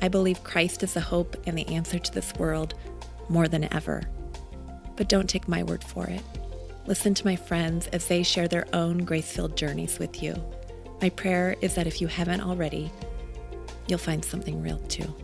[0.00, 2.74] I believe Christ is the hope and the answer to this world
[3.28, 4.02] more than ever.
[4.96, 6.22] But don't take my word for it.
[6.86, 10.34] Listen to my friends as they share their own grace filled journeys with you.
[11.00, 12.92] My prayer is that if you haven't already,
[13.88, 15.14] you'll find something real too.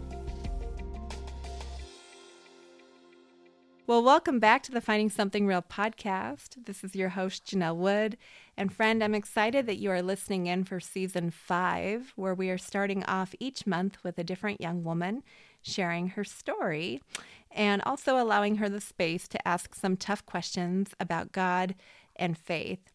[3.87, 6.65] Well, welcome back to the Finding Something Real podcast.
[6.65, 8.17] This is your host, Janell Wood.
[8.63, 12.57] And friend, I'm excited that you are listening in for season five, where we are
[12.57, 15.25] starting off each month with a different young woman
[15.63, 17.03] sharing her story
[17.51, 21.75] and also allowing her the space to ask some tough questions about God
[22.15, 22.93] and faith.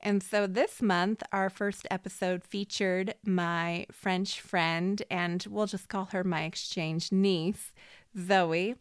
[0.00, 6.04] And so this month, our first episode featured my French friend, and we'll just call
[6.12, 7.74] her my exchange niece,
[8.16, 8.76] Zoe.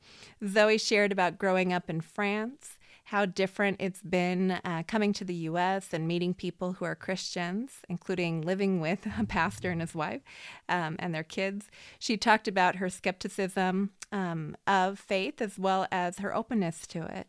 [0.48, 2.77] Zoe shared about growing up in France,
[3.08, 7.72] how different it's been uh, coming to the US and meeting people who are Christians,
[7.88, 10.22] including living with a pastor and his wife
[10.68, 11.70] um, and their kids.
[12.00, 17.28] She talked about her skepticism um, of faith as well as her openness to it.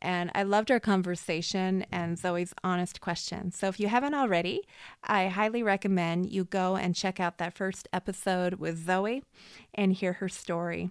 [0.00, 3.56] And I loved our conversation and Zoe's honest questions.
[3.56, 4.62] So if you haven't already,
[5.04, 9.22] I highly recommend you go and check out that first episode with Zoe
[9.74, 10.88] and hear her story.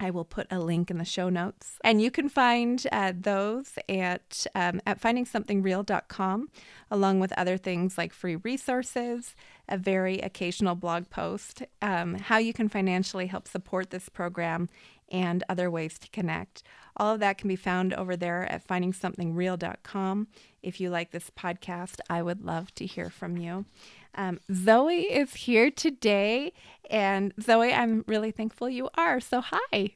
[0.00, 1.78] I will put a link in the show notes.
[1.84, 6.48] And you can find uh, those at, um, at findingsomethingreal.com,
[6.90, 9.36] along with other things like free resources,
[9.68, 14.68] a very occasional blog post, um, how you can financially help support this program,
[15.12, 16.62] and other ways to connect.
[16.96, 20.26] All of that can be found over there at findingsomethingreal.com.
[20.62, 23.66] If you like this podcast, I would love to hear from you.
[24.14, 26.52] Um, Zoe is here today.
[26.90, 29.20] And Zoe, I'm really thankful you are.
[29.20, 29.94] So, hi.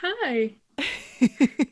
[0.00, 0.56] Hi.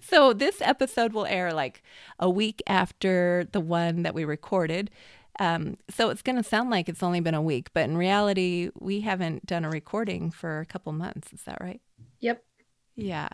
[0.00, 1.82] so, this episode will air like
[2.18, 4.90] a week after the one that we recorded.
[5.38, 8.70] Um, so it's going to sound like it's only been a week, but in reality,
[8.78, 11.32] we haven't done a recording for a couple months.
[11.32, 11.80] Is that right?
[12.20, 12.42] Yep.
[12.94, 13.28] Yeah.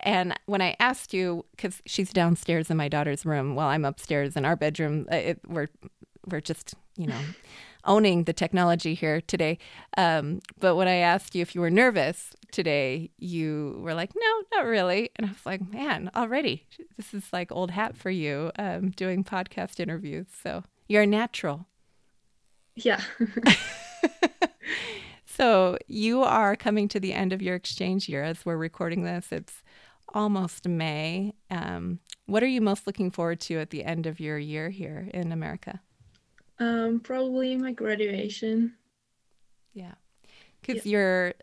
[0.00, 4.36] And when I asked you, because she's downstairs in my daughter's room while I'm upstairs
[4.36, 5.68] in our bedroom, uh, it, we're
[6.26, 7.20] we're just you know
[7.84, 9.58] owning the technology here today.
[9.96, 14.42] Um, but when I asked you if you were nervous today, you were like, "No,
[14.58, 18.50] not really." And I was like, "Man, already this is like old hat for you
[18.58, 21.66] um, doing podcast interviews." So you're natural.
[22.74, 23.00] Yeah.
[25.36, 29.30] So you are coming to the end of your exchange year as we're recording this.
[29.30, 29.62] It's
[30.14, 31.34] almost May.
[31.50, 35.10] Um, what are you most looking forward to at the end of your year here
[35.12, 35.82] in America?
[36.58, 38.74] Um, probably my graduation.
[39.74, 39.94] Yeah,
[40.60, 41.34] because you're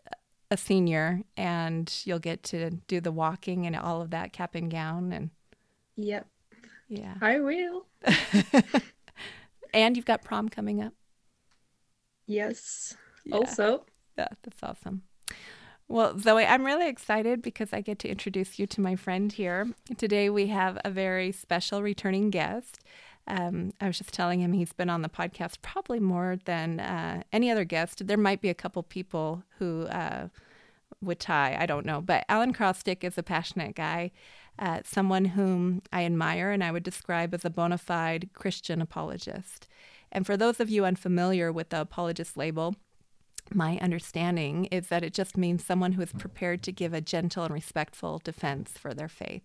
[0.50, 4.70] a senior and you'll get to do the walking and all of that cap and
[4.70, 5.30] gown and.
[5.96, 6.26] Yep.
[6.88, 7.14] Yeah.
[7.20, 7.86] I will.
[9.74, 10.92] and you've got prom coming up.
[12.26, 12.96] Yes.
[13.24, 13.36] Yeah.
[13.36, 13.84] Also.
[14.16, 15.02] Yeah, that's awesome.
[15.88, 19.68] Well, Zoe, I'm really excited because I get to introduce you to my friend here.
[19.98, 22.80] Today we have a very special returning guest.
[23.26, 27.22] Um, I was just telling him he's been on the podcast probably more than uh,
[27.32, 28.06] any other guest.
[28.06, 30.28] There might be a couple people who uh,
[31.00, 32.00] would tie, I don't know.
[32.00, 34.10] But Allen Crostic is a passionate guy,
[34.58, 39.68] uh, someone whom I admire and I would describe as a bona fide Christian apologist.
[40.12, 42.76] And for those of you unfamiliar with the apologist label,
[43.52, 47.44] my understanding is that it just means someone who is prepared to give a gentle
[47.44, 49.42] and respectful defense for their faith.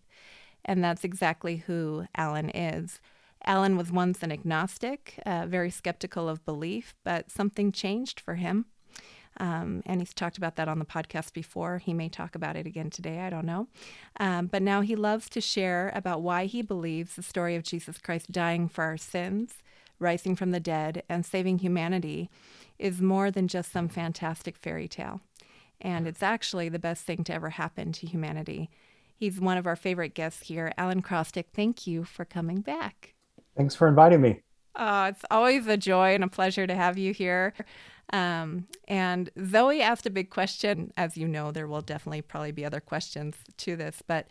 [0.64, 3.02] And that's exactly who Allen is.
[3.46, 8.66] Allen was once an agnostic, uh, very skeptical of belief, but something changed for him.
[9.40, 11.78] Um, and he's talked about that on the podcast before.
[11.78, 13.68] He may talk about it again today, I don't know.
[14.20, 17.98] Um, but now he loves to share about why he believes the story of Jesus
[18.00, 19.64] Christ dying for our sins,
[20.00, 22.30] rising from the dead, and saving humanity
[22.78, 25.22] is more than just some fantastic fairy tale.
[25.82, 28.70] and it's actually the best thing to ever happen to humanity.
[29.16, 30.74] He's one of our favorite guests here.
[30.78, 33.16] Allen Crostic, thank you for coming back.
[33.60, 34.40] Thanks for inviting me.
[34.78, 37.54] Oh, it's always a joy and a pleasure to have you here.
[38.14, 40.94] Um, and Zoe asked a big question.
[40.96, 44.30] As you know, there will definitely probably be other questions to this, but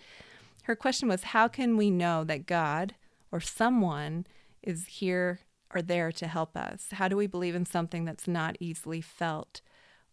[0.62, 2.94] her question was How can we know that God
[3.30, 4.26] or someone
[4.62, 5.40] is here
[5.74, 6.86] or there to help us?
[6.92, 9.60] How do we believe in something that's not easily felt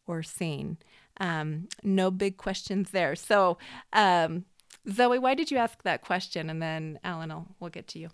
[0.06, 0.78] or seen?
[1.22, 3.16] Um, no big questions there.
[3.16, 3.60] So,
[3.94, 4.44] um,
[4.92, 6.50] Zoe, why did you ask that question?
[6.50, 8.10] And then Allen, I'll, we'll get to you.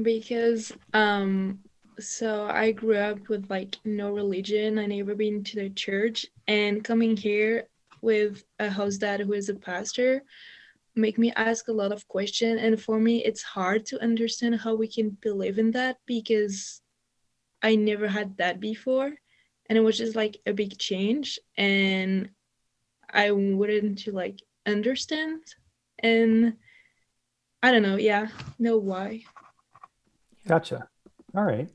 [0.00, 1.60] Because um
[2.00, 4.78] so I grew up with like no religion.
[4.78, 6.26] I never been to the church.
[6.48, 7.68] And coming here
[8.02, 10.22] with a host dad who is a pastor
[10.96, 14.76] make me ask a lot of questions and for me it's hard to understand how
[14.76, 16.80] we can believe in that because
[17.64, 19.14] I never had that before.
[19.66, 21.38] And it was just like a big change.
[21.56, 22.28] And
[23.10, 25.40] I wouldn't to like understand.
[25.98, 26.58] And
[27.62, 29.22] I don't know, yeah, know why.
[30.46, 30.88] Gotcha.
[31.36, 31.68] All right.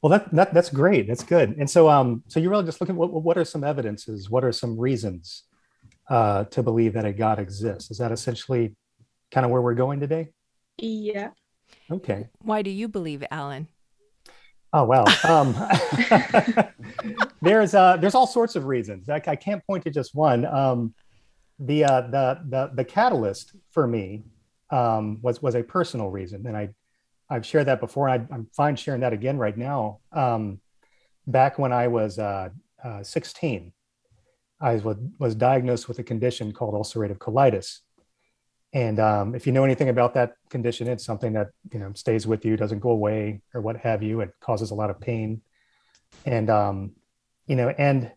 [0.00, 1.08] Well, that, that that's great.
[1.08, 1.56] That's good.
[1.58, 2.96] And so, um, so you're really just looking.
[2.96, 4.30] What what are some evidences?
[4.30, 5.44] What are some reasons
[6.08, 7.90] uh, to believe that a God exists?
[7.90, 8.76] Is that essentially
[9.30, 10.28] kind of where we're going today?
[10.78, 11.30] Yeah.
[11.90, 12.28] Okay.
[12.40, 13.68] Why do you believe, Allen?
[14.72, 15.54] Oh well, um,
[17.42, 19.08] there's uh, there's all sorts of reasons.
[19.08, 20.46] I, I can't point to just one.
[20.46, 20.94] Um,
[21.58, 24.24] the uh, the the the catalyst for me
[24.70, 26.70] um, was was a personal reason, and I
[27.32, 28.08] I've shared that before.
[28.08, 30.00] I, am fine sharing that again right now.
[30.12, 30.60] Um,
[31.26, 32.50] back when I was uh,
[32.84, 33.72] uh, 16,
[34.60, 37.78] I was, was diagnosed with a condition called ulcerative colitis.
[38.74, 42.26] And um, if you know anything about that condition, it's something that you know stays
[42.26, 44.20] with you, doesn't go away, or what have you.
[44.20, 45.42] It causes a lot of pain,
[46.24, 46.92] and um,
[47.46, 48.10] you know, and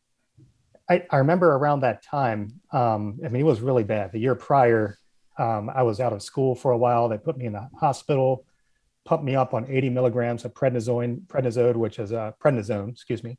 [0.90, 2.62] I, I remember around that time.
[2.72, 4.14] Um, I mean, it was really bad.
[4.14, 4.98] The year prior,
[5.38, 7.10] um, I was out of school for a while.
[7.10, 8.46] They put me in the hospital
[9.06, 13.38] pumped me up on 80 milligrams of prednisone, prednisone, which is a prednisone, excuse me,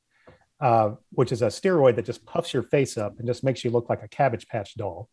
[0.61, 3.71] uh, which is a steroid that just puffs your face up and just makes you
[3.71, 5.11] look like a Cabbage Patch doll.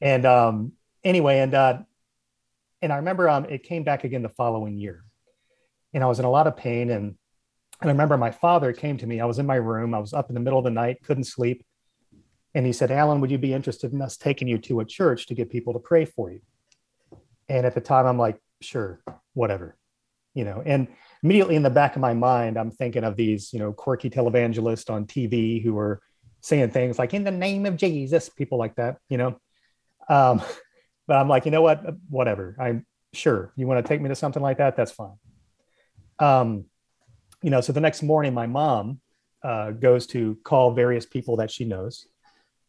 [0.00, 0.72] And um,
[1.04, 1.78] anyway, and uh,
[2.82, 5.04] and I remember um, it came back again the following year,
[5.94, 6.90] and I was in a lot of pain.
[6.90, 7.16] And
[7.80, 9.20] and I remember my father came to me.
[9.20, 9.94] I was in my room.
[9.94, 11.64] I was up in the middle of the night, couldn't sleep,
[12.54, 15.26] and he said, "Allen, would you be interested in us taking you to a church
[15.26, 16.40] to get people to pray for you?"
[17.48, 19.00] And at the time, I'm like, "Sure."
[19.34, 19.76] whatever,
[20.34, 20.62] you know.
[20.64, 20.88] And
[21.22, 24.90] immediately in the back of my mind, I'm thinking of these, you know, quirky televangelists
[24.90, 26.00] on TV who are
[26.40, 29.40] saying things like "in the name of Jesus," people like that, you know.
[30.08, 30.42] Um,
[31.06, 32.56] but I'm like, you know what, whatever.
[32.58, 34.76] I'm sure you want to take me to something like that.
[34.76, 35.16] That's fine.
[36.18, 36.66] Um,
[37.42, 39.00] you know, so the next morning, my mom
[39.42, 42.06] uh, goes to call various people that she knows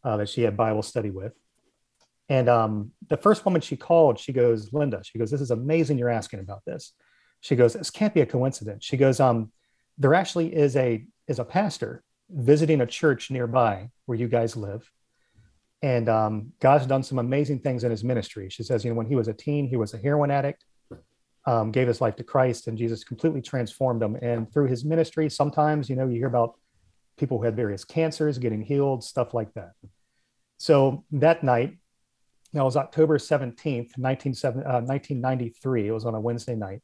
[0.04, 1.32] uh, that she had Bible study with.
[2.28, 5.98] And um, the first woman she called, she goes, Linda, she goes, this is amazing
[5.98, 6.92] you're asking about this.
[7.40, 8.84] She goes, this can't be a coincidence.
[8.84, 9.52] She goes, um,
[9.98, 14.90] there actually is a is a pastor visiting a church nearby where you guys live.
[15.82, 18.48] And um, God's done some amazing things in his ministry.
[18.50, 20.64] She says, you know, when he was a teen, he was a heroin addict,
[21.44, 24.16] um, gave his life to Christ, and Jesus completely transformed him.
[24.22, 26.54] And through his ministry, sometimes, you know, you hear about
[27.18, 29.72] people who had various cancers getting healed, stuff like that.
[30.58, 31.78] So that night,
[32.60, 35.82] it was October 17th, 1993.
[35.82, 36.82] Uh, it was on a Wednesday night.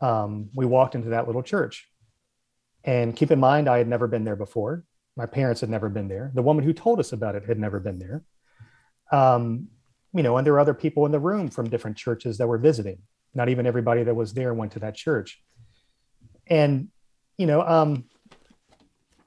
[0.00, 1.88] Um, we walked into that little church.
[2.84, 4.84] And keep in mind, I had never been there before.
[5.16, 6.30] My parents had never been there.
[6.34, 8.22] The woman who told us about it had never been there.
[9.10, 9.68] Um,
[10.12, 12.58] you know, and there were other people in the room from different churches that were
[12.58, 12.98] visiting.
[13.34, 15.42] Not even everybody that was there went to that church.
[16.46, 16.88] And,
[17.38, 18.04] you know, um,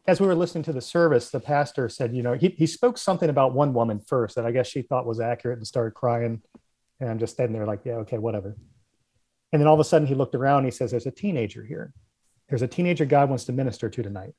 [0.07, 2.97] as we were listening to the service, the pastor said, you know, he, he spoke
[2.97, 6.41] something about one woman first that I guess she thought was accurate and started crying.
[7.01, 8.55] And I'm just standing there like, yeah, okay, whatever.
[9.51, 11.63] And then all of a sudden he looked around and he says, there's a teenager
[11.63, 11.93] here.
[12.47, 14.33] There's a teenager God wants to minister to tonight.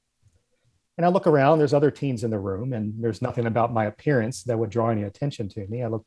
[0.96, 3.84] And I look around, there's other teens in the room, and there's nothing about my
[3.84, 5.82] appearance that would draw any attention to me.
[5.82, 6.04] I look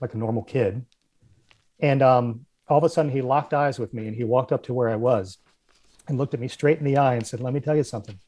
[0.00, 0.84] like a normal kid.
[1.80, 4.62] And um, all of a sudden he locked eyes with me and he walked up
[4.64, 5.38] to where I was
[6.06, 8.18] and looked at me straight in the eye and said, let me tell you something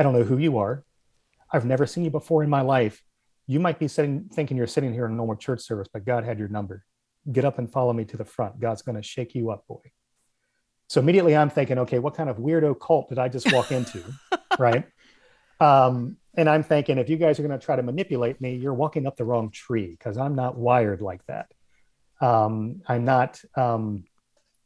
[0.00, 0.82] I don't know who you are.
[1.52, 3.02] I've never seen you before in my life.
[3.46, 6.24] You might be sitting, thinking you're sitting here in a normal church service, but God
[6.24, 6.86] had your number.
[7.30, 8.58] Get up and follow me to the front.
[8.58, 9.82] God's going to shake you up, boy.
[10.88, 14.02] So immediately I'm thinking, okay, what kind of weirdo cult did I just walk into?
[14.58, 14.86] right.
[15.60, 18.72] Um, and I'm thinking, if you guys are going to try to manipulate me, you're
[18.72, 21.52] walking up the wrong tree because I'm not wired like that.
[22.22, 23.38] Um, I'm not.
[23.54, 24.04] Um,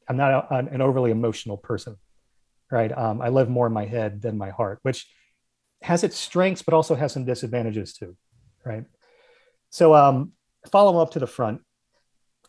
[0.08, 1.96] I'm not a, an overly emotional person
[2.70, 2.96] right?
[2.96, 5.06] Um, I live more in my head than my heart, which
[5.84, 8.16] has its strengths, but also has some disadvantages too.
[8.64, 8.84] right?
[9.68, 10.32] So um,
[10.72, 11.60] follow him up to the front,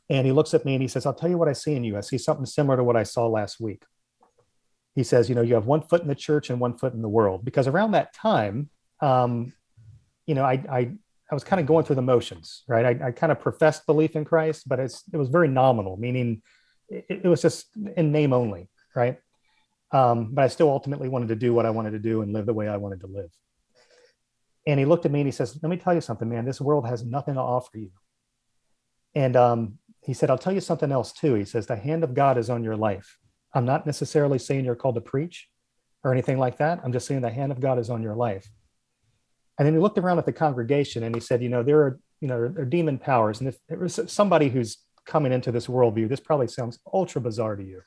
[0.09, 1.83] and he looks at me and he says, "I'll tell you what I see in
[1.83, 1.97] you.
[1.97, 3.83] I see something similar to what I saw last week."
[4.95, 7.01] He says, "You know, you have one foot in the church and one foot in
[7.01, 8.69] the world." Because around that time,
[9.01, 9.51] um,
[10.25, 10.91] you know, I, I
[11.29, 12.85] I was kind of going through the motions, right?
[12.85, 16.41] I, I kind of professed belief in Christ, but it's it was very nominal, meaning
[16.87, 19.19] it, it was just in name only, right?
[19.91, 22.45] Um, but I still ultimately wanted to do what I wanted to do and live
[22.45, 23.31] the way I wanted to live.
[24.67, 26.45] And he looked at me and he says, "Let me tell you something, man.
[26.45, 27.91] This world has nothing to offer you."
[29.13, 32.13] And um, he said, "I'll tell you something else too." He says, "The hand of
[32.13, 33.17] God is on your life.
[33.53, 35.47] I'm not necessarily saying you're called to preach
[36.03, 36.81] or anything like that.
[36.83, 38.49] I'm just saying the hand of God is on your life."
[39.57, 41.99] And then he looked around at the congregation and he said, you know, there are,
[42.19, 43.39] you know, there are demon powers.
[43.39, 47.55] And if there was somebody who's coming into this worldview, this probably sounds ultra bizarre
[47.55, 47.81] to you.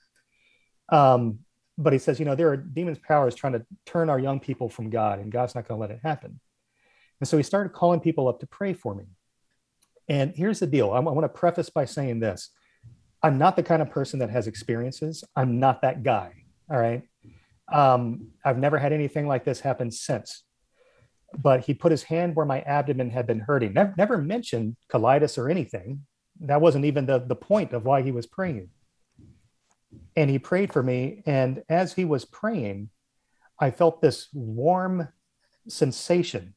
[0.91, 1.41] Um,
[1.79, 4.69] but he says, you know, there are demons powers trying to turn our young people
[4.69, 6.41] from God, and God's not going to let it happen.
[7.21, 9.05] And so he started calling people up to pray for me.
[10.09, 12.51] And here's the deal I want to preface by saying this
[13.23, 15.25] I'm not the kind of person that has experiences.
[15.35, 16.45] I'm not that guy.
[16.71, 17.03] All right.
[17.73, 20.43] Um, I've never had anything like this happen since
[21.37, 23.75] but he put his hand where my abdomen had been hurting.
[23.75, 26.07] Never, never mentioned colitis or anything.
[26.41, 28.71] That wasn't even the, the point of why he was praying.
[30.17, 31.23] And he prayed for me.
[31.27, 32.91] And as he was praying,
[33.59, 35.09] I felt this warm
[35.69, 36.55] sensation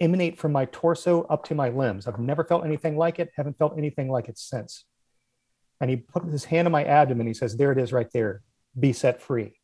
[0.00, 2.06] emanate from my torso up to my limbs.
[2.06, 4.84] I've never felt anything like it, haven't felt anything like it since.
[5.80, 7.26] And he put his hand on my abdomen.
[7.26, 8.42] He says, There it is right there.
[8.78, 9.54] Be set free.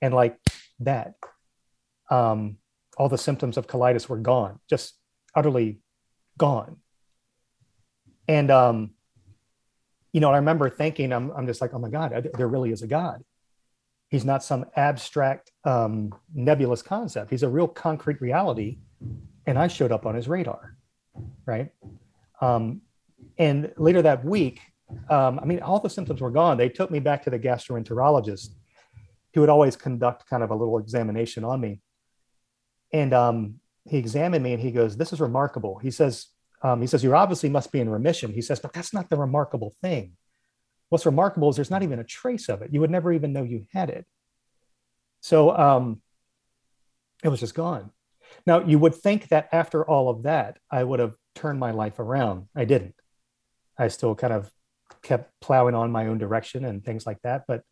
[0.00, 0.38] And like
[0.80, 1.14] that.
[2.10, 2.58] Um,
[2.96, 4.94] all the symptoms of colitis were gone, just
[5.34, 5.80] utterly
[6.38, 6.76] gone.
[8.28, 8.93] And, um,
[10.14, 12.82] you know, I remember thinking, I'm, I'm just like, oh my God, there really is
[12.82, 13.24] a God.
[14.10, 17.30] He's not some abstract, um, nebulous concept.
[17.30, 18.78] He's a real concrete reality.
[19.44, 20.76] And I showed up on his radar,
[21.46, 21.72] right?
[22.40, 22.82] Um,
[23.38, 24.60] and later that week,
[25.10, 26.58] um, I mean, all the symptoms were gone.
[26.58, 28.50] They took me back to the gastroenterologist
[29.34, 31.80] who would always conduct kind of a little examination on me.
[32.92, 33.54] And um,
[33.84, 35.80] he examined me and he goes, This is remarkable.
[35.80, 36.28] He says,
[36.64, 38.32] um, he says, You obviously must be in remission.
[38.32, 40.16] He says, But that's not the remarkable thing.
[40.88, 42.72] What's remarkable is there's not even a trace of it.
[42.72, 44.06] You would never even know you had it.
[45.20, 46.00] So um,
[47.22, 47.90] it was just gone.
[48.46, 51.98] Now, you would think that after all of that, I would have turned my life
[51.98, 52.46] around.
[52.56, 52.94] I didn't.
[53.78, 54.50] I still kind of
[55.02, 57.44] kept plowing on my own direction and things like that.
[57.46, 57.62] But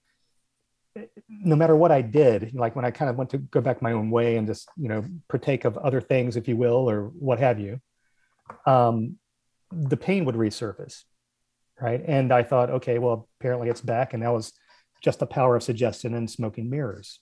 [1.28, 3.92] no matter what I did, like when I kind of went to go back my
[3.92, 7.38] own way and just, you know, partake of other things, if you will, or what
[7.38, 7.80] have you,
[8.66, 9.18] um,
[9.70, 11.02] the pain would resurface.
[11.80, 12.02] Right.
[12.06, 14.14] And I thought, okay, well, apparently it's back.
[14.14, 14.52] And that was
[15.02, 17.18] just the power of suggestion and smoking mirrors.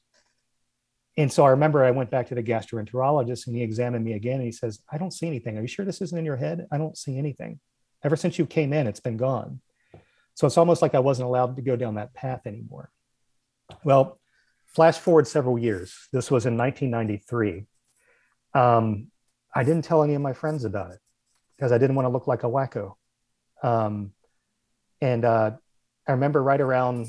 [1.16, 4.36] And so I remember I went back to the gastroenterologist and he examined me again
[4.36, 5.56] and he says, I don't see anything.
[5.56, 6.66] Are you sure this isn't in your head?
[6.70, 7.58] I don't see anything.
[8.04, 9.60] Ever since you came in, it's been gone.
[10.34, 12.90] So it's almost like I wasn't allowed to go down that path anymore.
[13.84, 14.18] Well,
[14.66, 16.08] flash forward several years.
[16.12, 17.66] This was in 1993.
[18.54, 19.08] Um,
[19.54, 20.99] I didn't tell any of my friends about it
[21.60, 22.94] because I didn't want to look like a wacko.
[23.62, 24.12] Um,
[25.02, 25.50] and uh,
[26.08, 27.06] I remember right around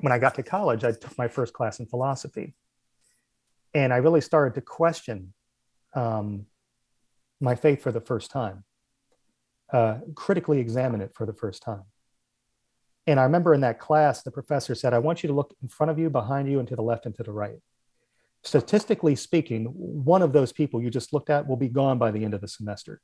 [0.00, 2.54] when I got to college, I took my first class in philosophy.
[3.72, 5.32] And I really started to question
[5.94, 6.44] um,
[7.40, 8.64] my faith for the first time,
[9.72, 11.84] uh, critically examine it for the first time.
[13.06, 15.68] And I remember in that class, the professor said, I want you to look in
[15.68, 17.58] front of you, behind you, and to the left and to the right.
[18.42, 22.22] Statistically speaking, one of those people you just looked at will be gone by the
[22.22, 23.00] end of the semester.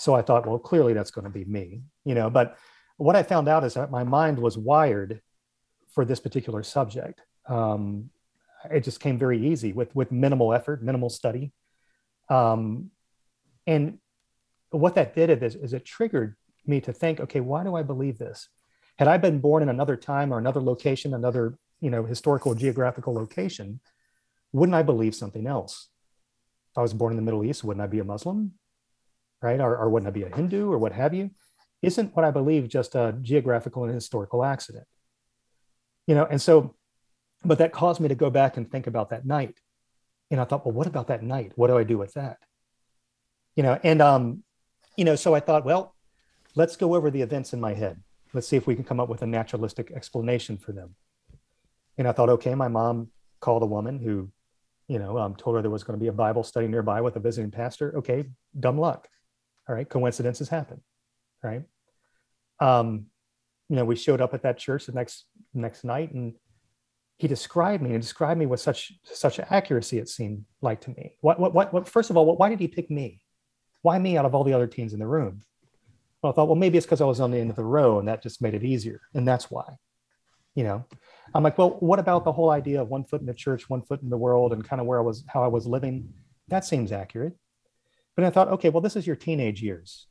[0.00, 2.30] So I thought, well, clearly that's going to be me, you know.
[2.30, 2.56] But
[2.96, 5.20] what I found out is that my mind was wired
[5.92, 7.20] for this particular subject.
[7.46, 8.08] Um,
[8.70, 11.52] it just came very easy with with minimal effort, minimal study,
[12.30, 12.90] um,
[13.66, 13.98] and
[14.70, 18.16] what that did is, is it triggered me to think, okay, why do I believe
[18.16, 18.48] this?
[18.98, 23.12] Had I been born in another time or another location, another you know historical geographical
[23.12, 23.80] location,
[24.52, 25.90] wouldn't I believe something else?
[26.70, 28.54] If I was born in the Middle East, wouldn't I be a Muslim?
[29.42, 29.60] Right?
[29.60, 31.30] Or, or wouldn't I be a Hindu or what have you?
[31.82, 34.86] Isn't what I believe just a geographical and historical accident?
[36.06, 36.74] You know, and so,
[37.44, 39.58] but that caused me to go back and think about that night.
[40.30, 41.52] And I thought, well, what about that night?
[41.56, 42.36] What do I do with that?
[43.56, 44.42] You know, and um,
[44.96, 45.94] you know, so I thought, well,
[46.54, 48.00] let's go over the events in my head
[48.32, 50.94] let's see if we can come up with a naturalistic explanation for them.
[51.98, 53.08] And I thought, okay, my mom
[53.40, 54.30] called a woman who,
[54.88, 57.16] you know, um, told her there was going to be a Bible study nearby with
[57.16, 57.96] a visiting pastor.
[57.98, 58.24] Okay,
[58.58, 59.08] dumb luck.
[59.70, 60.80] All right, coincidences happen,
[61.44, 61.62] right?
[62.58, 63.06] Um,
[63.68, 66.34] you know, we showed up at that church the next next night, and
[67.18, 69.98] he described me and described me with such such accuracy.
[69.98, 71.14] It seemed like to me.
[71.20, 71.72] What what what?
[71.72, 73.20] what first of all, what, why did he pick me?
[73.82, 75.42] Why me out of all the other teens in the room?
[76.20, 78.00] Well, I thought, well, maybe it's because I was on the end of the row
[78.00, 79.00] and that just made it easier.
[79.14, 79.76] And that's why,
[80.56, 80.84] you know,
[81.32, 83.82] I'm like, well, what about the whole idea of one foot in the church, one
[83.82, 86.12] foot in the world, and kind of where I was, how I was living?
[86.48, 87.36] That seems accurate.
[88.16, 90.06] But I thought, okay, well, this is your teenage years.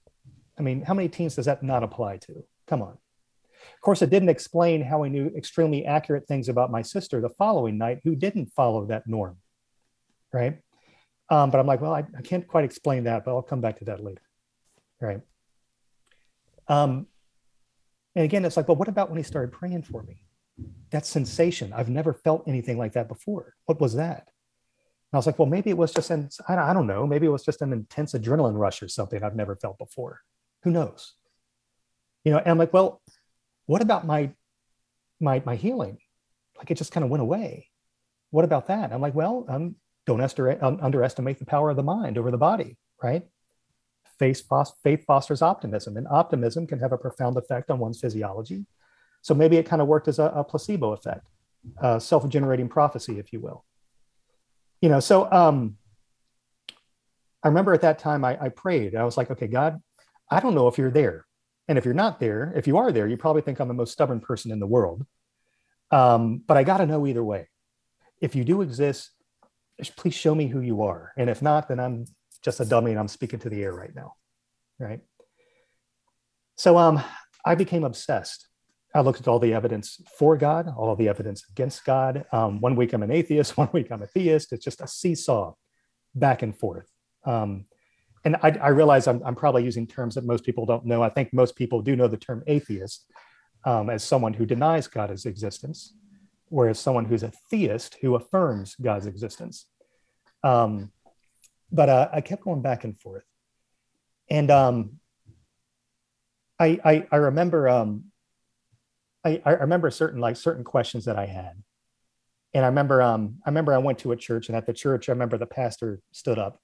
[0.58, 2.44] I mean, how many teens does that not apply to?
[2.68, 2.98] Come on.
[3.74, 7.30] Of course, it didn't explain how I knew extremely accurate things about my sister the
[7.30, 9.38] following night who didn't follow that norm.
[10.34, 10.60] Right.
[11.30, 13.80] Um, but I'm like, well, I, I, can't quite explain that, but I'll come back
[13.80, 14.22] to that later.
[15.00, 15.22] Right.
[16.68, 17.08] Um,
[18.16, 20.24] and again, it's like, well, what about when he started praying for me?
[20.92, 21.72] That sensation.
[21.72, 23.56] I've never felt anything like that before.
[23.66, 24.30] What was that?
[25.12, 27.44] I was like, well, maybe it was just an, I don't know, maybe it was
[27.44, 30.22] just an intense adrenaline rush or something I've never felt before.
[30.64, 31.14] Who knows?
[32.24, 33.02] You know, and I'm like, well,
[33.66, 34.32] what about my
[35.20, 35.98] my my healing?
[36.58, 37.70] Like it just kind of went away.
[38.30, 38.92] What about that?
[38.94, 39.76] I'm like, well, um,
[40.06, 40.22] don't
[40.62, 43.24] um, underestimate the power of the mind over the body, right?
[44.20, 44.44] Faith,
[44.84, 48.66] faith fosters optimism, and optimism can have a profound effect on one's physiology.
[49.22, 51.28] So maybe it kind of worked as a, a placebo effect,
[51.82, 53.66] uh, self-generating prophecy, if you will
[54.82, 55.78] you know, so um,
[57.44, 58.96] I remember at that time I, I prayed.
[58.96, 59.82] I was like, okay, God,
[60.30, 61.26] I don't know if you're there.
[61.68, 63.92] And if you're not there, if you are there, you probably think I'm the most
[63.92, 65.06] stubborn person in the world.
[65.92, 67.48] Um, but I got to know either way.
[68.22, 69.12] If you do exist,
[69.96, 71.14] please show me who you are.
[71.16, 72.06] And if not, then I'm
[72.44, 74.16] just a dummy and I'm speaking to the air right now.
[74.80, 75.02] Right.
[76.58, 77.02] So um,
[77.46, 78.49] I became obsessed
[78.94, 82.26] I looked at all the evidence for God, all the evidence against God.
[82.32, 84.52] Um, one week I'm an atheist, one week I'm a theist.
[84.52, 85.54] It's just a seesaw
[86.16, 86.88] back and forth.
[87.24, 87.66] Um,
[88.26, 91.02] and I, I realize I'm, I'm, probably using terms that most people don't know.
[91.02, 93.06] I think most people do know the term atheist
[93.66, 95.94] um, as someone who denies God's existence,
[96.48, 99.68] whereas someone who's a theist who affirms God's existence.
[100.44, 100.92] Um,
[101.72, 103.24] but uh, I kept going back and forth.
[104.30, 105.00] And um,
[106.60, 108.06] I, I, I remember um,
[109.24, 111.62] I, I remember certain like certain questions that I had.
[112.54, 115.10] And I remember um I remember I went to a church and at the church
[115.10, 116.60] I remember the pastor stood up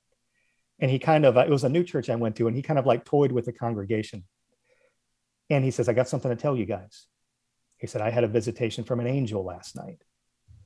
[0.80, 2.62] and he kind of uh, it was a new church I went to and he
[2.62, 4.24] kind of like toyed with the congregation.
[5.50, 7.06] And he says, I got something to tell you guys.
[7.78, 10.02] He said, I had a visitation from an angel last night.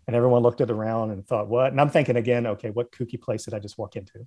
[0.07, 1.71] And everyone looked at around and thought, what?
[1.71, 4.25] And I'm thinking again, okay, what kooky place did I just walk into?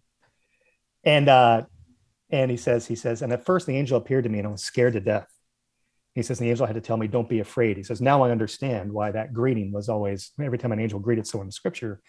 [1.05, 1.63] And uh,
[2.31, 4.51] and he says, he says, and at first the angel appeared to me and I
[4.51, 5.32] was scared to death.
[6.15, 7.77] He says, the angel had to tell me, don't be afraid.
[7.77, 11.27] He says, now I understand why that greeting was always, every time an angel greeted
[11.27, 12.01] someone in scripture,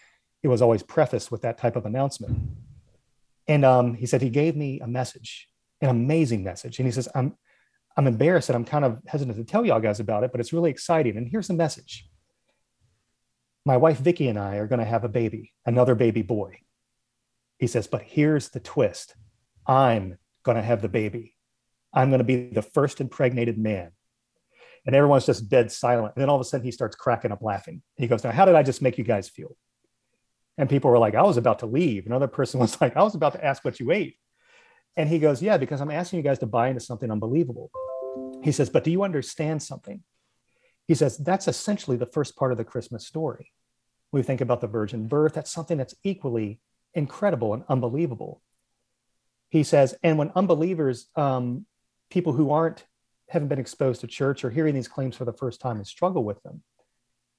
[0.42, 2.38] it was always prefaced with that type of announcement.
[3.48, 5.48] And um, he said, he gave me a message,
[5.80, 6.78] an amazing message.
[6.78, 7.36] And he says, I'm,
[7.96, 10.52] I'm embarrassed and I'm kind of hesitant to tell y'all guys about it, but it's
[10.52, 11.16] really exciting.
[11.16, 12.06] And here's the message.
[13.64, 16.58] My wife, Vicky, and I are going to have a baby, another baby boy.
[17.58, 19.14] He says, but here's the twist.
[19.66, 21.33] I'm going to have the baby.
[21.94, 23.92] I'm going to be the first impregnated man.
[24.86, 26.14] And everyone's just dead silent.
[26.14, 27.82] And then all of a sudden he starts cracking up laughing.
[27.96, 29.56] He goes, Now, how did I just make you guys feel?
[30.58, 32.06] And people were like, I was about to leave.
[32.06, 34.16] Another person was like, I was about to ask what you ate.
[34.96, 37.70] And he goes, Yeah, because I'm asking you guys to buy into something unbelievable.
[38.42, 40.02] He says, But do you understand something?
[40.86, 43.52] He says, That's essentially the first part of the Christmas story.
[44.12, 46.60] We think about the virgin birth, that's something that's equally
[46.94, 48.40] incredible and unbelievable.
[49.48, 51.66] He says, and when unbelievers um,
[52.14, 52.86] people who aren't
[53.28, 56.22] haven't been exposed to church or hearing these claims for the first time and struggle
[56.22, 56.62] with them.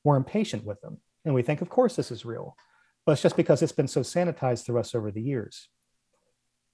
[0.04, 0.98] We're impatient with them.
[1.24, 2.58] And we think, of course, this is real.
[3.06, 5.70] But it's just because it's been so sanitized through us over the years.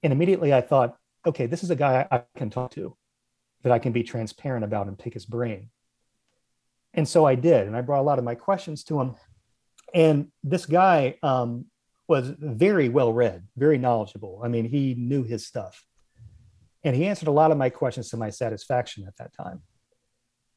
[0.02, 2.98] And immediately I thought, okay, this is a guy I can talk to,
[3.62, 5.70] that I can be transparent about and pick his brain.
[6.96, 7.68] And so I did.
[7.68, 9.16] And I brought a lot of my questions to him.
[9.94, 11.66] And this guy um,
[12.08, 14.42] was very well read, very knowledgeable.
[14.44, 15.86] I mean, he knew his stuff
[16.84, 19.62] and he answered a lot of my questions to my satisfaction at that time.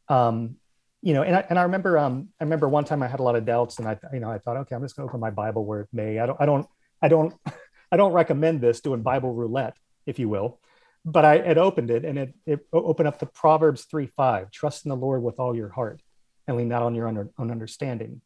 [0.08, 0.56] Um,
[1.02, 3.22] you know, and I, and I remember, um, I remember one time I had a
[3.22, 5.20] lot of doubts and I, you know, I thought, okay, I'm just going to open
[5.20, 6.66] my Bible where it may, I don't, I don't,
[7.02, 7.34] I don't,
[7.92, 10.60] I don't recommend this doing Bible roulette, if you will,
[11.04, 14.87] but I had opened it and it, it opened up the Proverbs 3, 5, trust
[14.87, 16.00] in the Lord with all your heart
[16.48, 18.22] and lean not on your own, own understanding.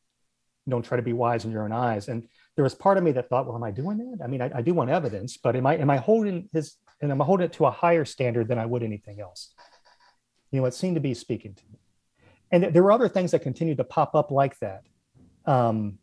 [0.69, 2.07] Don't try to be wise in your own eyes.
[2.09, 4.25] And there was part of me that thought, well, am I doing that?
[4.25, 7.13] I mean, I, I do want evidence, but am I, am I holding his and
[7.13, 9.53] I'm holding it to a higher standard than I would anything else.
[10.51, 11.79] You know, it seemed to be speaking to me.
[12.51, 14.83] And there were other things that continued to pop up like that.
[15.45, 15.99] Um,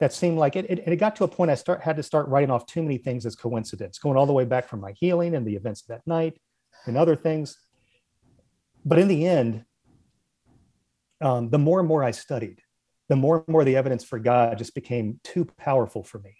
[0.00, 2.28] that seemed like it, it, it got to a point I start had to start
[2.28, 5.34] writing off too many things as coincidence, going all the way back from my healing
[5.34, 6.40] and the events of that night
[6.86, 7.58] and other things.
[8.84, 9.64] But in the end,
[11.20, 12.60] um, the more and more I studied,
[13.08, 16.36] the more and more the evidence for God just became too powerful for me.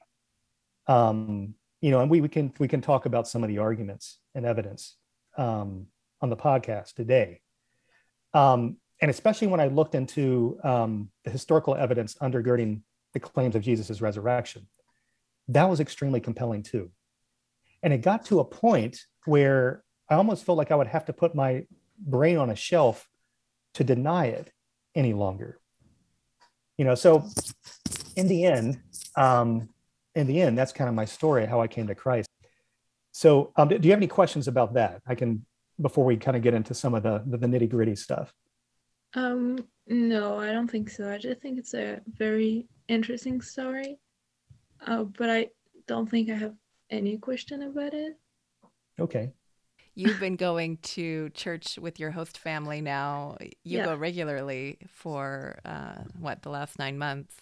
[0.87, 4.19] Um, you know, and we, we can we can talk about some of the arguments
[4.35, 4.97] and evidence
[5.37, 5.87] um,
[6.21, 7.41] on the podcast today.
[8.35, 13.63] Um, and especially when I looked into um, the historical evidence undergirding the claims of
[13.63, 14.67] Jesus' resurrection,
[15.49, 16.91] that was extremely compelling too.
[17.83, 21.13] And it got to a point where I almost felt like I would have to
[21.13, 21.67] put my
[21.99, 23.09] brain on a shelf
[23.75, 24.53] to deny it
[24.95, 25.61] any longer.
[26.77, 27.25] You know, so
[28.17, 28.81] in the end,
[29.17, 29.69] um,
[30.19, 32.29] in the end, that's kind of my story, how I came to Christ.
[33.13, 35.01] So, um, do you have any questions about that?
[35.07, 35.45] I can
[35.81, 38.33] before we kind of get into some of the the, the nitty gritty stuff.
[39.15, 41.11] Um, no, I don't think so.
[41.11, 43.99] I just think it's a very interesting story.
[44.87, 45.49] Uh, but I
[45.87, 46.55] don't think I have
[46.91, 48.17] any question about it.
[49.01, 49.31] Okay.
[49.95, 53.37] You've been going to church with your host family now.
[53.65, 53.87] You Yeah.
[53.87, 57.35] go regularly for uh, what the last nine months.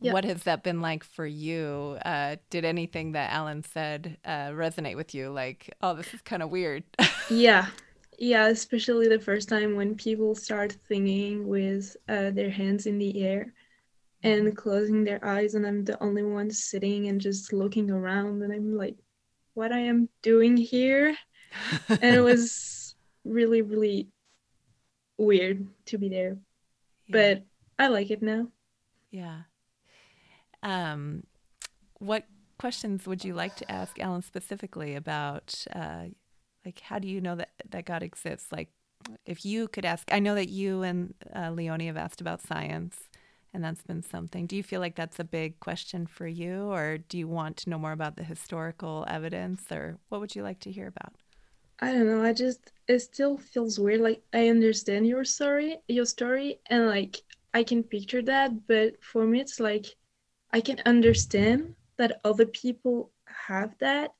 [0.00, 0.12] Yeah.
[0.12, 1.98] What has that been like for you?
[2.04, 5.30] Uh, did anything that Allen said uh, resonate with you?
[5.30, 6.84] Like, oh, this is kind of weird.
[7.28, 7.68] Yeah,
[8.18, 13.22] yeah, especially the first time when people start singing with uh, their hands in the
[13.22, 13.54] air
[14.22, 18.52] and closing their eyes, and I'm the only one sitting and just looking around, and
[18.52, 18.96] I'm like,
[19.54, 21.16] what I am doing here?
[22.02, 24.08] And it was really, really
[25.18, 26.38] weird to be there,
[27.08, 27.44] but
[27.78, 28.48] I like it now.
[29.10, 29.42] Yeah.
[30.62, 31.24] Um,
[31.98, 32.24] what
[32.58, 36.04] questions would you like to ask Allen specifically about, uh,
[36.64, 38.52] like, how do you know that, that God exists?
[38.52, 38.68] Like,
[39.24, 42.98] if you could ask, I know that you and uh, Leonie have asked about science,
[43.52, 44.46] and that's been something.
[44.46, 47.70] Do you feel like that's a big question for you, or do you want to
[47.70, 51.14] know more about the historical evidence, or what would you like to hear about?
[51.80, 52.22] I don't know.
[52.22, 54.00] I just it still feels weird.
[54.02, 57.22] Like I understand your story, your story, and like
[57.54, 59.86] I can picture that, but for me it's like
[60.52, 64.10] I can understand that other people have that,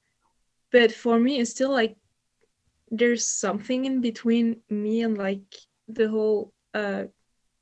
[0.70, 1.96] but for me it's still like
[2.90, 5.54] there's something in between me and like
[5.88, 7.04] the whole uh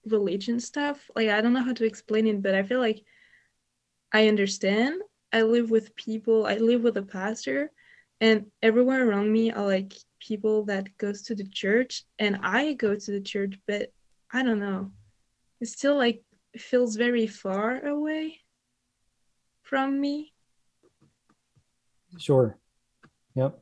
[0.07, 1.11] religion stuff.
[1.15, 3.03] Like I don't know how to explain it, but I feel like
[4.13, 5.03] I understand.
[5.33, 6.47] I live with people.
[6.47, 7.71] I live with a pastor
[8.21, 12.95] and everywhere around me are like people that goes to the church and i go
[12.95, 13.93] to the church but
[14.33, 14.91] i don't know
[15.61, 16.23] it still like
[16.57, 18.41] feels very far away
[19.69, 20.33] from me
[22.17, 22.59] Sure.
[23.35, 23.61] Yep.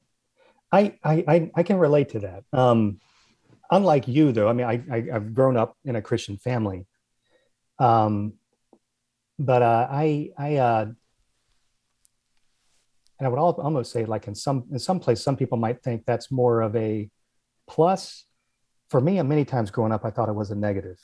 [0.72, 2.44] I I I, can relate to that.
[2.52, 3.00] Um,
[3.70, 6.86] unlike you, though, I mean, I, I I've grown up in a Christian family.
[7.78, 8.34] Um,
[9.38, 10.86] but uh, I I uh,
[13.18, 15.82] and I would al- almost say, like in some in some place, some people might
[15.82, 17.10] think that's more of a
[17.68, 18.24] plus.
[18.88, 20.98] For me, many times growing up, I thought it was a negative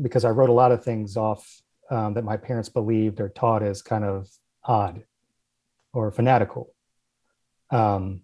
[0.00, 3.62] because I wrote a lot of things off um, that my parents believed or taught
[3.62, 4.28] as kind of
[4.64, 5.04] odd
[5.92, 6.74] or fanatical.
[7.70, 8.22] Um,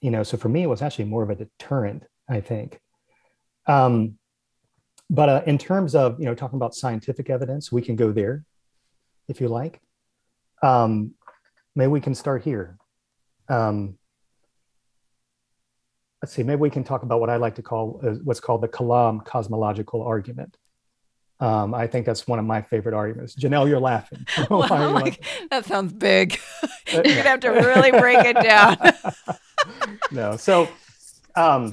[0.00, 2.80] you know, so for me, it was actually more of a deterrent, I think.
[3.66, 4.18] Um,
[5.08, 8.44] but uh, in terms of you know talking about scientific evidence, we can go there
[9.28, 9.80] if you like.
[10.62, 11.14] Um,
[11.74, 12.78] maybe we can start here.
[13.48, 13.98] Um,
[16.22, 16.42] let's see.
[16.42, 19.24] Maybe we can talk about what I like to call uh, what's called the Kalam
[19.24, 20.56] cosmological argument.
[21.42, 23.34] Um, I think that's one of my favorite arguments.
[23.34, 24.24] Janell, you're laughing.
[24.46, 24.94] Why you laughing?
[24.94, 26.38] like, that sounds big.
[26.92, 28.76] You're gonna have to really break it down.
[30.12, 30.36] no.
[30.36, 30.68] So
[31.34, 31.72] um,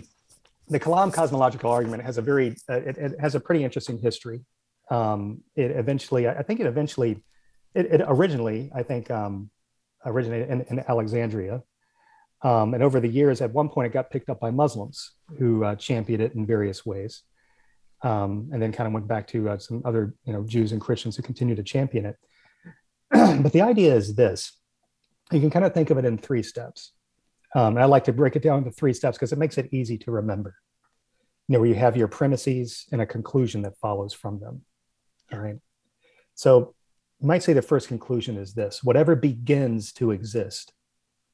[0.70, 4.42] the Kalam cosmological argument has a very, uh, it, it has a pretty interesting history.
[4.90, 7.24] Um, it eventually, I think it eventually,
[7.76, 9.52] it, it originally, I think, um,
[10.04, 11.62] originated in, in Alexandria.
[12.42, 15.64] Um, and over the years, at one point, it got picked up by Muslims who
[15.64, 17.22] uh, championed it in various ways.
[18.02, 20.80] Um, and then kind of went back to uh, some other, you know, Jews and
[20.80, 22.16] Christians who continue to champion it.
[23.44, 24.54] but the idea is this:
[25.32, 26.94] you can kind of think of it in three steps.
[27.56, 29.74] Um, and I like to break it down into three steps because it makes it
[29.74, 30.56] easy to remember.
[31.48, 34.62] You know, where you have your premises and a conclusion that follows from them.
[35.34, 35.58] All right.
[36.36, 36.76] So
[37.20, 40.74] you might say the first conclusion is this whatever begins to exist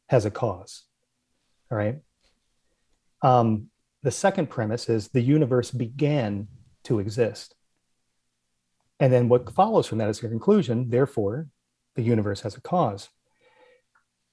[0.07, 0.83] has a cause.
[1.71, 1.99] All right.
[3.21, 3.69] Um,
[4.05, 6.47] the second premise is the universe began
[6.83, 7.55] to exist.
[8.99, 11.47] And then what follows from that is a conclusion, therefore,
[11.95, 13.09] the universe has a cause.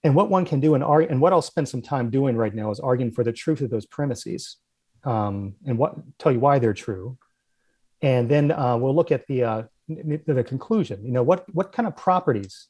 [0.05, 2.71] And what one can do and and what I'll spend some time doing right now
[2.71, 4.59] is arguing for the truth of those premises,
[5.05, 7.17] um, and what tell you why they're true,
[8.03, 11.05] and then uh, we'll look at the uh, the conclusion.
[11.05, 12.67] You know, what what kind of properties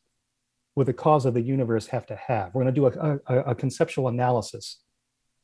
[0.77, 2.55] would the cause of the universe have to have?
[2.55, 4.82] We're going to do a, a, a conceptual analysis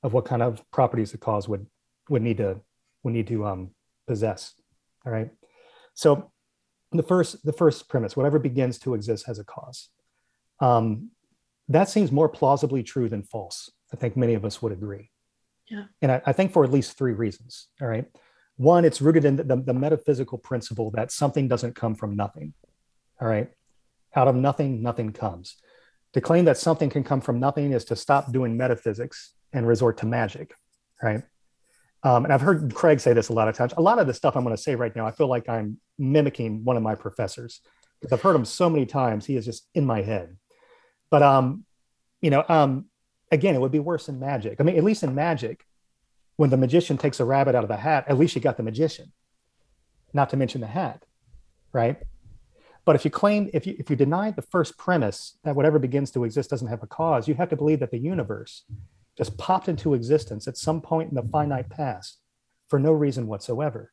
[0.02, 1.66] of what kind of properties the cause would
[2.08, 2.60] would need to
[3.02, 3.70] would need to um,
[4.06, 4.54] possess.
[5.04, 5.30] All right.
[5.94, 6.30] So
[6.92, 9.88] the first the first premise, whatever begins to exist has a cause.
[10.60, 11.10] Um,
[11.68, 13.70] that seems more plausibly true than false.
[13.92, 15.10] I think many of us would agree.
[15.68, 15.84] Yeah.
[16.00, 17.68] And I, I think for at least three reasons.
[17.80, 18.06] All right.
[18.56, 22.54] One, it's rooted in the, the, the metaphysical principle that something doesn't come from nothing.
[23.20, 23.50] All right.
[24.16, 25.56] Out of nothing, nothing comes.
[26.14, 29.98] To claim that something can come from nothing is to stop doing metaphysics and resort
[29.98, 30.54] to magic.
[31.02, 31.22] Right.
[32.02, 33.74] Um, and I've heard Craig say this a lot of times.
[33.76, 35.78] A lot of the stuff I'm going to say right now, I feel like I'm
[35.98, 37.60] mimicking one of my professors
[38.00, 39.26] because I've heard him so many times.
[39.26, 40.36] He is just in my head.
[41.10, 41.64] But um,
[42.20, 42.86] you know, um,
[43.30, 44.60] again, it would be worse in magic.
[44.60, 45.64] I mean, at least in magic,
[46.36, 48.62] when the magician takes a rabbit out of the hat, at least you got the
[48.62, 49.12] magician,
[50.12, 51.04] not to mention the hat,
[51.72, 52.00] right?
[52.84, 56.10] But if you claim, if you if you deny the first premise that whatever begins
[56.12, 58.64] to exist doesn't have a cause, you have to believe that the universe
[59.18, 62.18] just popped into existence at some point in the finite past
[62.68, 63.92] for no reason whatsoever.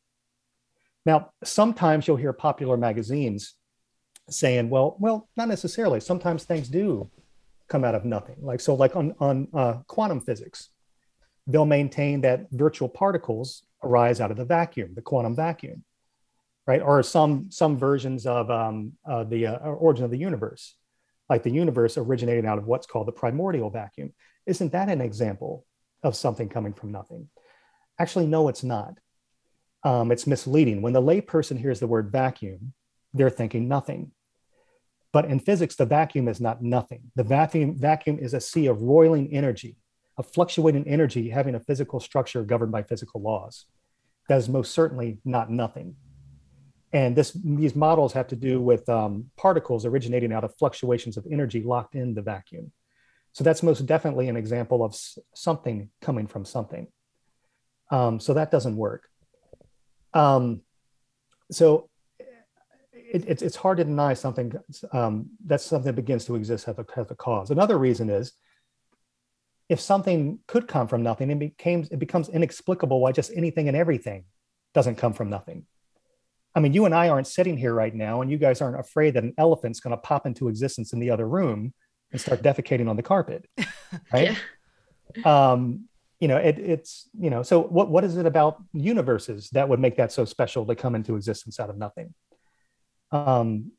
[1.05, 3.55] Now, sometimes you'll hear popular magazines
[4.29, 5.99] saying, well, well, not necessarily.
[5.99, 7.09] Sometimes things do
[7.67, 8.37] come out of nothing.
[8.39, 10.69] Like so, like on on uh, quantum physics,
[11.47, 15.83] they'll maintain that virtual particles arise out of the vacuum, the quantum vacuum,
[16.67, 16.81] right?
[16.81, 20.75] Or some some versions of um, uh, the uh, origin of the universe,
[21.29, 24.13] like the universe originated out of what's called the primordial vacuum.
[24.45, 25.65] Isn't that an example
[26.03, 27.29] of something coming from nothing?
[27.99, 28.99] Actually, no, it's not.
[29.83, 30.81] Um, it's misleading.
[30.81, 32.73] When the layperson hears the word vacuum,
[33.13, 34.11] they're thinking nothing.
[35.13, 37.11] But in physics, the vacuum is not nothing.
[37.15, 39.77] The vacuum, vacuum is a sea of roiling energy,
[40.17, 43.65] a fluctuating energy having a physical structure governed by physical laws.
[44.27, 45.95] That is most certainly not nothing.
[46.91, 51.25] And this, these models have to do with um, particles originating out of fluctuations of
[51.31, 52.71] energy locked in the vacuum.
[53.35, 54.95] So that's most definitely an example of
[55.33, 56.87] something coming from something.
[57.91, 59.09] Um, so that doesn't work.
[60.13, 60.61] Um,
[61.51, 61.89] so
[62.93, 64.53] it, it's, it's hard to deny something
[64.93, 67.51] um, that's something that begins to exist has a, has a cause.
[67.51, 68.31] Another reason is
[69.67, 73.75] if something could come from nothing, it becomes it becomes inexplicable why just anything and
[73.75, 74.23] everything
[74.73, 75.65] doesn't come from nothing.
[76.55, 79.15] I mean, you and I aren't sitting here right now, and you guys aren't afraid
[79.15, 81.73] that an elephant's going to pop into existence in the other room
[82.11, 83.47] and start defecating on the carpet,
[84.13, 84.37] right?
[85.15, 85.51] yeah.
[85.51, 85.85] Um,
[86.19, 89.79] you know, it, it's you know, so what what is it about universes that would
[89.79, 92.13] make that so special to come into existence out of nothing?
[93.11, 93.71] Um,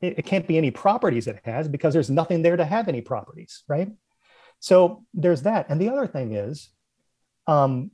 [0.00, 3.00] it, it can't be any properties it has because there's nothing there to have any
[3.00, 3.90] properties, right?
[4.58, 6.70] So there's that, and the other thing is,
[7.46, 7.90] um,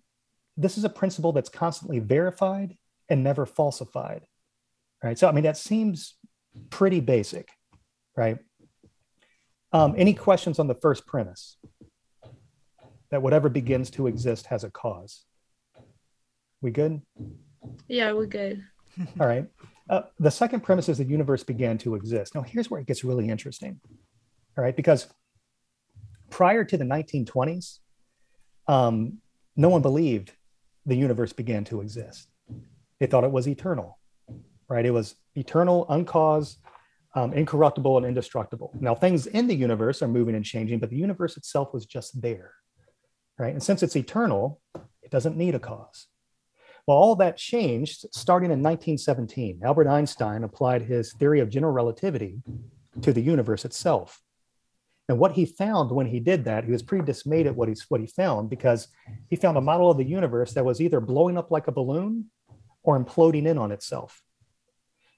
[0.57, 2.77] this is a principle that's constantly verified
[3.09, 4.23] and never falsified,
[5.03, 5.19] right?
[5.19, 6.15] So I mean, that seems
[6.71, 7.51] pretty basic,
[8.17, 8.39] right?
[9.73, 11.57] Um, any questions on the first premise?
[13.11, 15.25] That whatever begins to exist has a cause.
[16.61, 17.01] We good?
[17.89, 18.63] Yeah, we're good.
[19.21, 19.47] All right.
[19.89, 22.35] Uh, the second premise is the universe began to exist.
[22.35, 23.81] Now, here's where it gets really interesting.
[24.57, 24.77] All right.
[24.77, 25.09] Because
[26.31, 27.79] prior to the 1920s,
[28.69, 29.19] um,
[29.57, 30.33] no one believed
[30.87, 32.29] the universe began to exist.
[33.01, 33.99] They thought it was eternal,
[34.69, 34.87] right?
[34.87, 36.59] It was eternal, uncaused,
[37.15, 38.73] um, incorruptible and indestructible.
[38.81, 42.21] Now, things in the universe are moving and changing, but the universe itself was just
[42.21, 42.55] there,
[43.39, 43.53] right?
[43.53, 44.61] And since it's eternal,
[45.03, 46.07] it doesn't need a cause.
[46.87, 49.61] Well, all that changed starting in 1917.
[49.65, 52.43] Albert Einstein applied his theory of general relativity
[53.03, 54.21] to the universe itself.
[55.09, 57.85] And what he found when he did that, he was pretty dismayed at what, he's,
[57.89, 58.89] what he found because
[59.29, 62.27] he found a model of the universe that was either blowing up like a balloon
[62.83, 64.23] or imploding in on itself.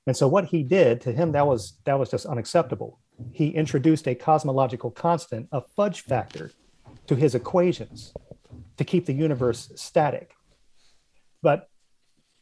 [0.06, 2.98] And so what he did to him that was that was just unacceptable.
[3.32, 6.50] He introduced a cosmological constant, a fudge factor,
[7.06, 8.12] to his equations
[8.76, 10.34] to keep the universe static.
[11.40, 11.68] But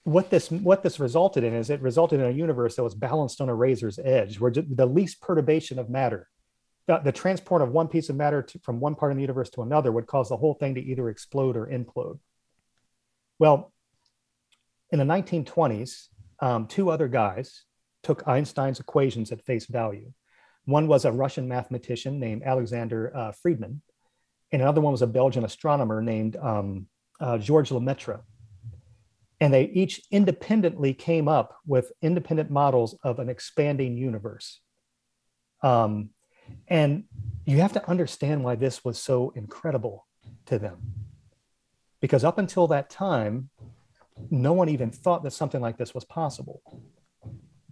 [0.05, 3.41] what this what this resulted in is it resulted in a universe that was balanced
[3.41, 6.29] on a razor's edge, where the least perturbation of matter,
[6.87, 9.51] the, the transport of one piece of matter to, from one part of the universe
[9.51, 12.19] to another, would cause the whole thing to either explode or implode.
[13.39, 13.73] Well,
[14.91, 16.09] in the 1920s,
[16.41, 17.65] um, two other guys
[18.03, 20.13] took Einstein's equations at face value.
[20.65, 23.81] One was a Russian mathematician named Alexander uh, Friedmann,
[24.53, 26.87] and another one was a Belgian astronomer named um,
[27.21, 28.21] uh, Georges Lemaitre.
[29.41, 34.61] And they each independently came up with independent models of an expanding universe.
[35.63, 36.11] Um,
[36.69, 37.05] and
[37.47, 40.07] you have to understand why this was so incredible
[40.47, 40.79] to them.
[42.01, 43.51] Because up until that time,
[44.31, 46.63] no one even thought that something like this was possible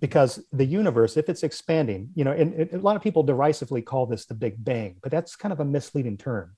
[0.01, 3.83] because the universe if it's expanding you know and, and, a lot of people derisively
[3.83, 6.55] call this the big bang but that's kind of a misleading term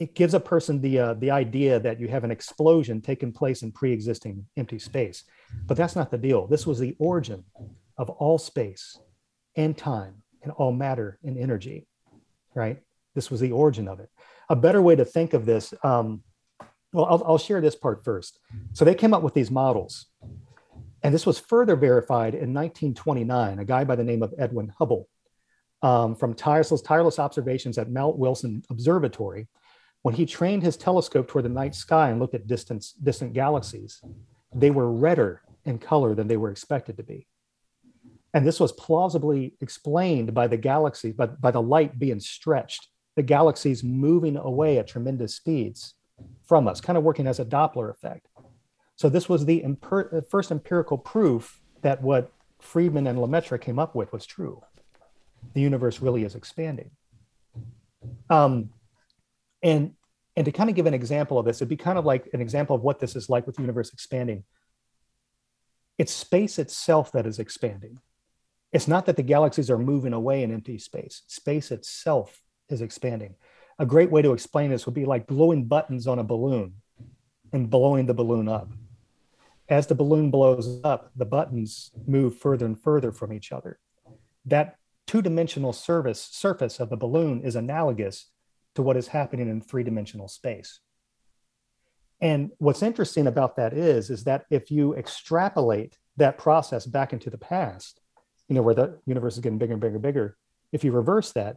[0.00, 3.62] it gives a person the uh, the idea that you have an explosion taking place
[3.62, 5.24] in pre-existing empty space
[5.66, 7.44] but that's not the deal this was the origin
[7.98, 8.98] of all space
[9.56, 11.86] and time and all matter and energy
[12.54, 12.78] right?
[13.14, 14.08] This was the origin of it.
[14.48, 16.22] A better way to think of this, um,
[16.94, 18.38] well, I'll, I'll share this part first.
[18.72, 20.06] So they came up with these models.
[21.02, 25.08] And this was further verified in 1929, a guy by the name of Edwin Hubble
[25.82, 29.48] um, from tireless, tireless observations at Mount Wilson Observatory.
[30.02, 34.00] When he trained his telescope toward the night sky and looked at distant, distant galaxies,
[34.54, 37.26] they were redder in color than they were expected to be.
[38.32, 43.22] And this was plausibly explained by the galaxy, by, by the light being stretched, the
[43.22, 45.94] galaxies moving away at tremendous speeds
[46.46, 48.28] from us, kind of working as a Doppler effect.
[48.96, 53.94] So this was the imper- first empirical proof that what Friedmann and Lemaitre came up
[53.94, 54.62] with was true.
[55.54, 56.90] The universe really is expanding.
[58.30, 58.70] Um,
[59.62, 59.94] and
[60.36, 62.40] and to kind of give an example of this, it'd be kind of like an
[62.40, 64.42] example of what this is like with the universe expanding.
[65.96, 68.00] It's space itself that is expanding.
[68.72, 71.22] It's not that the galaxies are moving away in empty space.
[71.28, 73.36] Space itself is expanding.
[73.78, 76.74] A great way to explain this would be like blowing buttons on a balloon
[77.52, 78.70] and blowing the balloon up.
[79.68, 83.78] As the balloon blows up, the buttons move further and further from each other.
[84.44, 88.30] That two-dimensional surface, surface of the balloon is analogous
[88.74, 90.80] to what is happening in three-dimensional space.
[92.20, 97.30] And what's interesting about that is, is that if you extrapolate that process back into
[97.30, 98.00] the past,
[98.48, 100.36] you know, where the universe is getting bigger and bigger and bigger,
[100.72, 101.56] if you reverse that,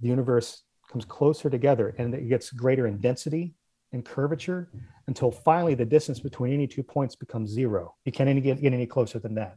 [0.00, 3.54] the universe comes closer together and it gets greater in density
[3.92, 4.68] and curvature
[5.06, 7.94] until finally the distance between any two points becomes zero.
[8.04, 9.56] You can't any get, get any closer than that.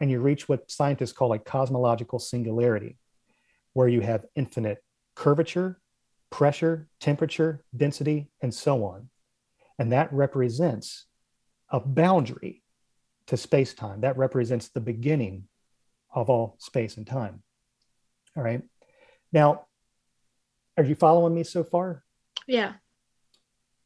[0.00, 2.96] And you reach what scientists call a cosmological singularity,
[3.72, 4.82] where you have infinite
[5.14, 5.80] curvature,
[6.30, 9.08] pressure, temperature, density, and so on.
[9.78, 11.06] And that represents
[11.70, 12.62] a boundary
[13.26, 14.02] to space time.
[14.02, 15.44] That represents the beginning
[16.12, 17.42] of all space and time.
[18.36, 18.62] All right.
[19.32, 19.66] Now,
[20.76, 22.04] are you following me so far?
[22.46, 22.74] Yeah.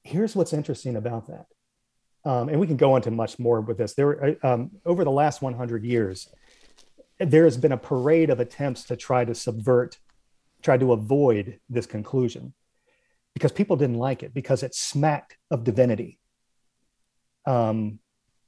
[0.02, 1.46] Here's what's interesting about that.
[2.24, 3.94] Um, and we can go into much more with this.
[3.94, 6.28] There, um, over the last 100 years,
[7.18, 9.98] there has been a parade of attempts to try to subvert,
[10.62, 12.54] try to avoid this conclusion,
[13.34, 16.18] because people didn't like it because it smacked of divinity.
[17.46, 17.98] Um,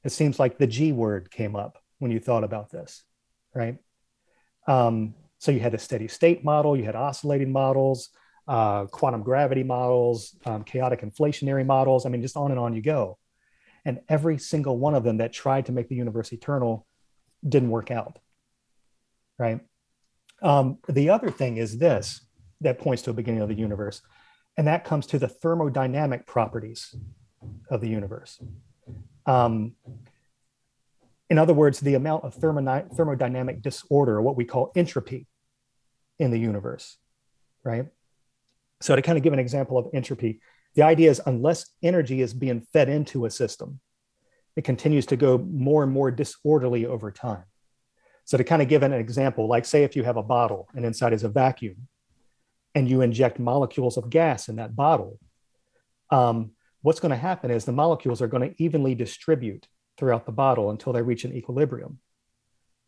[0.05, 3.05] it seems like the G word came up when you thought about this,
[3.55, 3.79] right?
[4.67, 8.11] Um, so you had a steady state model, you had oscillating models,
[8.51, 12.05] uh, quantum gravity models, um, chaotic inflationary models.
[12.05, 13.17] I mean, just on and on you go.
[13.85, 16.85] And every single one of them that tried to make the universe eternal
[17.49, 18.19] didn't work out.
[19.39, 19.61] Right.
[20.43, 22.27] Um, the other thing is this
[22.61, 24.03] that points to a beginning of the universe,
[24.59, 26.95] and that comes to the thermodynamic properties
[27.71, 28.39] of the universe.
[29.27, 29.77] Um,
[31.31, 35.29] in other words, the amount of thermodynamic disorder, what we call entropy,
[36.19, 36.99] in the universe,
[37.65, 37.87] right?
[38.81, 40.41] So, to kind of give an example of entropy,
[40.75, 43.81] the idea is unless energy is being fed into a system,
[44.57, 47.45] it continues to go more and more disorderly over time.
[48.25, 50.85] So, to kind of give an example, like say if you have a bottle and
[50.85, 51.89] inside is a vacuum,
[52.75, 55.19] and you inject molecules of gas in that bottle,
[56.11, 59.67] um, what's going to happen is the molecules are going to evenly distribute
[59.99, 61.99] throughout the bottle until they reach an equilibrium.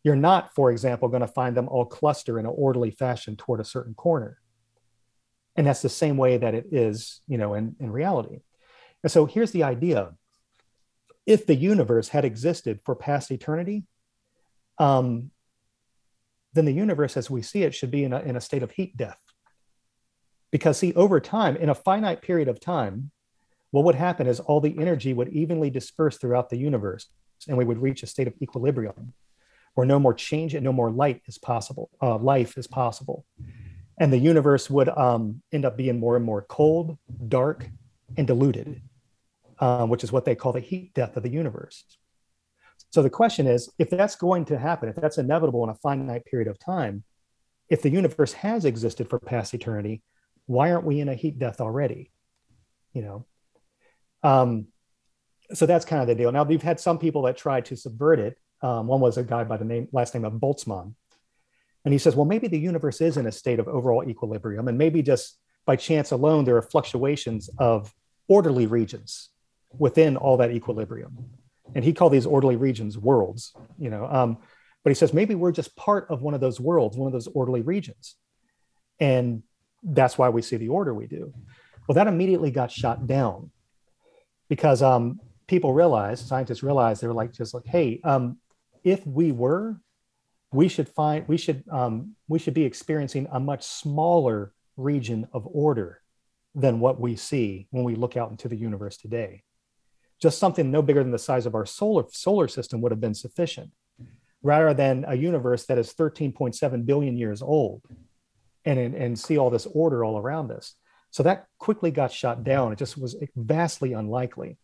[0.03, 3.59] You're not, for example, going to find them all cluster in an orderly fashion toward
[3.59, 4.39] a certain corner.
[5.55, 8.39] And that's the same way that it is, you know, in, in reality.
[9.03, 10.13] And so here's the idea.
[11.25, 13.83] If the universe had existed for past eternity,
[14.79, 15.31] um,
[16.53, 18.71] then the universe as we see it should be in a, in a state of
[18.71, 19.19] heat death.
[20.51, 23.11] Because, see, over time, in a finite period of time,
[23.71, 27.07] what would happen is all the energy would evenly disperse throughout the universe
[27.47, 29.13] and we would reach a state of equilibrium
[29.73, 33.25] where no more change and no more light is possible, uh, life is possible.
[33.99, 37.69] And the universe would um, end up being more and more cold, dark,
[38.17, 38.81] and diluted,
[39.59, 41.83] um, which is what they call the heat death of the universe.
[42.91, 46.25] So the question is if that's going to happen, if that's inevitable in a finite
[46.25, 47.03] period of time,
[47.69, 50.01] if the universe has existed for past eternity,
[50.45, 52.11] why aren't we in a heat death already?
[52.93, 53.25] You know?
[54.23, 54.67] Um,
[55.53, 56.31] so that's kind of the deal.
[56.31, 59.43] Now, we've had some people that tried to subvert it um, one was a guy
[59.43, 60.95] by the name last name of Boltzmann,
[61.85, 64.77] and he says, well, maybe the universe is in a state of overall equilibrium, and
[64.77, 67.93] maybe just by chance alone there are fluctuations of
[68.27, 69.29] orderly regions
[69.77, 71.17] within all that equilibrium.
[71.75, 74.07] And he called these orderly regions worlds, you know.
[74.07, 74.37] Um,
[74.83, 77.27] but he says maybe we're just part of one of those worlds, one of those
[77.27, 78.15] orderly regions,
[78.99, 79.43] and
[79.81, 81.33] that's why we see the order we do.
[81.87, 83.51] Well, that immediately got shot down
[84.47, 88.37] because um, people realized, scientists realized, they were like, just like, hey, um,
[88.83, 89.79] if we were,
[90.53, 95.47] we should find we should um, we should be experiencing a much smaller region of
[95.51, 95.99] order
[96.55, 99.43] than what we see when we look out into the universe today.
[100.21, 103.15] Just something no bigger than the size of our solar, solar system would have been
[103.15, 103.71] sufficient,
[104.43, 107.81] rather than a universe that is 13.7 billion years old
[108.63, 110.75] and, and see all this order all around us.
[111.09, 112.71] So that quickly got shot down.
[112.71, 114.57] It just was vastly unlikely.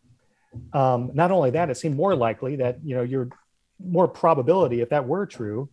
[0.73, 3.29] Um, not only that, it seemed more likely that you know your
[3.83, 5.69] more probability, if that were true,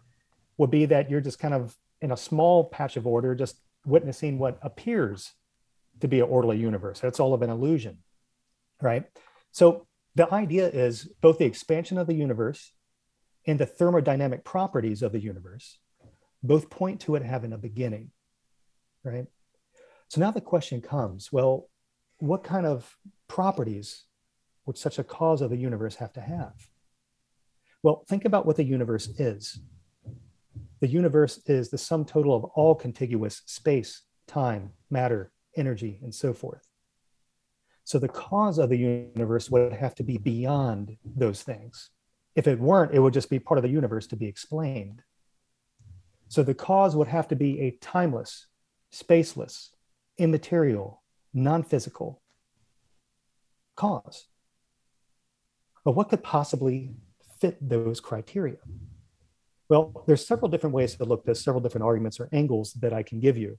[0.59, 4.39] would be that you're just kind of in a small patch of order, just witnessing
[4.39, 5.33] what appears
[6.01, 7.01] to be an orderly universe.
[7.01, 7.99] That's all of an illusion,
[8.81, 9.05] right?
[9.53, 12.73] So the idea is both the expansion of the universe
[13.47, 15.79] and the thermodynamic properties of the universe
[16.43, 18.11] both point to it having a beginning,
[19.05, 19.27] right?
[20.09, 21.69] So now the question comes well,
[22.19, 22.97] what kind of
[23.29, 24.05] properties
[24.65, 26.55] would such a cause of the universe have to have?
[27.83, 29.61] Well, think about what the universe is.
[30.81, 36.33] The universe is the sum total of all contiguous space, time, matter, energy, and so
[36.33, 36.69] forth.
[37.85, 41.91] So the cause of the universe would have to be beyond those things.
[42.35, 45.03] If it weren't, it would just be part of the universe to be explained.
[46.29, 48.47] So the cause would have to be a timeless,
[48.93, 49.71] spaceless,
[50.19, 51.03] immaterial,
[51.33, 52.23] non physical
[53.77, 54.27] cause.
[55.85, 56.97] But what could possibly
[57.39, 58.57] fit those criteria?
[59.69, 62.93] Well, there's several different ways to look at this, several different arguments or angles that
[62.93, 63.59] I can give you.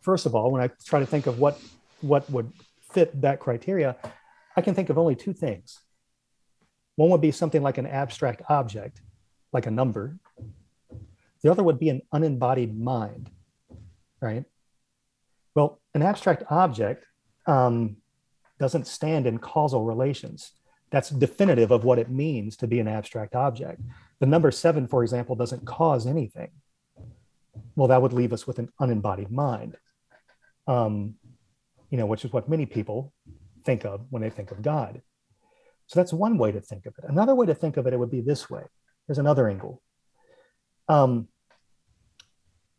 [0.00, 1.58] First of all, when I try to think of what,
[2.00, 2.52] what would
[2.92, 3.96] fit that criteria,
[4.56, 5.78] I can think of only two things.
[6.96, 9.00] One would be something like an abstract object,
[9.52, 10.18] like a number.
[11.42, 13.30] The other would be an unembodied mind,
[14.20, 14.44] right?
[15.54, 17.06] Well, an abstract object
[17.46, 17.96] um,
[18.58, 20.52] doesn't stand in causal relations.
[20.90, 23.80] That's definitive of what it means to be an abstract object.
[24.22, 26.52] The number seven, for example, doesn't cause anything.
[27.76, 29.76] Well, that would leave us with an unembodied mind
[30.66, 31.14] um,
[31.90, 33.12] you know, which is what many people
[33.64, 35.02] think of when they think of God.
[35.86, 37.04] So that's one way to think of it.
[37.08, 38.62] Another way to think of it, it would be this way.
[39.06, 39.82] There's another angle.
[40.88, 41.28] Um,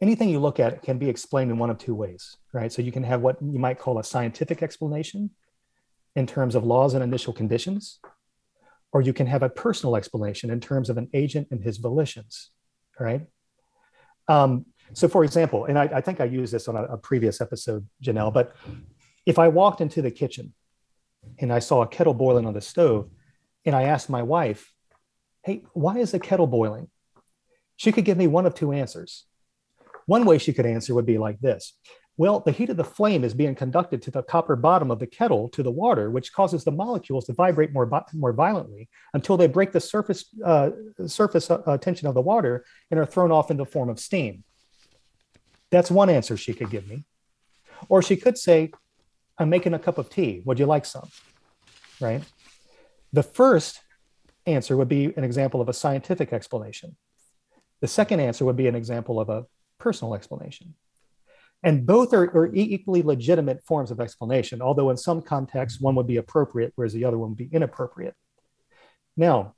[0.01, 2.71] anything you look at can be explained in one of two ways, right?
[2.71, 5.31] So you can have what you might call a scientific explanation
[6.15, 7.99] in terms of laws and initial conditions,
[8.93, 12.49] or you can have a personal explanation in terms of an agent and his volitions,
[12.99, 13.25] right?
[14.27, 17.41] Um, so, for example, and I, I think I used this on a, a previous
[17.41, 18.55] episode, Janell, but
[19.25, 20.53] if I walked into the kitchen
[21.39, 23.09] and I saw a kettle boiling on the stove,
[23.65, 24.73] and I asked my wife,
[25.43, 26.89] Hey, why is the kettle boiling?
[27.75, 29.25] She could give me one of two answers.
[30.05, 31.77] One way she could answer would be like this
[32.15, 35.07] Well, the heat of the flame is being conducted to the copper bottom of the
[35.07, 39.47] kettle to the water, which causes the molecules to vibrate more, more violently until they
[39.47, 40.69] break the surface, uh,
[41.07, 44.43] surface uh, tension of the water and are thrown off in the form of steam.
[45.71, 47.05] That's one answer she could give me.
[47.89, 48.71] Or she could say,
[49.39, 50.43] I'm making a cup of tea.
[50.45, 51.09] Would you like some?
[51.99, 52.21] Right?
[53.11, 53.81] The first
[54.45, 56.95] answer would be an example of a scientific explanation.
[57.81, 59.45] The second answer would be an example of a
[59.79, 60.75] personal explanation.
[61.63, 66.07] And both are, are, equally legitimate forms of explanation, although in some contexts, one would
[66.07, 68.15] be appropriate, whereas the other one would be inappropriate.
[69.15, 69.55] Now,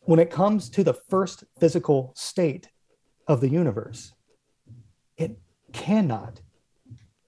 [0.00, 2.68] when it comes to the first physical state
[3.28, 4.12] of the universe,
[5.16, 5.38] it
[5.72, 6.40] cannot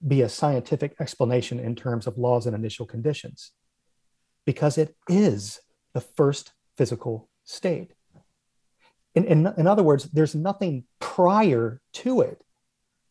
[0.05, 3.51] be a scientific explanation in terms of laws and initial conditions
[4.45, 5.61] because it is
[5.93, 7.93] the first physical state.
[9.15, 12.42] In, in, in, other words, there's nothing prior to it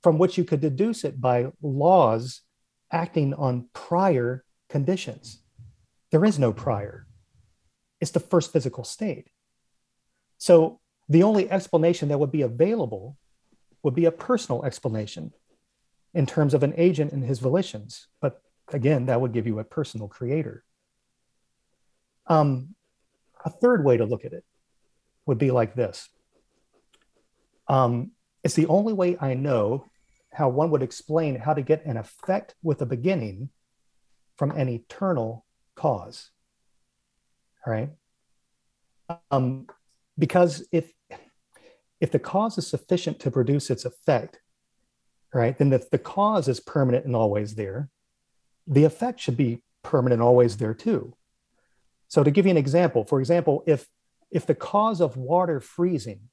[0.02, 2.42] from which you could deduce it by laws
[2.90, 5.42] acting on prior conditions.
[6.10, 7.06] There is no prior,
[8.00, 9.28] it's the first physical state.
[10.38, 13.16] So the only explanation that would be available
[13.82, 15.32] would be a personal explanation
[16.14, 18.06] in terms of an agent and his volitions.
[18.20, 18.42] But
[18.72, 20.64] again, that would give you a personal creator.
[22.26, 22.74] Um,
[23.44, 24.44] a third way to look at it
[25.26, 26.08] would be like this
[27.68, 28.10] um,
[28.42, 29.86] it's the only way I know
[30.32, 33.50] how one would explain how to get an effect with a beginning
[34.36, 36.30] from an eternal cause.
[37.66, 37.90] All right.
[39.30, 39.66] Um,
[40.18, 40.92] because if
[42.00, 44.40] if the cause is sufficient to produce its effect,
[45.32, 47.90] right, then if the cause is permanent and always there,
[48.66, 51.14] the effect should be permanent and always there too.
[52.08, 53.86] So to give you an example, for example, if
[54.30, 56.28] if the cause of water freezing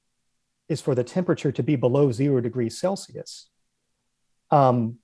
[0.68, 3.50] is for the temperature to be below zero degrees Celsius,
[4.50, 4.98] um,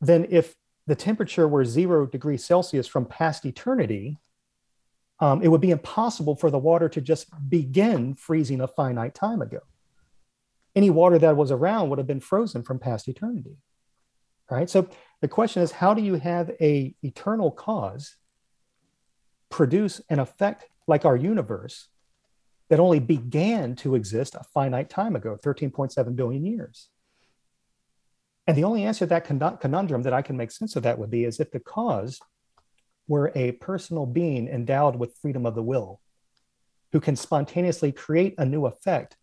[0.00, 0.54] then if
[0.86, 4.18] the temperature were zero degrees Celsius from past eternity,
[5.20, 9.42] um, it would be impossible for the water to just begin freezing a finite time
[9.42, 9.60] ago
[10.74, 13.56] any water that was around would have been frozen from past eternity.
[14.50, 14.68] Right?
[14.68, 14.88] So
[15.20, 18.16] the question is, how do you have a eternal cause
[19.48, 21.88] produce an effect like our universe
[22.68, 26.88] that only began to exist a finite time ago, 13.7 billion years?
[28.46, 31.10] And the only answer to that conundrum that I can make sense of that would
[31.10, 32.20] be is if the cause
[33.06, 36.00] were a personal being endowed with freedom of the will,
[36.92, 39.16] who can spontaneously create a new effect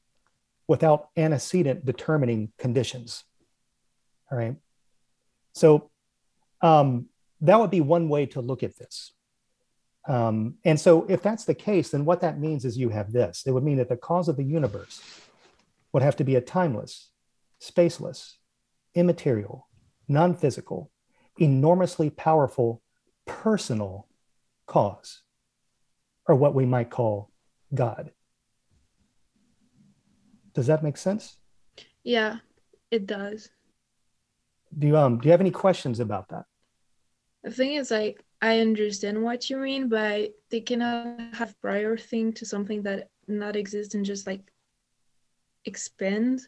[0.67, 3.23] without antecedent determining conditions.
[4.31, 4.55] All right.
[5.53, 5.89] So
[6.61, 7.07] um,
[7.41, 9.13] that would be one way to look at this.
[10.07, 13.43] Um, and so, if that's the case, then what that means is you have this.
[13.45, 15.01] It would mean that the cause of the universe
[15.91, 17.09] would have to be a timeless,
[17.61, 18.35] spaceless,
[18.97, 19.67] immaterial,
[20.07, 20.91] non physical,
[21.37, 22.81] enormously powerful
[23.25, 24.07] personal
[24.65, 25.21] cause,
[26.27, 27.31] or what we might call
[27.73, 28.11] God.
[30.53, 31.37] Does that make sense?
[32.03, 32.37] Yeah,
[32.89, 33.49] it does.
[34.77, 36.45] Do you um do you have any questions about that?
[37.43, 42.33] The thing is like I understand what you mean, but they cannot have prior thing
[42.33, 44.41] to something that not exist and just like
[45.65, 46.41] expand.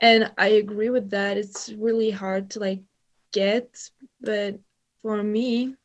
[0.00, 1.36] And I agree with that.
[1.38, 2.82] It's really hard to like
[3.32, 3.90] get,
[4.20, 4.60] but
[5.02, 5.76] for me,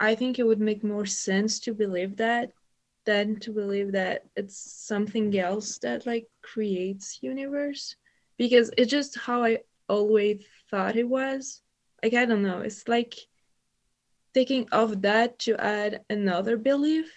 [0.00, 2.52] I think it would make more sense to believe that
[3.06, 7.96] than to believe that it's something else that like creates universe
[8.36, 11.62] because it's just how I always thought it was.
[12.02, 13.14] Like I don't know, it's like
[14.34, 17.12] taking off that to add another belief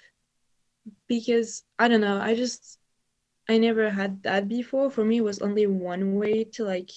[1.08, 2.78] because I don't know, I just
[3.50, 4.91] I never had that before.
[4.91, 6.91] For me it was only one way to like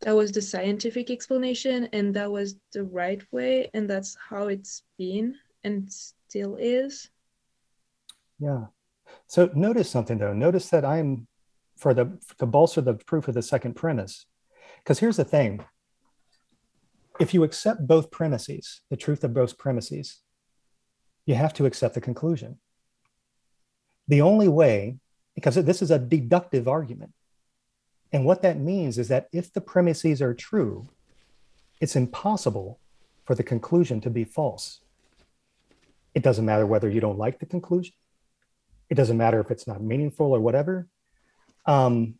[0.00, 4.82] that was the scientific explanation and that was the right way and that's how it's
[4.98, 7.10] been and still is.
[8.38, 8.66] Yeah.
[9.26, 10.32] So notice something though.
[10.32, 11.26] Notice that i'm
[11.76, 14.26] for the to bolster the proof of the second premise.
[14.78, 15.62] Because here's the thing.
[17.20, 20.20] If you accept both premises the truth of both premises
[21.26, 22.58] you have to accept the conclusion.
[24.08, 24.98] The only way
[25.34, 27.12] because this is a deductive argument
[28.14, 30.86] and what that means is that if the premises are true,
[31.80, 32.78] it's impossible
[33.24, 34.80] for the conclusion to be false.
[36.14, 37.92] It doesn't matter whether you don't like the conclusion.
[38.88, 40.86] It doesn't matter if it's not meaningful or whatever.
[41.66, 42.14] Um,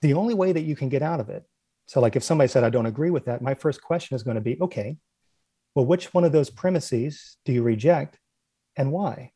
[0.00, 1.44] the only way that you can get out of it.
[1.86, 4.36] So, like if somebody said, I don't agree with that, my first question is going
[4.36, 4.96] to be, okay,
[5.74, 8.16] well, which one of those premises do you reject
[8.76, 9.32] and why?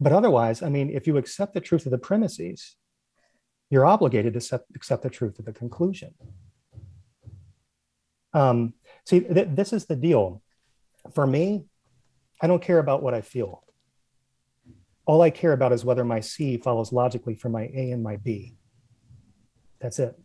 [0.00, 2.76] But otherwise, I mean, if you accept the truth of the premises,
[3.70, 6.14] you're obligated to accept, accept the truth of the conclusion.
[8.32, 8.74] Um,
[9.06, 10.42] see, th- this is the deal.
[11.12, 11.64] For me,
[12.42, 13.62] I don't care about what I feel.
[15.06, 18.16] All I care about is whether my C follows logically from my A and my
[18.16, 18.56] B.
[19.80, 20.18] That's it.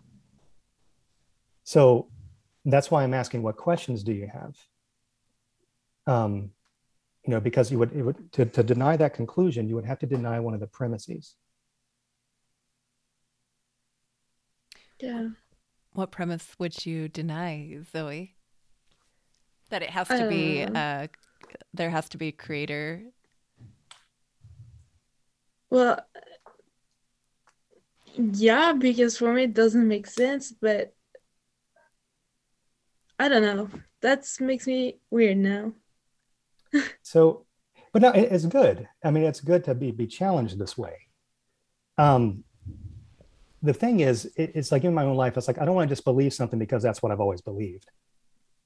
[1.64, 2.08] So
[2.66, 4.56] that's why I'm asking, what questions do you have?
[6.08, 6.52] Um,
[7.26, 10.00] you know, because you would, it would to, to deny that conclusion, you would have
[10.00, 11.36] to deny one of the premises.
[15.00, 15.30] Yeah.
[15.94, 18.36] What premise would you deny, Zoe?
[19.70, 21.08] That it has to be uh
[21.74, 23.04] there has to be a creator.
[25.70, 26.00] Well,
[28.16, 30.96] yeah, because for me it doesn't make sense, but
[33.20, 33.70] I don't know.
[34.02, 35.74] That makes me weird now.
[37.02, 37.46] So,
[37.94, 38.88] but no, it's good.
[39.04, 40.96] I mean, it's good to be be challenged this way.
[41.98, 42.44] Um,
[43.62, 45.90] the thing is, it, it's like in my own life, it's like I don't want
[45.90, 47.90] to just believe something because that's what I've always believed,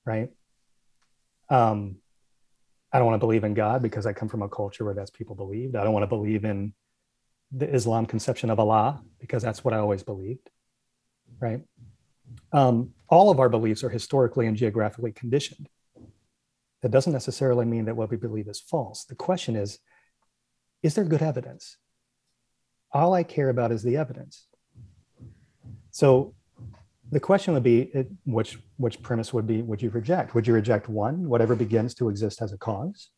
[0.06, 0.30] right?
[1.50, 1.98] Um,
[2.92, 5.10] I don't want to believe in God because I come from a culture where that's
[5.10, 5.76] people believed.
[5.76, 6.74] I don't want to believe in
[7.52, 10.50] the Islam conception of Allah because that's what I always believed,
[11.40, 11.62] right?
[12.52, 15.70] Um, all of our beliefs are historically and geographically conditioned.
[16.84, 19.06] That doesn't necessarily mean that what we believe is false.
[19.06, 19.80] The question is,
[20.84, 21.78] is there good evidence?
[22.92, 24.48] All I care about is the evidence.
[25.92, 26.36] So
[27.10, 27.92] the question would be
[28.26, 30.36] which which premise would be would you reject?
[30.36, 33.10] Would you reject one, whatever begins to exist as a cause?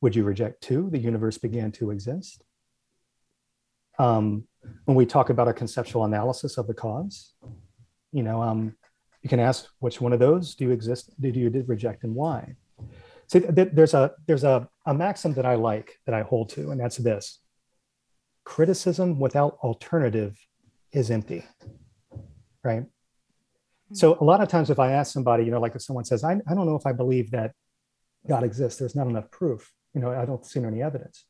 [0.00, 2.42] Would you reject two, the universe began to exist?
[3.98, 4.48] Um,
[4.86, 7.34] when we talk about a conceptual analysis of the cause,
[8.12, 8.76] you know, um,
[9.22, 12.14] you can ask which one of those do you exist, did you did reject and
[12.14, 12.56] why?
[13.26, 16.80] So there's a there's a, a maxim that I like that I hold to, and
[16.80, 17.38] that's this:
[18.44, 20.36] criticism without alternative
[20.92, 21.44] is empty,
[22.64, 22.84] right?
[23.88, 23.94] Hmm.
[23.94, 26.24] So a lot of times, if I ask somebody, you know, like if someone says,
[26.24, 27.52] I, I don't know if I believe that
[28.28, 31.24] God exists, there's not enough proof, you know, I don't see any evidence.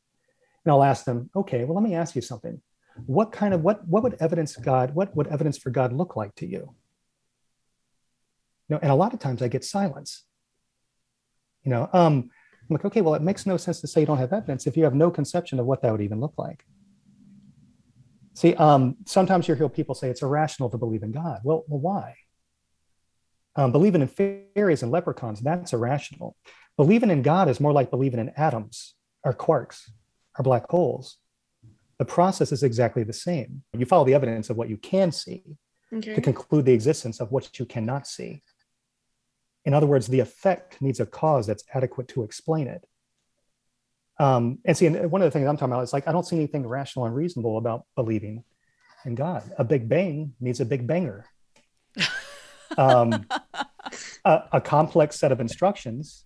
[0.65, 2.61] And I'll ask them, okay, well, let me ask you something.
[3.05, 6.35] what kind of what what would evidence God, what would evidence for God look like
[6.35, 6.75] to you?
[8.71, 10.23] You know, and a lot of times I get silence.
[11.65, 12.29] You know, um,
[12.61, 14.77] I'm like, okay, well, it makes no sense to say you don't have evidence if
[14.77, 16.63] you have no conception of what that would even look like.
[18.33, 21.41] See, um, sometimes you hear people say it's irrational to believe in God.
[21.43, 22.15] Well, well why?
[23.57, 26.37] Um, believing in fairies and leprechauns, that's irrational.
[26.77, 28.95] Believing in God is more like believing in atoms
[29.25, 29.89] or quarks
[30.39, 31.17] or black holes.
[31.99, 33.63] The process is exactly the same.
[33.77, 35.43] You follow the evidence of what you can see
[35.93, 36.15] okay.
[36.15, 38.43] to conclude the existence of what you cannot see.
[39.65, 42.85] In other words, the effect needs a cause that's adequate to explain it.
[44.19, 46.25] Um, and see, and one of the things I'm talking about is like, I don't
[46.25, 48.43] see anything rational and reasonable about believing
[49.05, 49.43] in God.
[49.57, 51.25] A big bang needs a big banger.
[52.77, 53.25] Um,
[54.23, 56.23] a, a complex set of instructions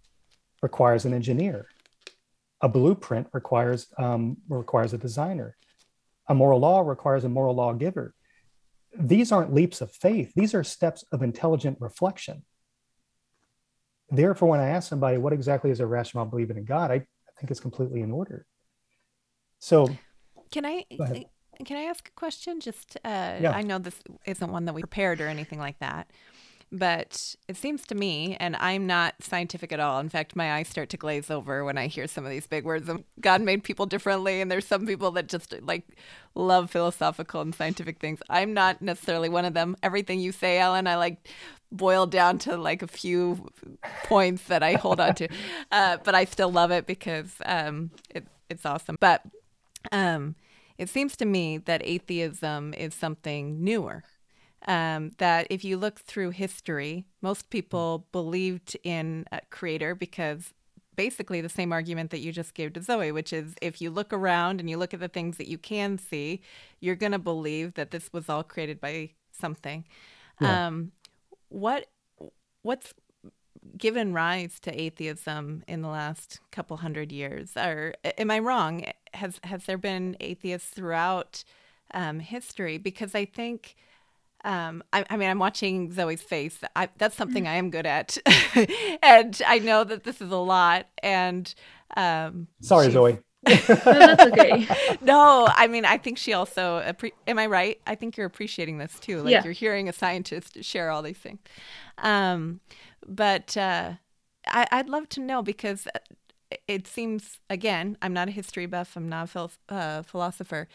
[0.61, 1.67] requires an engineer.
[2.61, 5.57] A blueprint requires um, requires a designer.
[6.27, 8.13] A moral law requires a moral lawgiver.
[8.95, 10.33] These aren't leaps of faith.
[10.35, 12.43] These are steps of intelligent reflection.
[14.11, 17.39] Therefore, when I ask somebody what exactly is a rational believing in God, I, I
[17.39, 18.45] think it's completely in order.
[19.59, 19.89] So,
[20.51, 20.85] can I
[21.63, 22.59] can I ask a question?
[22.59, 23.51] Just uh, yeah.
[23.53, 26.11] I know this isn't one that we prepared or anything like that,
[26.71, 29.99] but it seems to me, and I'm not scientific at all.
[29.99, 32.65] In fact, my eyes start to glaze over when I hear some of these big
[32.65, 32.89] words.
[33.19, 35.83] God made people differently, and there's some people that just like
[36.33, 38.19] love philosophical and scientific things.
[38.29, 39.75] I'm not necessarily one of them.
[39.81, 41.27] Everything you say, Allen, I like
[41.77, 43.49] boil down to like a few
[44.03, 45.27] points that I hold on to,
[45.71, 48.97] uh, but I still love it because um, it, it's awesome.
[48.99, 49.21] But
[49.91, 50.35] um,
[50.77, 54.03] it seems to me that atheism is something newer
[54.67, 60.53] um, that if you look through history, most people believed in a creator because
[60.95, 64.11] basically the same argument that you just gave to Zoe, which is if you look
[64.11, 66.41] around and you look at the things that you can see,
[66.79, 69.85] you're going to believe that this was all created by something.
[70.41, 70.67] Yeah.
[70.67, 70.91] Um,
[71.49, 71.87] what
[72.61, 72.93] what's
[73.77, 77.51] given rise to atheism in the last couple hundred years?
[77.55, 78.85] Or am I wrong?
[79.13, 81.43] Has has there been atheists throughout
[81.93, 82.77] um, history?
[82.77, 83.75] Because I think
[84.43, 86.59] um, I, I, mean, I'm watching Zoe's face.
[86.75, 88.15] I, that's something I am good at,
[89.01, 90.85] and I know that this is a lot.
[91.01, 91.51] And
[91.97, 93.17] um, sorry, Zoe.
[93.47, 94.67] No, that's okay.
[95.01, 96.81] no, I mean, I think she also.
[96.81, 97.79] Appre- am I right?
[97.85, 99.21] I think you're appreciating this too.
[99.21, 99.43] Like yeah.
[99.43, 101.39] you're hearing a scientist share all these things.
[101.97, 102.59] Um,
[103.07, 103.93] but uh,
[104.47, 105.87] I, I'd love to know because
[106.67, 108.95] it seems again, I'm not a history buff.
[108.95, 110.67] I'm not a phil- uh, philosopher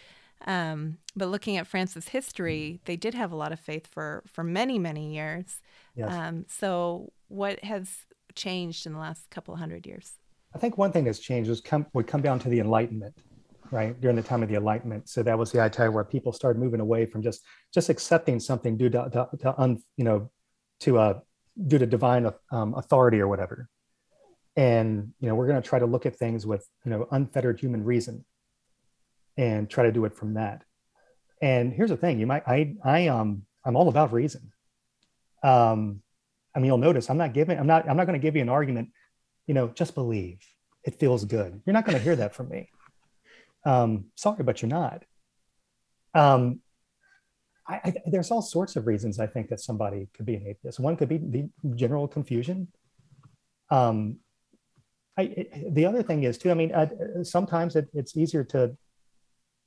[0.46, 4.42] um, but looking at France's history, they did have a lot of faith for for
[4.42, 5.60] many many years.
[5.94, 6.12] Yes.
[6.12, 10.14] Um, so what has changed in the last couple hundred years?
[10.54, 13.14] I think one thing that's changed was come would come down to the Enlightenment,
[13.70, 13.98] right?
[14.00, 16.80] During the time of the Enlightenment, so that was the idea where people started moving
[16.80, 17.42] away from just
[17.72, 20.30] just accepting something due to, to, to un, you know
[20.80, 21.20] to uh
[21.66, 23.68] due to divine um, authority or whatever,
[24.56, 27.60] and you know we're going to try to look at things with you know unfettered
[27.60, 28.24] human reason
[29.36, 30.62] and try to do it from that.
[31.40, 34.52] And here's the thing, you might I I um I'm all about reason.
[35.42, 36.02] Um
[36.54, 38.42] I mean you'll notice I'm not giving I'm not I'm not going to give you
[38.42, 38.90] an argument,
[39.50, 40.38] you know, just believe.
[40.84, 41.60] It feels good.
[41.64, 42.70] You're not going to hear that from me.
[43.72, 44.98] Um sorry but you're not.
[46.14, 46.42] Um
[47.72, 50.80] I, I, there's all sorts of reasons I think that somebody could be an atheist.
[50.80, 51.42] One could be the
[51.74, 52.68] general confusion.
[53.70, 53.96] Um,
[55.16, 56.50] I, it, the other thing is too.
[56.50, 56.88] I mean, uh,
[57.22, 58.76] sometimes it, it's easier to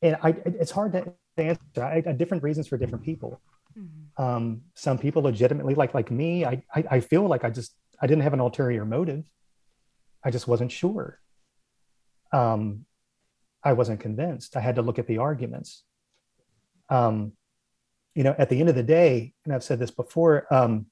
[0.01, 0.29] and I,
[0.61, 1.83] it's hard to answer.
[1.83, 3.41] I, different reasons for different people.
[3.77, 4.23] Mm-hmm.
[4.23, 8.07] Um, some people legitimately, like like me, I, I I feel like I just I
[8.07, 9.23] didn't have an ulterior motive.
[10.23, 11.19] I just wasn't sure.
[12.31, 12.85] Um,
[13.63, 14.57] I wasn't convinced.
[14.57, 15.83] I had to look at the arguments.
[16.89, 17.33] Um,
[18.15, 20.87] you know, at the end of the day, and I've said this before, um,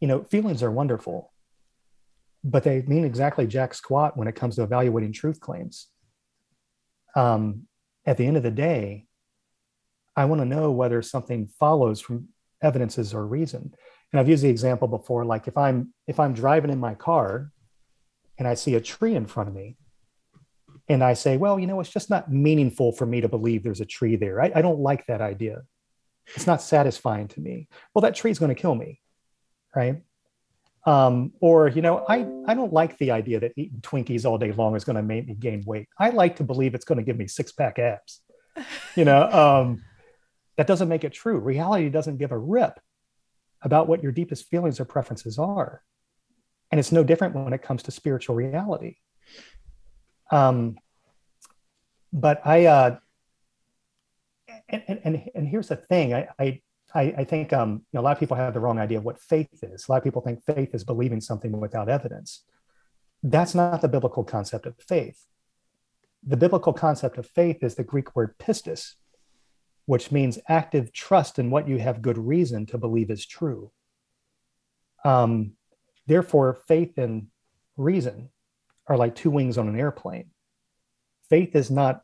[0.00, 1.32] you know, feelings are wonderful,
[2.42, 5.88] but they mean exactly jack squat when it comes to evaluating truth claims.
[7.16, 7.66] Um,
[8.04, 9.06] at the end of the day,
[10.16, 12.28] I want to know whether something follows from
[12.62, 13.74] evidences or reason.
[14.12, 17.50] And I've used the example before, like if I'm if I'm driving in my car
[18.38, 19.76] and I see a tree in front of me,
[20.88, 23.80] and I say, well, you know, it's just not meaningful for me to believe there's
[23.80, 24.42] a tree there.
[24.42, 25.62] I, I don't like that idea.
[26.34, 27.68] It's not satisfying to me.
[27.94, 29.00] Well, that tree is going to kill me,
[29.74, 30.02] right?
[30.86, 34.52] Um, or, you know, I, I don't like the idea that eating Twinkies all day
[34.52, 35.88] long is going to make me gain weight.
[35.98, 38.20] I like to believe it's going to give me six pack abs.
[38.94, 39.82] You know, um,
[40.56, 41.38] that doesn't make it true.
[41.38, 42.78] Reality doesn't give a rip
[43.62, 45.82] about what your deepest feelings or preferences are.
[46.74, 48.96] And it's no different when it comes to spiritual reality.
[50.32, 50.76] Um,
[52.12, 52.96] but I, uh,
[54.68, 56.14] and, and, and here's the thing.
[56.14, 56.60] I, I,
[56.96, 59.20] I think um, you know, a lot of people have the wrong idea of what
[59.20, 59.86] faith is.
[59.86, 62.42] A lot of people think faith is believing something without evidence.
[63.22, 65.26] That's not the biblical concept of faith.
[66.26, 68.94] The biblical concept of faith is the Greek word pistis,
[69.86, 73.70] which means active trust in what you have good reason to believe is true.
[75.04, 75.52] Um,
[76.06, 77.28] therefore, faith and
[77.76, 78.30] reason
[78.86, 80.30] are like two wings on an airplane.
[81.28, 82.02] Faith is not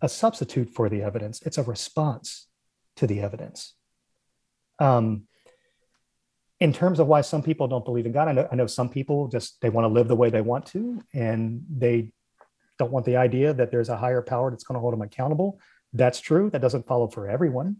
[0.00, 2.46] a substitute for the evidence, it's a response
[2.96, 3.74] to the evidence.
[4.78, 5.24] Um,
[6.60, 8.88] in terms of why some people don't believe in God, I know, I know some
[8.88, 12.12] people just they want to live the way they want to, and they
[12.78, 15.60] don't want the idea that there's a higher power that's going to hold them accountable.
[15.92, 16.50] That's true.
[16.50, 17.76] That doesn't follow for everyone.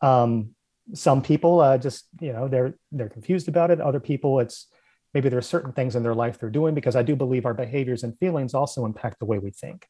[0.00, 0.54] Um,
[0.92, 3.80] some people uh, just you know they're they're confused about it.
[3.80, 4.66] Other people, it's
[5.14, 7.54] maybe there are certain things in their life they're doing because I do believe our
[7.54, 9.88] behaviors and feelings also impact the way we think.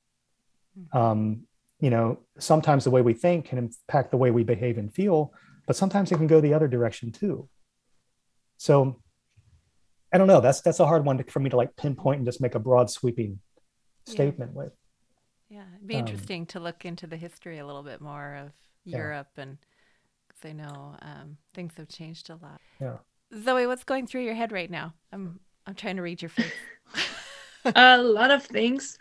[0.78, 0.96] Mm-hmm.
[0.96, 1.42] Um,
[1.80, 5.32] you know, sometimes the way we think can impact the way we behave and feel,
[5.66, 7.48] but sometimes it can go the other direction too.
[8.56, 9.00] So
[10.12, 10.40] I don't know.
[10.40, 12.60] That's that's a hard one to, for me to like pinpoint and just make a
[12.60, 13.40] broad sweeping
[14.06, 14.62] statement yeah.
[14.62, 14.72] with.
[15.48, 18.52] Yeah, it'd be um, interesting to look into the history a little bit more of
[18.84, 19.42] Europe yeah.
[19.42, 19.73] and because
[20.44, 22.60] I know um, things have changed a lot.
[22.80, 22.96] Yeah.
[23.42, 24.94] Zoe, what's going through your head right now?
[25.12, 26.52] I'm I'm trying to read your face.
[27.74, 28.98] a lot of things.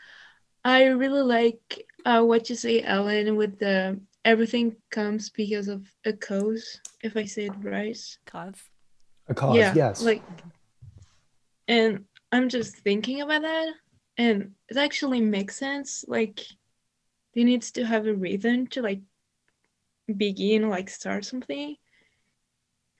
[0.64, 6.14] I really like uh, what you say, Allen, with the everything comes because of a
[6.14, 6.80] cause.
[7.04, 7.98] If I say it right.
[8.26, 8.56] Cause.
[9.28, 9.58] A cause.
[9.58, 10.02] Yeah, yes.
[10.02, 10.24] Like,
[11.68, 13.74] and I'm just thinking about that,
[14.18, 16.06] and it actually makes sense.
[16.08, 16.40] Like,
[17.32, 19.02] he needs to have a reason to like
[20.16, 21.76] begin, like start something.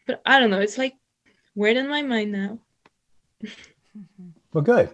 [0.08, 0.60] But I don't know.
[0.60, 0.96] It's like
[1.56, 2.60] weird in my mind now.
[4.54, 4.90] well, good.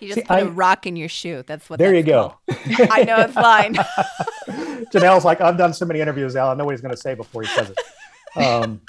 [0.00, 1.44] You just See, put I, a rock in your shoe.
[1.46, 1.78] That's what.
[1.78, 2.38] There you go.
[2.48, 3.74] I know it's fine.
[4.92, 6.50] Janell's like, I've done so many interviews, Al.
[6.50, 8.42] I know what he's going to say before he says it.
[8.42, 8.80] Um,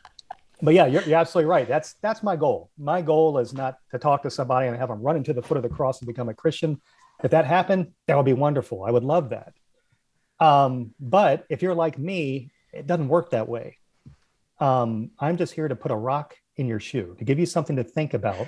[0.61, 1.67] but yeah, you're, you're absolutely right.
[1.67, 2.69] That's that's my goal.
[2.77, 5.57] My goal is not to talk to somebody and have them run into the foot
[5.57, 6.79] of the cross and become a Christian.
[7.23, 8.83] If that happened, that would be wonderful.
[8.83, 9.53] I would love that.
[10.41, 13.77] Um, but if you're like me, it doesn't work that way.
[14.59, 17.75] Um, I'm just here to put a rock in your shoe to give you something
[17.77, 18.47] to think about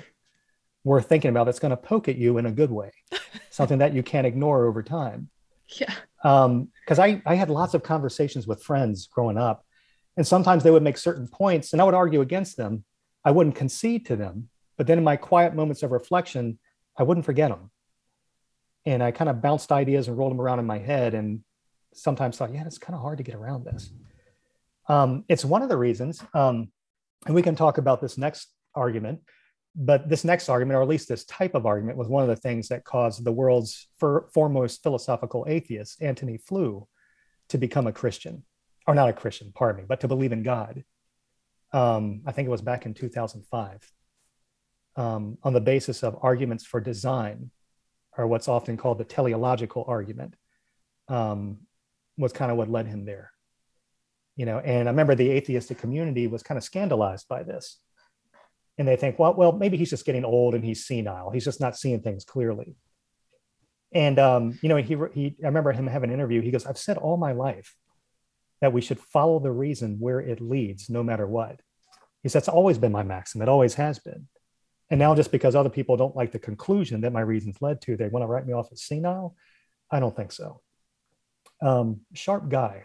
[0.82, 2.90] worth thinking about that's going to poke at you in a good way,
[3.50, 5.30] something that you can't ignore over time.
[5.68, 5.94] Yeah.
[6.22, 9.64] Because um, I, I had lots of conversations with friends growing up,
[10.16, 12.84] and sometimes they would make certain points, and I would argue against them.
[13.24, 16.58] I wouldn't concede to them, but then in my quiet moments of reflection,
[16.96, 17.70] I wouldn't forget them.
[18.84, 21.42] And I kind of bounced ideas and rolled them around in my head, and
[21.94, 23.90] sometimes thought, yeah, it's kind of hard to get around this.
[24.88, 26.68] Um, it's one of the reasons, um,
[27.26, 29.20] and we can talk about this next argument
[29.76, 32.36] but this next argument, or at least this type of argument, was one of the
[32.36, 36.86] things that caused the world's for, foremost philosophical atheist, Antony Flew,
[37.48, 38.44] to become a Christian,
[38.86, 40.84] or not a Christian, pardon me, but to believe in God.
[41.72, 43.92] Um, I think it was back in 2005,
[44.96, 47.50] um, on the basis of arguments for design,
[48.16, 50.34] or what's often called the teleological argument,
[51.08, 51.58] um,
[52.16, 53.30] was kind of what led him there.
[54.36, 57.78] You know, and I remember the atheistic community was kind of scandalized by this
[58.78, 61.30] and they think, well, well, maybe he's just getting old and he's senile.
[61.30, 62.74] He's just not seeing things clearly.
[63.92, 66.40] And um, you know, he he I remember him having an interview.
[66.40, 67.76] He goes, "I've said all my life
[68.60, 71.60] that we should follow the reason where it leads, no matter what."
[72.24, 73.40] He said, "It's always been my maxim.
[73.40, 74.26] It always has been."
[74.90, 77.96] And now, just because other people don't like the conclusion that my reasons led to,
[77.96, 79.36] they want to write me off as senile.
[79.92, 80.60] I don't think so.
[81.62, 82.84] Um, sharp guy.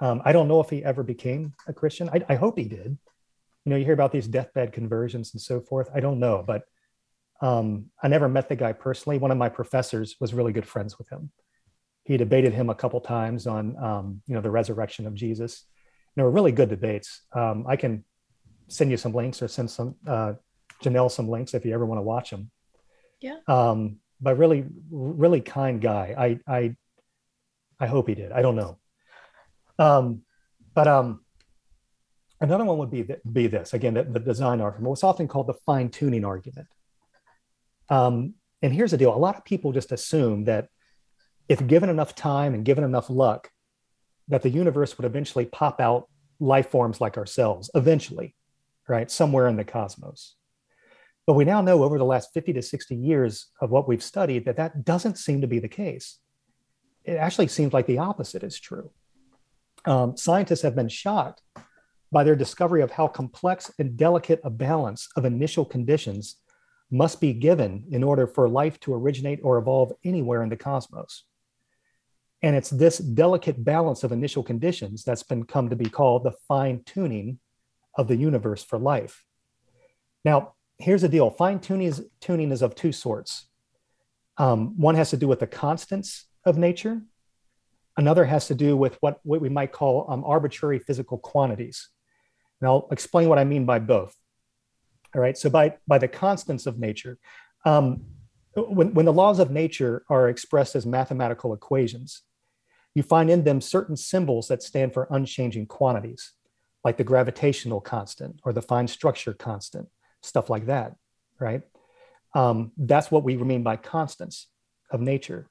[0.00, 2.08] Um, I don't know if he ever became a Christian.
[2.08, 2.98] I, I hope he did.
[3.64, 5.88] You know you hear about these deathbed conversions and so forth.
[5.94, 6.62] I don't know but
[7.40, 9.18] um, i never met the guy personally.
[9.18, 11.30] One of my professors was really good friends with him.
[12.04, 15.64] He debated him a couple times on um, you know the resurrection of jesus.
[16.14, 17.22] And they were really good debates.
[17.32, 18.04] Um, i can
[18.68, 20.32] send you some links or send some uh,
[20.82, 22.50] Janell some links if you ever want to watch them
[23.22, 23.36] yeah.
[23.46, 26.14] Um, but really really kind guy.
[26.46, 26.76] I i
[27.82, 28.78] i hope he did i don't know
[29.78, 30.22] um,
[30.74, 31.20] but um
[32.42, 35.46] Another one would be, th- be this again, the, the, design argument, what's often called
[35.46, 36.66] the fine tuning argument.
[37.88, 40.66] Um, and here's the deal a lot of people just assume that
[41.48, 43.48] if given enough time and given enough luck,
[44.26, 46.08] that the universe would eventually pop out
[46.40, 48.34] life forms like ourselves, eventually,
[48.88, 49.08] right?
[49.08, 50.34] Somewhere in the cosmos.
[51.28, 54.46] But we now know over the last 50 to 60 years of what we've studied
[54.46, 56.18] that that doesn't seem to be the case.
[57.04, 58.90] It actually seems like the opposite is true.
[59.84, 61.42] Um, scientists have been shocked
[62.12, 66.36] by their discovery of how complex and delicate a balance of initial conditions
[66.90, 71.24] must be given in order for life to originate or evolve anywhere in the cosmos.
[72.42, 76.34] And it's this delicate balance of initial conditions that's been come to be called the
[76.46, 77.38] fine tuning
[77.96, 79.24] of the universe for life.
[80.24, 83.46] Now, here's the deal fine tuning is, tuning is of two sorts.
[84.36, 87.00] Um, one has to do with the constants of nature,
[87.96, 91.88] another has to do with what, what we might call um, arbitrary physical quantities.
[92.60, 94.16] And I'll explain what I mean by both.
[95.14, 97.18] All right, so by, by the constants of nature,
[97.64, 98.04] um,
[98.54, 102.22] when, when the laws of nature are expressed as mathematical equations,
[102.94, 106.32] you find in them certain symbols that stand for unchanging quantities,
[106.84, 109.88] like the gravitational constant or the fine structure constant,
[110.22, 110.94] stuff like that,
[111.38, 111.62] right?
[112.34, 114.48] Um, that's what we mean by constants
[114.90, 115.48] of nature.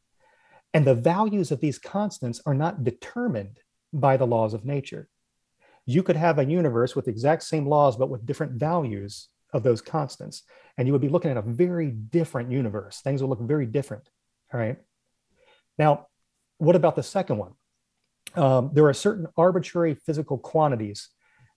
[0.74, 3.60] And the values of these constants are not determined
[3.92, 5.10] by the laws of nature.
[5.86, 9.64] You could have a universe with the exact same laws, but with different values of
[9.64, 10.44] those constants.
[10.78, 13.02] And you would be looking at a very different universe.
[13.02, 14.08] Things would look very different.
[14.54, 14.78] All right.
[15.78, 16.08] Now,
[16.58, 17.54] what about the second one?
[18.36, 21.10] Um, there are certain arbitrary physical quantities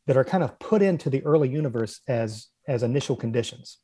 [0.07, 3.79] that are kind of put into the early universe as, as initial conditions.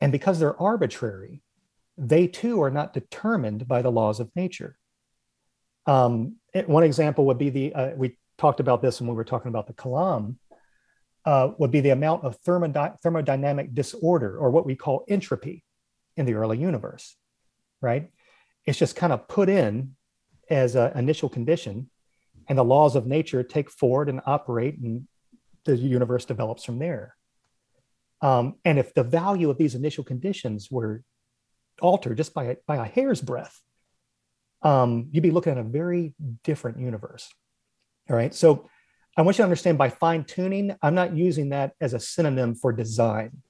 [0.00, 1.42] And because they're arbitrary,
[2.00, 4.76] they too are not determined by the laws of nature.
[5.86, 6.36] Um,
[6.66, 9.66] one example would be the, uh, we talked about this when we were talking about
[9.66, 10.36] the Kalam,
[11.26, 15.62] uh, would be the amount of thermodi- thermodynamic disorder or what we call entropy
[16.16, 17.16] in the early universe,
[17.82, 18.10] right?
[18.64, 19.94] It's just kind of put in
[20.48, 21.90] as an initial condition,
[22.48, 25.06] and the laws of nature take forward and operate, and
[25.64, 27.14] the universe develops from there.
[28.22, 31.02] Um, and if the value of these initial conditions were
[31.80, 33.60] altered just by a, by a hair's breadth,
[34.62, 36.14] um, you'd be looking at a very
[36.44, 37.28] different universe.
[38.08, 38.34] All right.
[38.34, 38.68] So
[39.16, 42.54] I want you to understand by fine tuning, I'm not using that as a synonym
[42.54, 43.42] for design.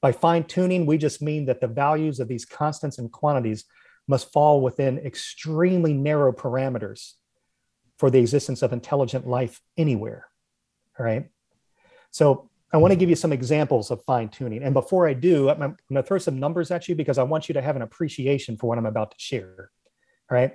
[0.00, 3.64] By fine tuning, we just mean that the values of these constants and quantities
[4.08, 7.12] must fall within extremely narrow parameters
[7.98, 10.26] for the existence of intelligent life anywhere.
[10.98, 11.28] All right.
[12.10, 14.62] So I want to give you some examples of fine tuning.
[14.62, 17.22] And before I do, I'm, I'm going to throw some numbers at you because I
[17.22, 19.70] want you to have an appreciation for what I'm about to share.
[20.30, 20.54] All right.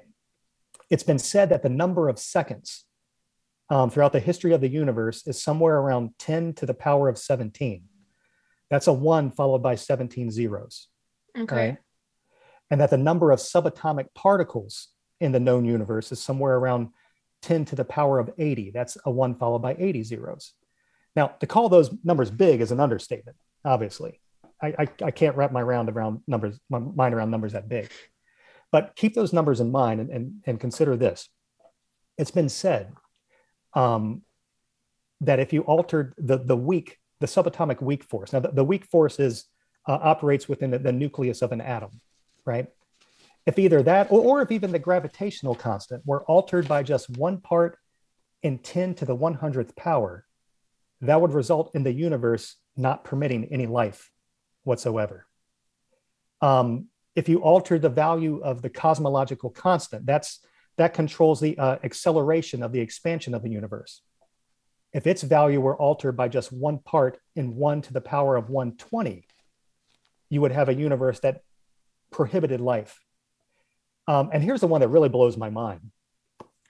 [0.90, 2.86] It's been said that the number of seconds
[3.70, 7.20] um, throughout the history of the universe is somewhere around 10 to the power of
[7.20, 7.84] 17.
[8.70, 10.88] That's a one followed by 17 zeros.
[11.38, 11.56] Okay.
[11.56, 11.78] Right?
[12.72, 14.88] And that the number of subatomic particles
[15.20, 16.90] in the known universe is somewhere around
[17.44, 18.72] 10 to the power of 80.
[18.72, 20.54] That's a one followed by 80 zeros.
[21.18, 24.22] Now, to call those numbers big is an understatement, obviously.
[24.62, 27.90] I, I, I can't wrap my round around numbers, my mind around numbers that big.
[28.72, 31.28] But keep those numbers in mind and, and, and consider this.
[32.20, 32.94] It's been said
[33.74, 34.22] um,
[35.22, 38.86] that if you altered the, the weak, the subatomic weak force, now the, the weak
[38.86, 39.46] force is
[39.88, 42.00] uh, operates within the, the, nucleus of an atom,
[42.46, 42.68] right?
[43.48, 47.42] If either that or, or if even the gravitational constant were altered by just one
[47.42, 47.80] part
[48.44, 50.27] in 10 to the 100th power,
[51.02, 54.12] that would result in the universe not permitting any life
[54.64, 55.26] whatsoever.
[56.42, 60.40] Um, if you alter the value of the cosmological constant, that's
[60.78, 64.02] that controls the uh, acceleration of the expansion of the universe.
[64.94, 68.50] If its value were altered by just one part in one to the power of
[68.50, 69.26] 120,
[70.30, 71.42] you would have a universe that
[72.12, 73.00] prohibited life.
[74.08, 75.92] Um, and here's the one that really blows my mind.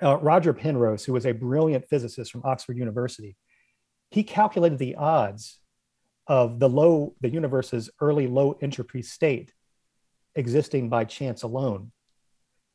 [0.02, 3.36] Uh, Roger Penrose, who was a brilliant physicist from Oxford University,
[4.12, 5.60] he calculated the odds
[6.28, 9.54] of the low, the universe's early low entropy state
[10.36, 11.92] existing by chance alone.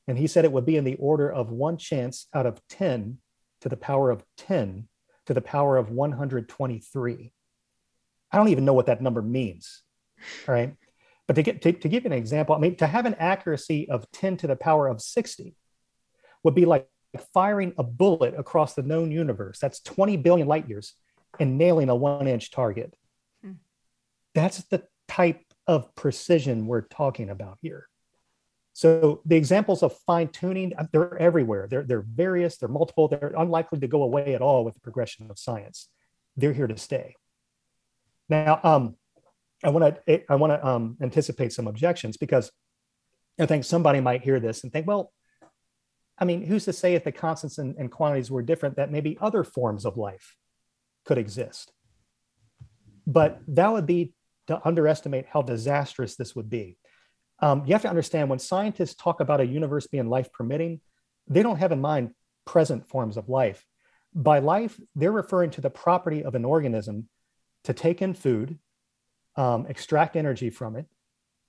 [0.08, 3.18] And he said it would be in the order of one chance out of 10
[3.60, 4.88] to the power of 10
[5.26, 7.32] to the power of 123.
[8.32, 9.82] I don't even know what that number means.
[10.46, 10.74] Right.
[11.28, 13.88] But to, get, to, to give you an example, I mean, to have an accuracy
[13.88, 15.54] of 10 to the power of 60
[16.42, 16.88] would be like
[17.32, 19.58] firing a bullet across the known universe.
[19.60, 20.94] That's 20 billion light years
[21.40, 22.94] and nailing a one inch target.
[23.42, 23.52] Hmm.
[24.34, 27.88] That's the type of precision we're talking about here.
[28.74, 31.66] So the examples of fine tuning, uh, they're everywhere.
[31.68, 35.30] They're, they're various, they're multiple, they're unlikely to go away at all with the progression
[35.30, 35.88] of science.
[36.36, 37.16] They're here to stay.
[38.28, 38.96] Now, um,
[39.62, 42.50] I want to eh, I want to um, anticipate some objections because
[43.38, 45.12] I think somebody might hear this and think, well,
[46.18, 49.18] I mean, who's to say if the constants and, and quantities were different that maybe
[49.20, 50.36] other forms of life
[51.04, 51.72] could exist.
[53.06, 54.14] But that would be
[54.46, 56.78] to underestimate how disastrous this would be.
[57.40, 60.80] Um, you have to understand when scientists talk about a universe being life permitting,
[61.28, 63.64] they don't have in mind present forms of life.
[64.14, 67.08] By life, they're referring to the property of an organism
[67.64, 68.58] to take in food,
[69.36, 70.86] um, extract energy from it,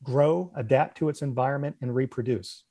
[0.01, 2.63] grow, adapt to its environment, and reproduce.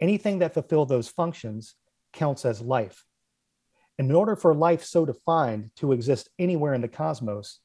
[0.00, 1.74] anything that fulfill those functions
[2.12, 3.04] counts as life.
[4.00, 7.58] In order for life so defined to exist anywhere in the cosmos,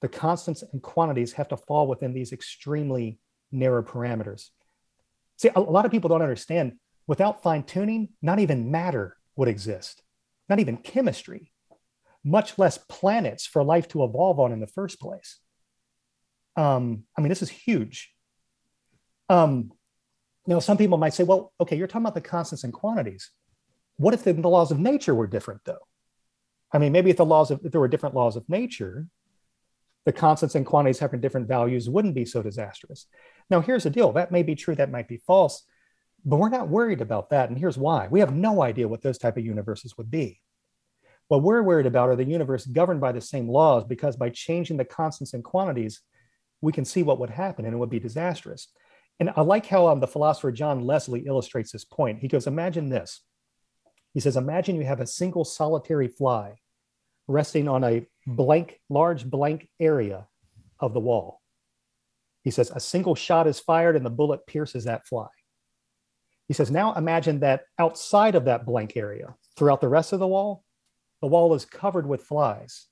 [0.00, 3.18] the constants and quantities have to fall within these extremely
[3.50, 4.50] narrow parameters.
[5.38, 6.74] See, a lot of people don't understand
[7.08, 10.04] without fine tuning, not even matter would exist,
[10.48, 11.50] not even chemistry,
[12.24, 15.40] much less planets for life to evolve on in the first place.
[16.54, 18.14] Um, I mean, this is huge.
[19.28, 19.72] Um,
[20.46, 23.32] you know, some people might say, well, okay, you're talking about the constants and quantities.
[23.96, 25.86] What if the, laws of nature were different, though?
[26.72, 29.06] I mean, maybe if the laws of if there were different laws of nature,
[30.04, 33.06] the constants and quantities having different values wouldn't be so disastrous.
[33.50, 35.64] Now, here's the deal: that may be true, that might be false,
[36.24, 37.50] but we're not worried about that.
[37.50, 40.40] And here's why: we have no idea what those type of universes would be.
[41.28, 44.78] What we're worried about are the universe governed by the same laws, because by changing
[44.78, 46.00] the constants and quantities,
[46.60, 48.68] we can see what would happen, and it would be disastrous.
[49.20, 52.20] And I like how um, the philosopher John Leslie illustrates this point.
[52.20, 53.20] He goes, Imagine this.
[54.14, 56.56] He says, Imagine you have a single solitary fly
[57.28, 60.26] resting on a blank, large blank area
[60.78, 61.40] of the wall.
[62.42, 65.28] He says, A single shot is fired and the bullet pierces that fly.
[66.48, 70.26] He says, Now imagine that outside of that blank area, throughout the rest of the
[70.26, 70.64] wall,
[71.20, 72.88] the wall is covered with flies,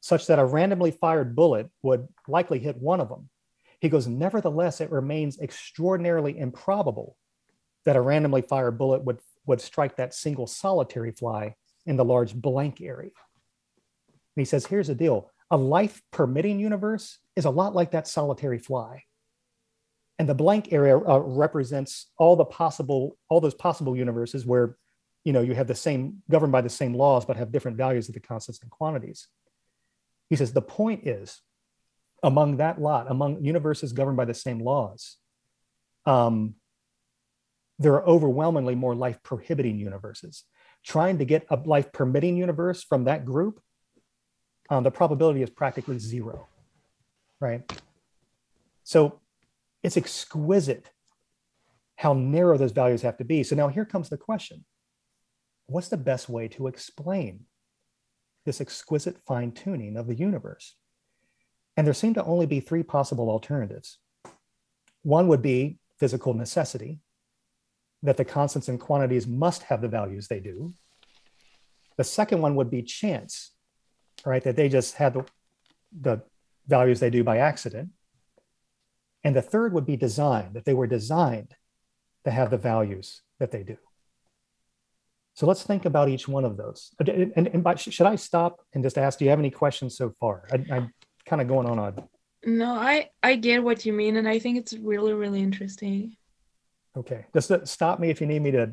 [0.00, 3.30] such that a randomly fired bullet would likely hit one of them
[3.80, 7.16] he goes, nevertheless, it remains extraordinarily improbable
[7.84, 11.54] that a randomly fired bullet would, would strike that single solitary fly
[11.86, 13.10] in the large blank area.
[14.08, 18.08] And he says, here's the deal a life permitting universe is a lot like that
[18.08, 19.04] solitary fly.
[20.18, 24.76] And the blank area uh, represents all the possible, all those possible universes where,
[25.24, 28.08] you know, you have the same, governed by the same laws, but have different values
[28.08, 29.28] of the constants and quantities.
[30.30, 31.40] He says, the point is
[32.22, 35.16] among that lot, among universes governed by the same laws,
[36.06, 36.54] um,
[37.78, 40.44] there are overwhelmingly more life prohibiting universes.
[40.84, 43.60] Trying to get a life permitting universe from that group,
[44.70, 46.48] um, the probability is practically zero,
[47.40, 47.70] right?
[48.84, 49.20] So
[49.82, 50.90] it's exquisite
[51.96, 53.42] how narrow those values have to be.
[53.42, 54.64] So now here comes the question
[55.68, 57.40] what's the best way to explain
[58.44, 60.76] this exquisite fine tuning of the universe?
[61.76, 63.98] And there seem to only be three possible alternatives.
[65.02, 67.00] One would be physical necessity,
[68.06, 70.72] that the constants and quantities must have the values they do.
[71.96, 73.52] The second one would be chance,
[74.24, 74.42] right?
[74.42, 75.24] That they just had the,
[76.00, 76.22] the
[76.66, 77.90] values they do by accident.
[79.24, 81.54] And the third would be design, that they were designed
[82.24, 83.76] to have the values that they do.
[85.34, 86.92] So let's think about each one of those.
[86.98, 89.96] And, and, and by, should I stop and just ask, do you have any questions
[89.96, 90.46] so far?
[90.52, 90.88] I, I
[91.26, 91.94] kind of going on a
[92.44, 96.16] no i i get what you mean and i think it's really really interesting
[96.96, 97.26] okay.
[97.34, 98.72] Just stop me if you need me to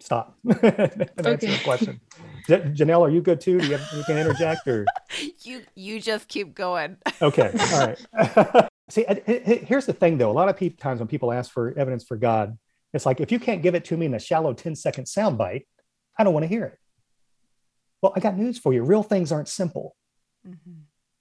[0.00, 1.02] stop and okay.
[1.24, 2.00] answer the question.
[2.46, 3.60] J- janell are you good too?
[3.60, 4.86] Do you, have, you can interject or?
[5.42, 6.96] You you just keep going.
[7.22, 7.50] Okay.
[7.72, 8.68] All right.
[8.90, 10.30] See here's the thing though.
[10.30, 12.58] A lot of times when people ask for evidence for god
[12.92, 15.66] it's like if you can't give it to me in a shallow 10 second soundbite
[16.18, 16.78] i don't want to hear it.
[18.02, 18.82] Well i got news for you.
[18.82, 19.96] Real things aren't simple.
[20.46, 20.80] Mm-hmm.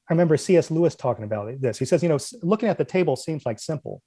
[0.10, 0.70] I remember C.S.
[0.70, 1.80] Lewis talking about this.
[1.80, 4.04] He says, you know, looking at the table seems like simple,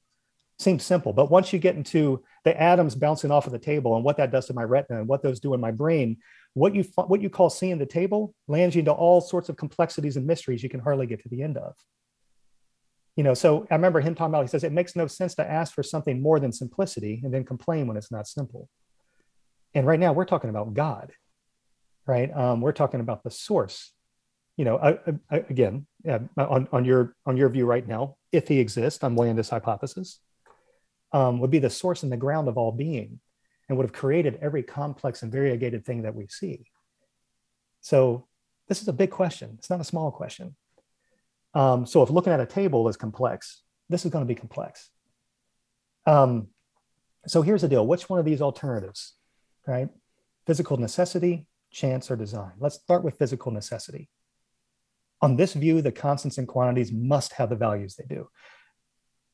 [0.58, 4.04] seems simple, but once you get into the atoms bouncing off of the table and
[4.04, 6.16] what that does to my retina and what those do in my brain,
[6.54, 10.16] what you what you call seeing the table lands you into all sorts of complexities
[10.16, 11.74] and mysteries you can hardly get to the end of.
[13.16, 14.42] You know, so I remember him talking about.
[14.42, 17.44] He says it makes no sense to ask for something more than simplicity and then
[17.44, 18.68] complain when it's not simple.
[19.74, 21.12] And right now we're talking about God,
[22.06, 22.34] right?
[22.34, 23.92] Um, we're talking about the source
[24.58, 24.98] you know, I,
[25.30, 25.86] I, again,
[26.36, 30.18] on, on your on your view right now, if he exists, I'm weighing this hypothesis,
[31.12, 33.20] um, would be the source and the ground of all being,
[33.68, 36.64] and would have created every complex and variegated thing that we see.
[37.80, 38.26] So
[38.68, 39.54] this is a big question.
[39.58, 40.56] It's not a small question.
[41.54, 44.90] Um, so if looking at a table is complex, this is going to be complex.
[46.06, 46.48] Um,
[47.26, 47.86] so here's the deal.
[47.86, 49.14] Which one of these alternatives,
[49.66, 49.88] right?
[50.46, 52.52] Physical necessity, chance, or design?
[52.58, 54.08] Let's start with physical necessity.
[55.20, 58.28] On this view, the constants and quantities must have the values they do,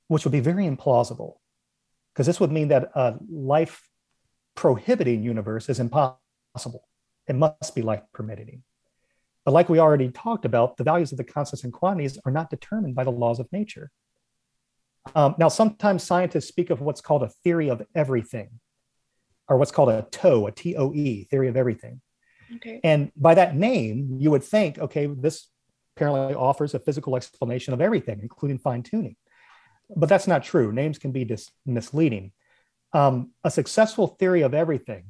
[0.08, 1.34] which would be very implausible,
[2.14, 3.82] because this would mean that a life
[4.54, 6.88] prohibiting universe is impossible.
[7.26, 8.62] It must be life permitting.
[9.44, 12.50] But like we already talked about, the values of the constants and quantities are not
[12.50, 13.90] determined by the laws of nature.
[15.14, 18.48] Um, now, sometimes scientists speak of what's called a theory of everything,
[19.48, 22.00] or what's called a TOE, a T O E, theory of everything.
[22.56, 22.80] Okay.
[22.84, 25.48] And by that name, you would think, okay, this
[25.96, 29.16] apparently offers a physical explanation of everything, including fine tuning.
[29.96, 30.72] But that's not true.
[30.72, 32.32] Names can be dis- misleading.
[32.92, 35.04] Um, a successful theory of everything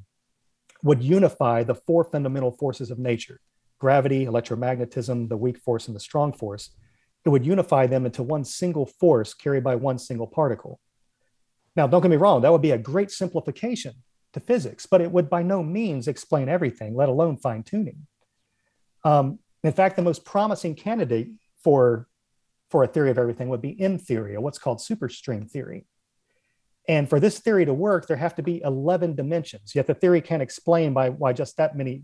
[0.82, 3.40] would unify the four fundamental forces of nature
[3.80, 6.70] gravity, electromagnetism, the weak force, and the strong force.
[7.26, 10.80] It would unify them into one single force carried by one single particle.
[11.76, 13.94] Now, don't get me wrong, that would be a great simplification
[14.32, 18.06] to physics, but it would by no means explain everything, let alone fine tuning.
[19.04, 21.28] Um, in fact, the most promising candidate
[21.62, 22.06] for,
[22.74, 25.86] for a theory of everything would be M theory, or what's called superstring theory.
[26.88, 30.20] And for this theory to work, there have to be 11 dimensions, yet the theory
[30.20, 32.02] can't explain by why just that many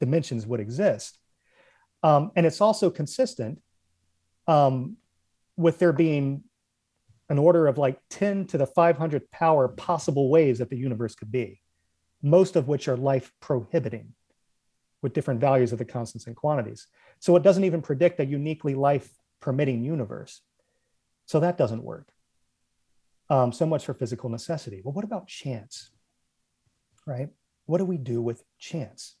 [0.00, 1.16] dimensions would exist.
[2.02, 3.62] Um, and it's also consistent
[4.48, 4.96] um,
[5.56, 6.42] with there being
[7.28, 11.30] an order of like 10 to the 500 power possible ways that the universe could
[11.30, 11.60] be,
[12.20, 14.14] most of which are life prohibiting
[15.02, 16.88] with different values of the constants and quantities.
[17.20, 19.08] So it doesn't even predict a uniquely life
[19.40, 20.42] permitting universe.
[21.26, 22.08] So that doesn't work.
[23.28, 24.80] Um, so much for physical necessity.
[24.84, 25.90] Well, what about chance?
[27.06, 27.28] Right?
[27.66, 29.16] What do we do with chance?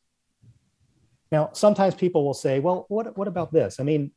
[1.30, 3.78] Now, sometimes people will say, well, what, what about this?
[3.78, 4.10] I mean,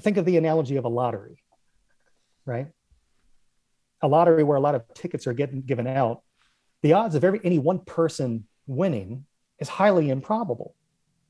[0.00, 1.42] think of the analogy of a lottery
[2.50, 2.66] right?
[4.02, 6.22] A lottery where a lot of tickets are getting given out,
[6.82, 9.26] the odds of every any one person winning
[9.58, 10.74] is highly improbable.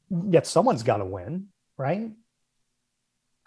[0.08, 2.11] Yet someone's got to win, right?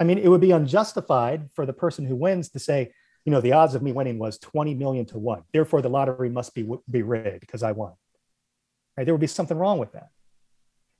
[0.03, 2.91] I mean, it would be unjustified for the person who wins to say,
[3.23, 5.43] you know, the odds of me winning was 20 million to one.
[5.53, 7.93] Therefore, the lottery must be, be rigged because I won.
[8.97, 9.05] Right?
[9.05, 10.09] There would be something wrong with that.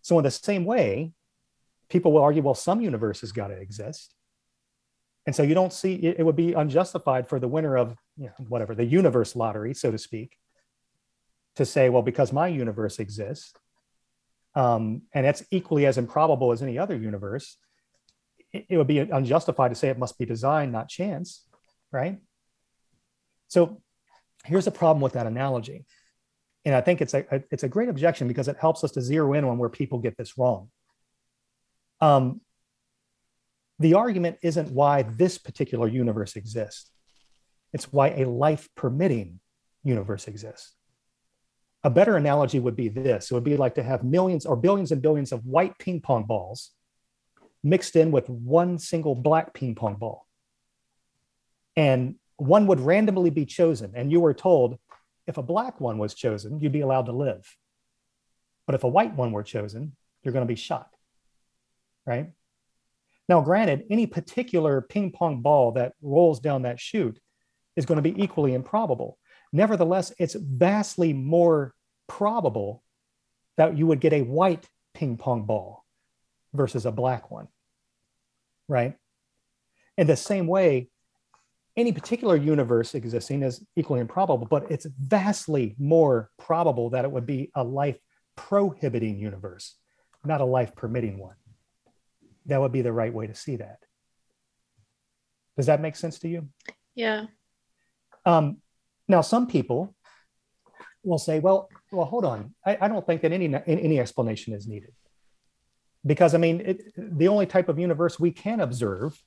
[0.04, 1.12] So, in the same way,
[1.90, 4.16] people will argue, well, some universe has got to exist.
[5.26, 8.28] And so you don't see it, it would be unjustified for the winner of you
[8.28, 10.38] know, whatever the universe lottery, so to speak,
[11.58, 13.54] to say, well, because my universe exists,
[14.56, 17.58] um, and it's equally as improbable as any other universe,
[18.54, 21.44] it, would be unjustified to say it must be design, not chance,
[21.92, 22.20] right?
[23.48, 23.82] So
[24.46, 25.86] here's the problem with that analogy.
[26.64, 29.34] And I think it's a, it's a great objection because it helps us to zero
[29.34, 30.70] in on where people get this wrong.
[32.00, 32.42] Um,
[33.80, 36.92] the argument isn't why this particular universe exists,
[37.74, 39.40] it's why a life permitting
[39.84, 40.76] universe exists.
[41.84, 44.92] A better analogy would be this it would be like to have millions or billions
[44.92, 46.72] and billions of white ping pong balls
[47.64, 50.28] mixed in with one single black ping pong ball.
[51.76, 54.78] And one would randomly be chosen, and you were told
[55.26, 57.56] if a black one was chosen, you'd be allowed to live.
[58.66, 60.90] But if a white one were chosen, you're going to be shot,
[62.06, 62.32] right?
[63.30, 67.20] Now, granted, any particular ping pong ball that rolls down that chute
[67.76, 69.18] is going to be equally improbable.
[69.54, 71.74] Nevertheless, it's vastly more
[72.08, 72.84] probable
[73.56, 75.83] that you would get a white ping pong ball
[76.54, 77.48] versus a black one,
[78.68, 78.96] right?
[79.98, 80.90] In the same way,
[81.76, 87.26] any particular universe existing is equally improbable, but it's vastly more probable that it would
[87.26, 87.98] be a life
[88.36, 89.76] prohibiting universe,
[90.24, 91.36] not a life permitting one
[92.46, 93.80] that would be the right way to see that.
[95.58, 96.50] Does that make sense to you?
[96.96, 97.26] Yeah.
[98.26, 98.58] Um,
[99.08, 99.96] now, some people
[101.04, 102.56] will say, "Well, well, hold on.
[102.66, 104.94] I, I don't think that any any explanation is needed,
[106.06, 109.22] because I mean, it, the only type of universe we can observe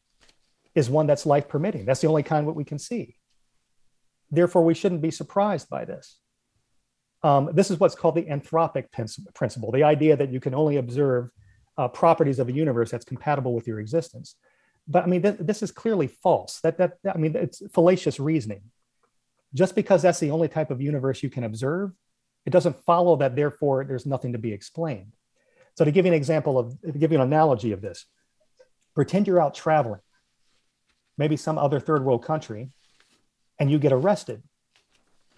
[0.74, 1.84] is one that's life permitting.
[1.84, 3.16] That's the only kind that we can see.
[4.30, 6.18] Therefore, we shouldn't be surprised by this."
[7.22, 8.86] Um, this is what's called the anthropic
[9.34, 11.30] principle, the idea that you can only observe
[11.78, 14.36] uh, properties of a universe that's compatible with your existence.
[14.88, 16.60] But I mean, th- this is clearly false.
[16.60, 18.62] That, that, that I mean, it's fallacious reasoning.
[19.54, 21.92] Just because that's the only type of universe you can observe,
[22.44, 25.12] it doesn't follow that therefore there's nothing to be explained.
[25.76, 28.06] So to give you an example of, to give you an analogy of this,
[28.94, 30.00] pretend you're out traveling,
[31.18, 32.70] maybe some other third world country,
[33.58, 34.42] and you get arrested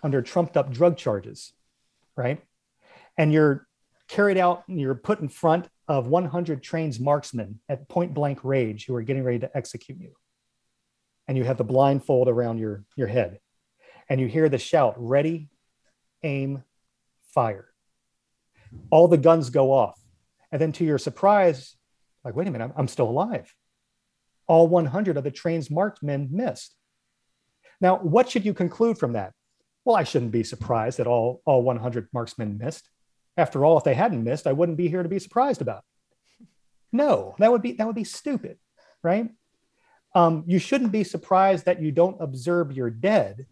[0.02, 1.52] under trumped up drug charges,
[2.16, 2.40] right?
[3.16, 3.66] And you're
[4.06, 8.86] carried out, and you're put in front of 100 trained marksmen at point blank range
[8.86, 10.12] who are getting ready to execute you.
[11.26, 13.40] And you have the blindfold around your, your head.
[14.08, 15.48] And you hear the shout, ready,
[16.22, 16.62] aim,
[17.34, 17.68] fire.
[18.90, 19.98] All the guns go off.
[20.52, 21.76] And then to your surprise,
[22.24, 23.54] like, wait a minute, I'm, I'm still alive.
[24.46, 26.74] All 100 of the trained marksmen missed.
[27.80, 29.32] Now, what should you conclude from that?
[29.84, 32.88] Well, I shouldn't be surprised that all, all 100 marksmen missed.
[33.36, 35.84] After all, if they hadn't missed, I wouldn't be here to be surprised about.
[36.90, 38.58] No, that would be that would be stupid,
[39.02, 39.30] right?
[40.14, 43.46] Um, you shouldn't be surprised that you don't observe you're dead,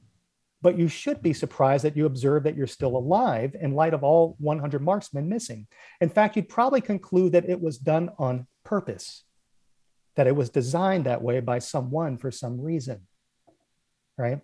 [0.66, 4.02] but you should be surprised that you observe that you're still alive in light of
[4.02, 5.68] all 100 marksmen missing.
[6.00, 9.22] In fact, you'd probably conclude that it was done on purpose,
[10.16, 13.02] that it was designed that way by someone for some reason,
[14.18, 14.40] right?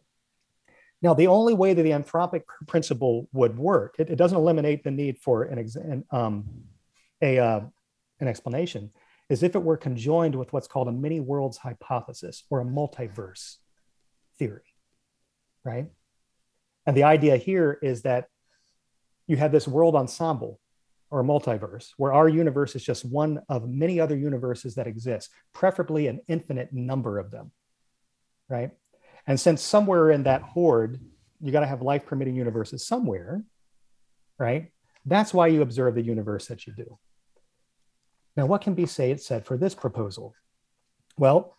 [1.03, 4.93] Now, the only way that the anthropic principle would work, it, it doesn't eliminate the
[4.93, 5.77] need for an, ex-
[6.13, 6.45] um,
[7.21, 7.61] a, uh,
[8.21, 8.93] an explanation,
[9.29, 13.57] is if it were conjoined with what's called a many worlds hypothesis or a multiverse
[14.39, 14.77] theory,
[15.65, 15.89] right?
[16.87, 18.27] And the idea here is that
[19.27, 20.59] you have this world ensemble
[21.11, 26.07] or multiverse where our universe is just one of many other universes that exist, preferably
[26.07, 27.53] an infinite number of them,
[28.49, 28.71] right?
[29.27, 31.01] And since somewhere in that horde,
[31.41, 33.45] you got to have life permitting universes somewhere,
[34.39, 34.73] right?
[35.05, 36.99] That's why you observe the universe that you do.
[38.37, 40.35] Now, what can be say, said for this proposal?
[41.19, 41.57] Well,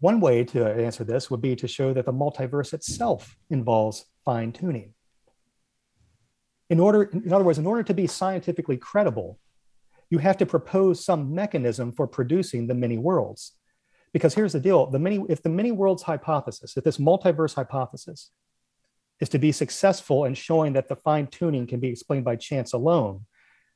[0.00, 4.52] one way to answer this would be to show that the multiverse itself involves fine
[4.52, 4.92] tuning.
[6.68, 9.38] In order, in other words, in order to be scientifically credible,
[10.10, 13.52] you have to propose some mechanism for producing the many worlds.
[14.12, 18.30] Because here's the deal: the many, if the many worlds hypothesis, if this multiverse hypothesis
[19.20, 22.74] is to be successful in showing that the fine tuning can be explained by chance
[22.74, 23.24] alone,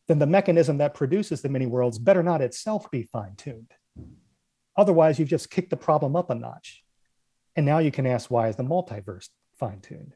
[0.09, 3.73] then the mechanism that produces the many worlds better not itself be fine tuned.
[4.77, 6.85] Otherwise, you've just kicked the problem up a notch.
[7.57, 9.29] And now you can ask, why is the multiverse
[9.59, 10.15] fine tuned?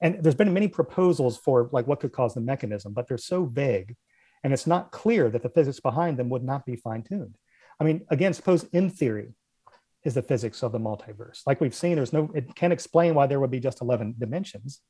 [0.00, 3.44] And there's been many proposals for like what could cause the mechanism, but they're so
[3.44, 3.96] vague
[4.44, 7.36] and it's not clear that the physics behind them would not be fine tuned.
[7.80, 9.34] I mean, again, superstring theory
[10.04, 11.42] is the physics of the multiverse.
[11.46, 14.80] Like we've seen, there's no, it can't explain why there would be just 11 dimensions.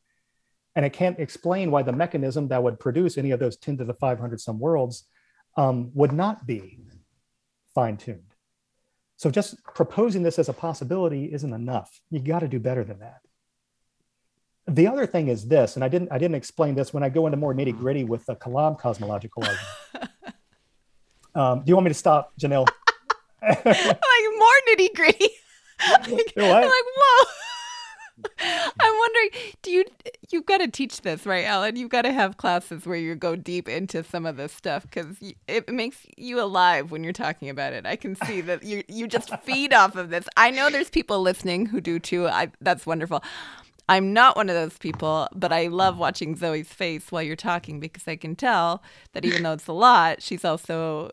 [0.77, 3.85] And it can't explain why the mechanism that would produce any of those 10 to
[3.85, 5.07] the 500 some worlds
[5.57, 6.79] um, would not be
[7.75, 8.35] fine tuned.
[9.17, 12.01] So just proposing this as a possibility isn't enough.
[12.11, 13.21] You got to do better than that.
[14.69, 17.27] The other thing is this, and I didn't I didn't explain this when I go
[17.27, 20.13] into more nitty gritty with the Kalam cosmological argument.
[21.35, 22.67] um, do you want me to stop, Janell?
[23.43, 25.31] like more nitty gritty.
[26.01, 27.31] like, I'm like, whoa.
[28.45, 29.31] I'm wondering,
[29.63, 29.85] do you
[30.31, 31.77] you've got to teach this, right, Allen?
[31.77, 35.17] You've got to have classes where you go deep into some of this stuff because
[35.47, 37.87] it makes you alive when you're talking about it.
[37.87, 40.27] I can see that you you just feed off of this.
[40.37, 42.27] I know there's people listening who do too.
[42.27, 43.23] I that's wonderful.
[43.89, 47.81] I'm not one of those people, but I love watching Zoé's face while you're talking
[47.81, 48.83] because I can tell
[49.13, 51.11] that even though it's a lot, she's also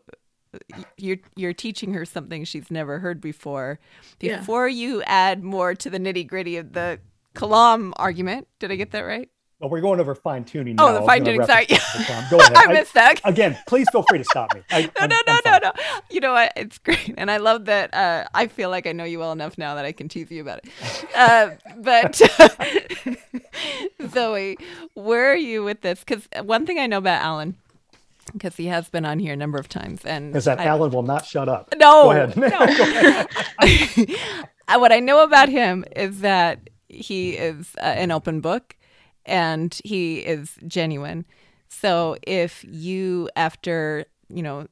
[0.96, 3.78] you're you're teaching her something she's never heard before.
[4.18, 4.88] Before yeah.
[4.88, 7.00] you add more to the nitty gritty of the
[7.34, 9.30] Kalam argument, did I get that right?
[9.58, 10.76] Well, we're going over fine tuning.
[10.78, 11.42] Oh, the fine tuning.
[11.46, 11.64] Sorry.
[11.66, 12.52] Go ahead.
[12.56, 13.22] I missed that.
[13.24, 14.60] again, please feel free to stop me.
[14.70, 15.72] I, no, I'm, no, no, no, no.
[16.10, 16.52] You know what?
[16.56, 17.94] It's great, and I love that.
[17.94, 20.42] Uh, I feel like I know you well enough now that I can tease you
[20.42, 20.70] about it.
[21.16, 22.12] Uh, but
[24.02, 24.56] Zoé,
[24.92, 26.00] where are you with this?
[26.00, 27.56] Because one thing I know about Allen
[28.32, 30.04] because he has been on here a number of times.
[30.04, 31.72] And is that I, Allen will not shut up?
[31.76, 32.36] No, Go ahead.
[32.36, 32.50] no.
[32.50, 34.18] Go ahead.
[34.74, 38.76] what I know about him is that he is uh, an open book,
[39.26, 41.24] and he is genuine.
[41.68, 44.66] So if you, after you know,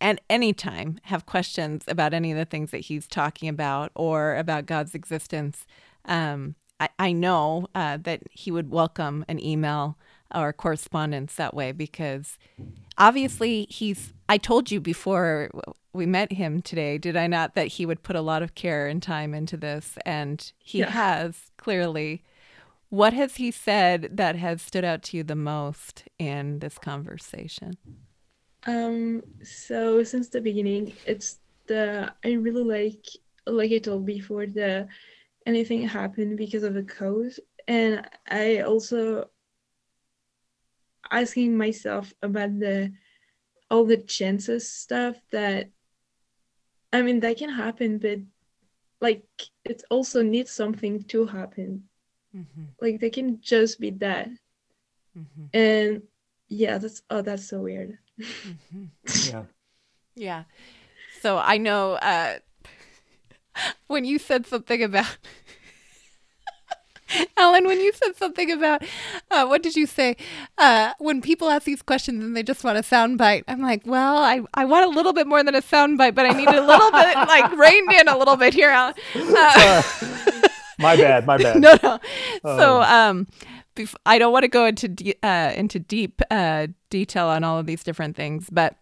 [0.00, 4.36] at any time, have questions about any of the things that he's talking about or
[4.36, 5.64] about God's existence,
[6.06, 9.96] um, I, I, know uh, that he would welcome an email
[10.34, 12.38] or correspondence that way because
[12.98, 15.50] obviously he's I told you before
[15.92, 18.88] we met him today, did I not, that he would put a lot of care
[18.88, 20.90] and time into this and he yeah.
[20.90, 22.24] has clearly.
[22.92, 27.78] What has he said that has stood out to you the most in this conversation?
[28.66, 31.38] Um so since the beginning it's
[31.68, 33.06] the I really like
[33.46, 34.88] like I told before the
[35.46, 37.32] anything happened because of the code
[37.66, 39.30] and I also
[41.10, 42.92] asking myself about the
[43.70, 45.70] all the chances stuff that
[46.92, 48.18] I mean that can happen, but
[49.00, 49.24] like
[49.64, 51.88] it also needs something to happen.
[52.36, 52.64] Mm-hmm.
[52.80, 54.28] Like they can just be that.
[55.18, 55.44] Mm-hmm.
[55.52, 56.02] And
[56.48, 57.98] yeah, that's oh that's so weird.
[58.20, 58.84] Mm-hmm.
[59.28, 59.44] yeah.
[60.14, 60.44] Yeah.
[61.20, 62.38] So I know uh
[63.86, 65.18] when you said something about
[67.36, 68.82] Allen, when you said something about
[69.30, 70.16] uh, what did you say?
[70.56, 74.16] Uh, when people ask these questions and they just want a soundbite, I'm like, well,
[74.16, 76.90] I, I want a little bit more than a soundbite, but I need a little
[76.90, 78.94] bit like reined in a little bit here, Allen.
[79.14, 79.82] Uh,
[80.82, 81.56] my bad, my bad.
[81.60, 81.92] no, no.
[82.44, 82.58] Um.
[82.58, 83.26] So, um,
[83.76, 87.58] bef- I don't want to go into de- uh, into deep uh, detail on all
[87.58, 88.76] of these different things, but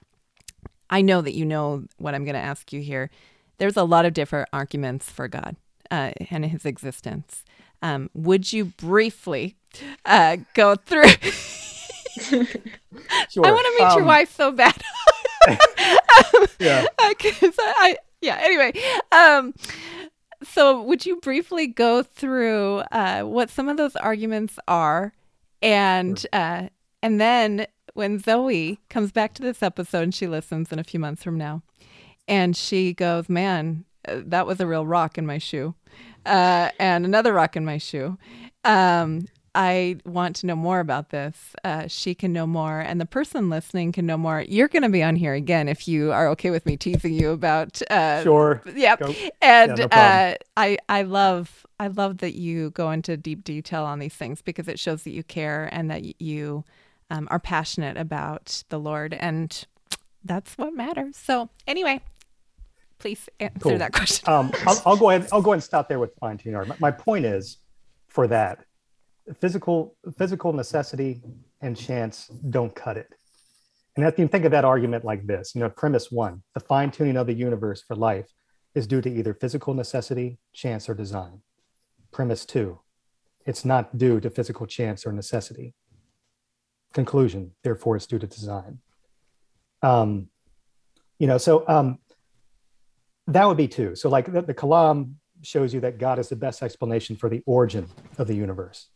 [0.89, 3.11] I know that you know what I'm going to ask you here.
[3.59, 5.57] There's a lot of different arguments for God
[5.91, 7.45] uh, and His existence.
[7.83, 9.57] Um, would you briefly
[10.05, 11.09] uh, go through?
[12.19, 12.47] sure.
[13.45, 14.83] I want to meet um, your wife so bad.
[15.49, 15.57] um,
[16.59, 16.87] yeah.
[17.09, 18.39] Because I, I, yeah.
[18.43, 18.73] Anyway,
[19.13, 19.55] um,
[20.43, 25.13] so would you briefly go through uh, what some of those arguments are,
[25.63, 26.69] and uh,
[27.03, 31.01] and then when Zoé comes back to this episode and she listens in a few
[31.01, 31.63] months from now,
[32.29, 35.75] and she goes, "Man, uh, that was a real rock in my shoe,"
[36.27, 38.17] uh, and another rock in my shoe.
[38.65, 43.07] Um, I want to know more about this, uh, she can know more, and the
[43.07, 44.43] person listening can know more.
[44.43, 47.31] You're going to be on here again if you are okay with me teasing you
[47.31, 47.81] about.
[47.91, 48.63] Uh, sure.
[48.75, 48.99] Yep.
[49.01, 49.15] Go.
[49.43, 53.85] And yeah, no uh, I I love I love that you go into deep detail
[53.85, 56.65] on these things because it shows that you care and that you
[57.11, 59.67] um, are passionate about the Lord, and
[60.25, 61.17] that's what matters.
[61.17, 62.01] So anyway,
[62.99, 63.79] please answer cool.
[63.79, 64.29] that question.
[64.33, 65.29] um, I'll, I'll, go ahead.
[65.33, 66.69] I'll go ahead and stop there with fine tuning.
[66.69, 67.57] My, my point is,
[68.07, 68.65] for that
[69.35, 71.23] physical physical necessity
[71.61, 73.09] and chance don't cut it.
[73.97, 76.91] And if you think of that argument like this, you know, premise one, the fine
[76.91, 78.31] tuning of the universe for life
[78.75, 81.41] is due to either physical necessity, chance, or design.
[82.13, 82.81] Premise two,
[83.45, 85.75] it's not due to physical chance or necessity.
[86.95, 88.79] Conclusion, therefore, it's due to design.
[89.83, 90.29] Um,
[91.19, 91.99] you know, so um,
[93.27, 93.95] that would be two.
[93.97, 97.43] So, like the, the Kalam shows you that God is the best explanation for the
[97.47, 97.89] origin
[98.19, 98.89] of the universe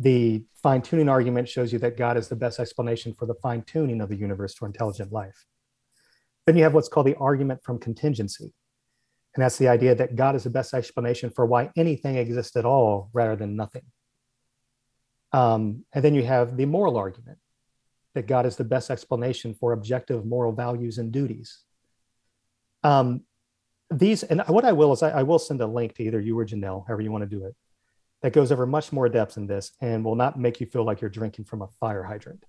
[0.00, 3.62] the fine tuning argument shows you that God is the best explanation for the fine
[3.62, 5.44] tuning of the universe for intelligent life.
[6.46, 8.54] Then you have what's called the argument from contingency.
[9.34, 12.64] And that's the idea that God is the best explanation for why anything exists at
[12.64, 13.82] all rather than nothing.
[15.32, 17.38] Um, and then you have the moral argument
[18.14, 21.60] that God is the best explanation for objective moral values and duties.
[22.82, 23.22] Um,
[23.90, 26.38] these, and what I will is I, I will send a link to either you
[26.38, 27.54] or Janell, however you want to do it
[28.22, 31.00] that goes over much more depth in this and will not make you feel like
[31.00, 32.44] you're drinking from a fire hydrant.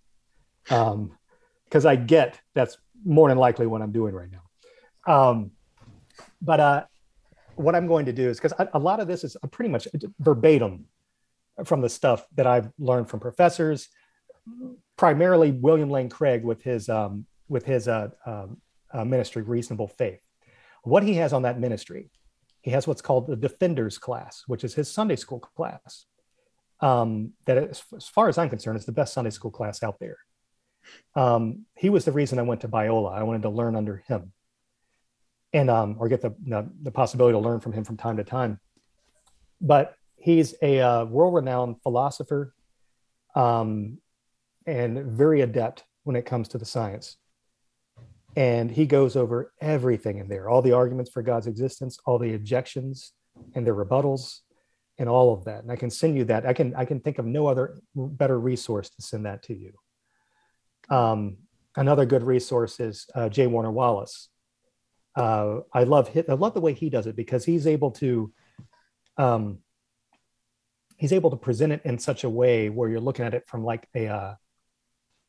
[0.64, 5.12] Because um, I get that's more than likely what I'm doing right now.
[5.12, 5.52] Um,
[6.42, 6.84] but uh,
[7.56, 9.88] what I'm going to do is because a, a lot of this is pretty much
[10.20, 10.86] verbatim
[11.66, 13.90] from the stuff that I've learned from professors,
[14.98, 18.58] primarily William Lane Craig with his um, with his uh, um,
[18.92, 20.22] uh, ministry, Reasonable Faith.
[20.84, 22.10] What he has on that ministry
[22.62, 26.06] he has what's called the Defenders class, which is his Sunday school class.
[26.80, 30.00] Um, that, is, as far as I'm concerned, is the best Sunday school class out
[30.00, 30.18] there.
[31.16, 33.14] Um, he was the reason I went to Biola.
[33.14, 34.32] I wanted to learn under him,
[35.54, 38.24] and um, or get the, the, the possibility to learn from him from time to
[38.24, 38.60] time.
[39.60, 42.54] But he's a uh, world-renowned philosopher,
[43.36, 44.00] um,
[44.66, 47.18] and very adept when it comes to the science
[48.36, 52.34] and he goes over everything in there all the arguments for god's existence all the
[52.34, 53.14] objections
[53.56, 54.40] and their rebuttals
[54.98, 55.64] and all of that.
[55.64, 56.46] And i can send you that.
[56.46, 59.74] I can i can think of no other better resource to send that to you.
[60.96, 61.38] Um,
[61.76, 64.30] another good resource is uh, j warner wallace.
[65.16, 68.32] Uh, i love i love the way he does it because he's able to
[69.18, 69.60] um,
[70.98, 73.64] he's able to present it in such a way where you're looking at it from
[73.66, 74.36] like a uh,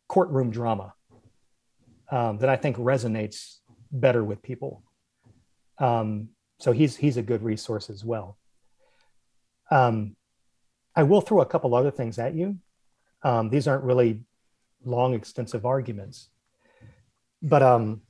[0.07, 0.93] courtroom drama
[2.13, 3.57] um, that I think resonates
[3.91, 4.85] better with people.
[5.79, 6.29] Um,
[6.61, 8.39] so he's he's a good resource as well.
[9.71, 10.15] Um,
[10.95, 12.59] I will throw a couple other things at you.
[13.25, 14.21] Um, these aren't really
[14.85, 16.29] long, extensive arguments,
[17.41, 18.03] but um,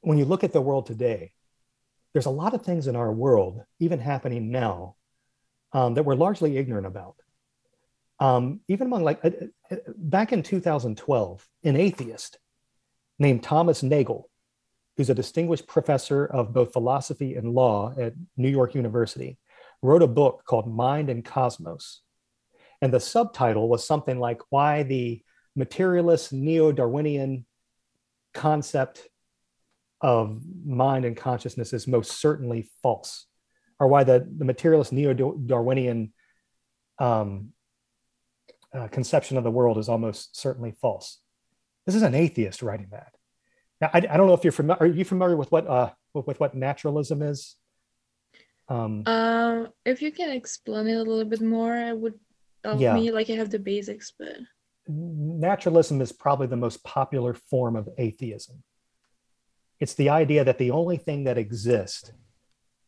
[0.00, 1.32] when you look at the world today,
[2.12, 4.96] there's a lot of things in our world, even happening now,
[5.72, 7.16] um, that we're largely ignorant about
[8.20, 9.30] um, even among like uh,
[9.70, 12.38] uh, back in 2012, an atheist
[13.18, 14.28] named Thomas Nagel,
[14.96, 19.38] who's a distinguished professor of both philosophy and law at New York University,
[19.82, 22.02] wrote a book called Mind and Cosmos.
[22.80, 25.22] And the subtitle was something like Why the
[25.54, 27.44] Materialist Neo Darwinian
[28.34, 29.08] Concept
[30.00, 33.26] of Mind and Consciousness is Most Certainly False,
[33.80, 36.12] or why the, the materialist Neo Darwinian
[37.00, 37.52] um,
[38.74, 41.18] uh, conception of the world is almost certainly false.
[41.86, 43.14] This is an atheist writing that.
[43.80, 44.82] Now, I, I don't know if you're familiar.
[44.82, 47.56] Are you familiar with what uh, with what naturalism is?
[48.68, 52.14] Um, um, if you can explain it a little bit more, I would
[52.64, 52.94] help yeah.
[52.94, 53.10] me.
[53.10, 54.36] Like I have the basics, but
[54.88, 58.62] naturalism is probably the most popular form of atheism.
[59.80, 62.12] It's the idea that the only thing that exists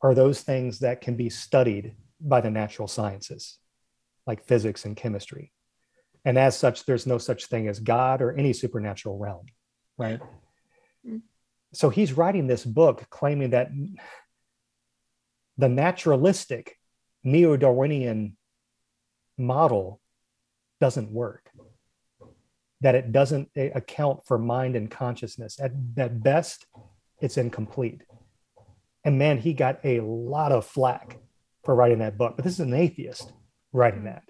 [0.03, 3.59] are those things that can be studied by the natural sciences,
[4.27, 5.53] like physics and chemistry.
[6.25, 9.47] And as such, there's no such thing as God or any supernatural realm,
[9.97, 10.21] right?
[11.07, 11.23] Mm.
[11.73, 13.71] So he's writing this book claiming that
[15.57, 16.77] the naturalistic
[17.23, 18.37] neo Darwinian
[19.39, 20.01] model
[20.81, 21.51] doesn't work,
[22.81, 25.61] that it doesn't account for mind and consciousness.
[25.61, 26.67] At, at best,
[27.21, 28.03] it's incomplete.
[29.05, 31.19] And man, he got a lot of flack
[31.65, 32.35] for writing that book.
[32.37, 33.33] But this is an atheist
[33.73, 34.23] writing that.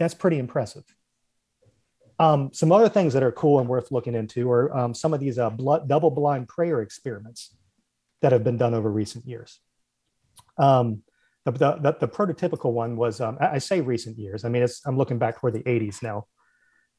[0.00, 0.82] That's pretty impressive.
[2.18, 5.20] Um, some other things that are cool and worth looking into are um, some of
[5.20, 7.54] these uh, blood, double blind prayer experiments
[8.22, 9.60] that have been done over recent years.
[10.58, 11.02] Um,
[11.44, 14.98] the, the, the, prototypical one was, um, I, I, say recent years, I mean, I'm
[14.98, 16.26] looking back toward the 80s now,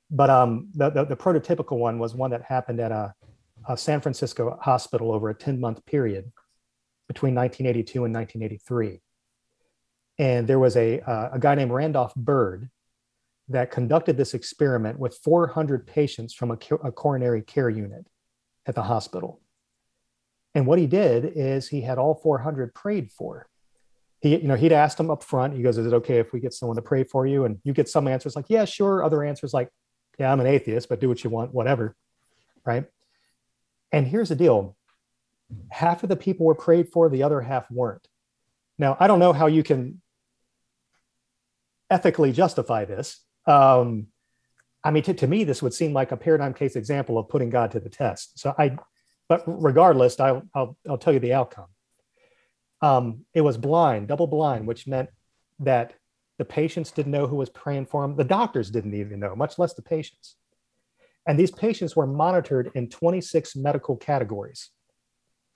[0.10, 3.14] but um, the, the, the, prototypical one was one that happened at a,
[3.69, 6.32] a San Francisco hospital over a 10 month period
[7.07, 8.99] between 1982 and 1983.
[10.18, 12.69] And there was a, uh, a guy named Randolph Byrd
[13.52, 18.06] that conducted this experiment with 400 patients from a, a coronary care unit
[18.65, 19.41] at the hospital.
[20.53, 23.48] And what he did is he had all 400 prayed for.
[24.19, 25.56] He, you know, he'd asked them up front.
[25.56, 27.73] He goes, "Is it okay if we get someone to pray for you?" And you
[27.73, 29.69] get some answers like, "Yeah, sure." Other answers like,
[30.19, 31.95] "Yeah, I'm an atheist, but do what you want, whatever."
[32.64, 32.86] Right?
[33.91, 34.76] And here's the deal:
[35.69, 38.07] half of the people were prayed for, the other half weren't.
[38.78, 40.02] Now, I don't know how you can
[41.90, 43.19] ethically justify this.
[43.46, 44.08] Um,
[44.84, 47.50] I mean, to, to me, this would seem like a paradigm case example of putting
[47.50, 48.40] God to the test.
[48.40, 48.78] So I
[49.32, 51.68] but regardless, I'll, I'll, I'll tell you the outcome.
[52.82, 55.10] Um, it was blind, double blind, which meant
[55.60, 55.94] that
[56.38, 58.18] the patients didn't know who was praying for them.
[58.18, 60.36] The doctors didn't even know, much less the patients.
[61.26, 64.70] And these patients were monitored in 26 medical categories.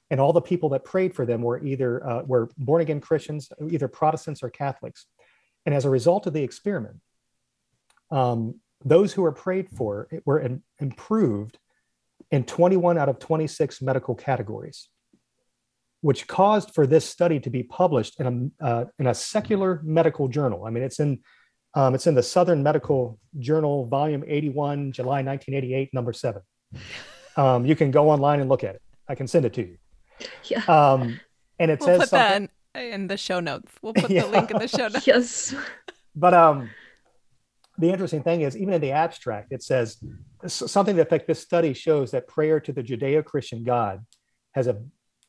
[0.09, 3.51] And all the people that prayed for them were either uh, were born again Christians,
[3.69, 5.05] either Protestants or Catholics.
[5.65, 7.01] And as a result of the experiment,
[8.11, 11.57] um, those who were prayed for were in, improved
[12.31, 14.89] in 21 out of 26 medical categories,
[16.01, 20.27] which caused for this study to be published in a, uh, in a secular medical
[20.27, 20.65] journal.
[20.65, 21.19] I mean, it's in,
[21.73, 26.41] um, it's in the Southern Medical Journal, volume 81, July 1988, number seven.
[27.35, 28.81] Um, you can go online and look at it.
[29.09, 29.77] I can send it to you.
[30.45, 30.63] Yeah.
[30.67, 31.19] Um,
[31.59, 32.49] and it we'll says put something...
[32.73, 33.71] that in, in the show notes.
[33.81, 34.21] We'll put yeah.
[34.21, 35.05] the link in the show notes.
[35.05, 35.55] Yes.
[36.15, 36.69] But um,
[37.77, 39.97] the interesting thing is, even in the abstract, it says
[40.45, 44.05] something that like this study shows that prayer to the Judeo-Christian God
[44.53, 44.81] has a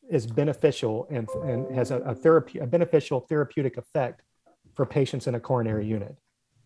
[0.09, 4.23] is beneficial and, and has a, a therapy a beneficial therapeutic effect
[4.74, 6.16] for patients in a coronary unit.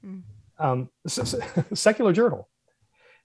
[0.04, 0.22] Mm.
[0.58, 0.90] Um,
[1.74, 2.48] secular journal.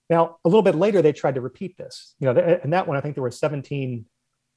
[0.08, 2.14] Now, a little bit later, they tried to repeat this.
[2.20, 4.06] You know, and that one, I think there were 17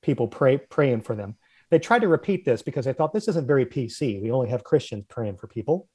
[0.02, 1.36] people pray, praying for them.
[1.72, 4.22] They tried to repeat this because they thought this isn't very PC.
[4.22, 5.88] We only have Christians praying for people.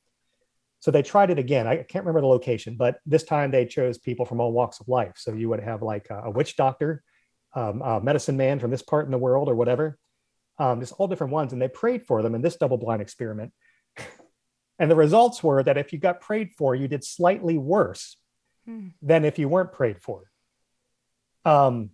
[0.85, 1.66] So they tried it again.
[1.66, 4.89] I can't remember the location, but this time they chose people from all walks of
[4.89, 5.15] life.
[5.16, 7.02] So you would have like a, a witch doctor,
[7.55, 9.97] um, a medicine man from this part in the world or whatever,
[10.59, 11.55] um, just all different ones.
[11.55, 13.55] And they prayed for them in this double blind experiment.
[14.78, 18.19] and the results were that if you got prayed for, you did slightly worse
[18.66, 18.89] hmm.
[19.01, 20.31] than if you weren't prayed for.
[21.47, 21.93] Um,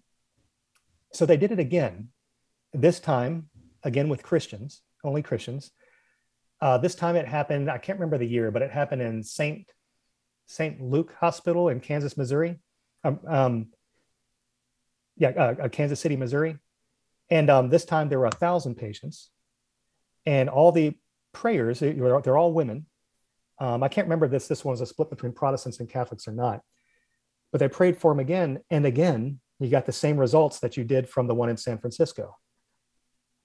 [1.12, 2.08] so they did it again,
[2.72, 3.50] this time,
[3.84, 5.70] again with Christians, only Christians.
[6.60, 9.70] Uh, this time it happened, I can't remember the year, but it happened in St.
[10.46, 10.80] St.
[10.80, 12.58] Luke Hospital in Kansas, Missouri.
[13.04, 13.66] Um, um,
[15.16, 16.58] yeah, uh, uh, Kansas City, Missouri.
[17.30, 19.30] And um, this time there were a thousand patients,
[20.26, 20.94] and all the
[21.32, 22.86] prayers they're all women.
[23.60, 24.48] Um, I can't remember this.
[24.48, 26.62] This one was a split between Protestants and Catholics or not,
[27.52, 29.38] but they prayed for him again and again.
[29.60, 32.36] You got the same results that you did from the one in San Francisco,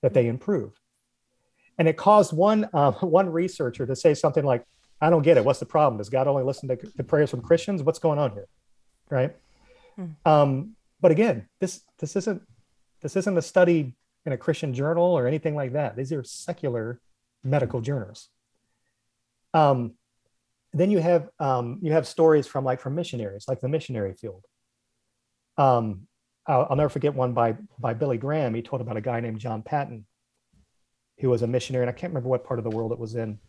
[0.02, 0.80] that they improved
[1.78, 4.66] and it caused one uh, one researcher to say something like,
[5.02, 5.46] "I don't get it.
[5.46, 5.98] What's the problem?
[5.98, 7.84] Does God only listen to, to prayers from Christians?
[7.84, 8.48] What's going on here?"
[9.10, 9.36] Right.
[9.96, 10.06] Hmm.
[10.26, 12.42] Um, but again, this this isn't
[13.02, 13.94] this isn't a study
[14.26, 15.96] in a Christian journal or anything like that.
[15.96, 17.00] These are secular
[17.44, 18.30] medical journals.
[19.54, 19.94] Um,
[20.74, 24.44] then you have um, you have stories from like from missionaries, like the missionary field.
[25.58, 26.08] Um,
[26.48, 28.54] I'll, I'll, never forget one by by Billy Graham.
[28.54, 30.06] He told about a guy named John Paton
[31.20, 33.16] who was a missionary, and I can't remember what part of the world it was
[33.16, 33.40] in,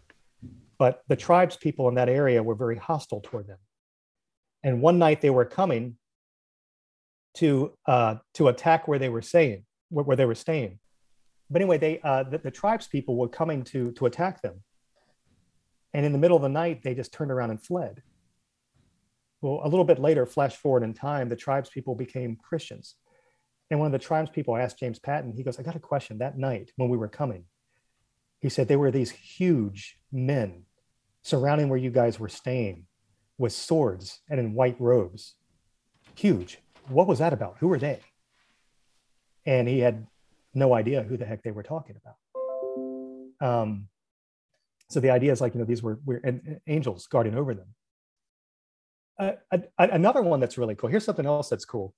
[0.78, 3.58] but the tribes people in that area were very hostile toward them.
[4.62, 5.96] And one night they were coming
[7.34, 10.78] to uh, to attack where they were staying, where, they were staying.
[11.50, 14.62] But anyway, they uh, the, the tribes people were coming to to attack them.
[15.92, 18.02] And in the middle of the night, they just turned around and fled.
[19.40, 22.96] Well, a little bit later, flash forward in time, the tribes people became Christians.
[23.70, 26.18] And one of the tribes people asked James Paton, he goes, I got a question
[26.18, 27.44] that night when we were coming
[28.40, 30.64] he said they were these huge men
[31.22, 32.86] surrounding where you guys were staying
[33.38, 35.34] with swords and in white robes.
[36.14, 36.58] Huge.
[36.88, 37.56] What was that about?
[37.58, 38.00] Who were they?
[39.44, 40.06] And he had
[40.54, 43.48] no idea who the heck they were talking about.
[43.48, 43.88] Um,
[44.88, 46.22] so the idea is like, you know, these were, were
[46.66, 47.66] angels guarding over them.
[49.18, 50.90] Uh, another one that's really cool.
[50.90, 51.94] Here's something else that's cool.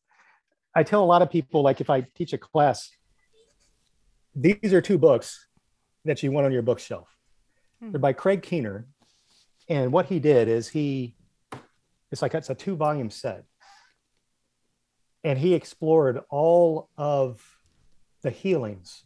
[0.75, 2.91] I tell a lot of people, like if I teach a class
[4.35, 5.48] these are two books
[6.05, 7.09] that you want on your bookshelf.
[7.81, 7.93] Hmm.
[7.93, 8.87] They're by Craig Keener.
[9.69, 11.15] And what he did is he,
[12.11, 13.45] it's like it's a two volume set.
[15.25, 17.45] And he explored all of
[18.23, 19.05] the healings,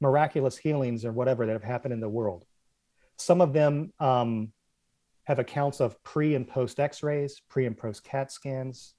[0.00, 2.44] miraculous healings or whatever that have happened in the world.
[3.16, 4.52] Some of them um,
[5.24, 8.94] have accounts of pre and post x rays, pre and post CAT scans,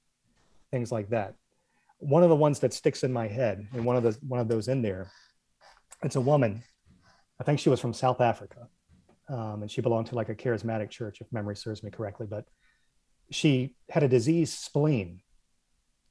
[0.70, 1.34] things like that.
[1.98, 4.48] One of the ones that sticks in my head, and one of the one of
[4.48, 5.10] those in there,
[6.02, 6.62] it's a woman.
[7.42, 8.68] I think she was from South Africa,
[9.28, 12.28] um, and she belonged to like a charismatic church, if memory serves me correctly.
[12.30, 12.44] But
[13.32, 15.22] she had a diseased spleen.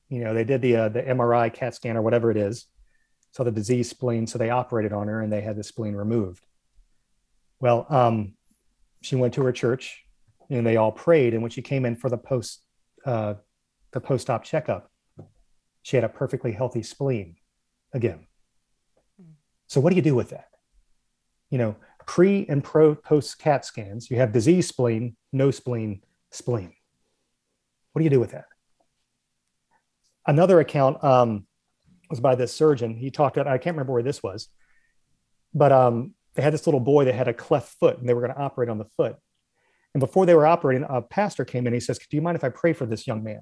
[0.10, 2.66] You know, they did the uh, the MRI, CAT scan, or whatever it is,
[3.32, 4.28] so the diseased spleen.
[4.28, 6.44] So they operated on her, and they had the spleen removed.
[7.62, 8.34] Well, um,
[9.02, 10.04] she went to her church,
[10.50, 11.34] and they all prayed.
[11.34, 12.62] And when she came in for the post
[13.06, 13.36] uh,
[13.94, 14.92] the post op checkup,
[15.82, 17.38] she had a perfectly healthy spleen
[17.94, 18.28] again.
[19.68, 20.51] So what do you do with that?
[21.52, 21.76] You know,
[22.08, 26.02] pre and pro post CAT scans, you have disease spleen, no spleen,
[26.32, 26.74] spleen.
[27.94, 28.46] What do you do with that?
[30.26, 31.46] Another account um,
[32.10, 32.96] was by this surgeon.
[32.96, 34.50] He talked about, I can't remember where this was,
[35.54, 38.22] but um, they had this little boy that had a cleft foot and they were
[38.22, 39.18] going to operate on the foot.
[39.94, 41.74] And before they were operating, a pastor came in.
[41.74, 43.42] He says, Do you mind if I pray for this young man?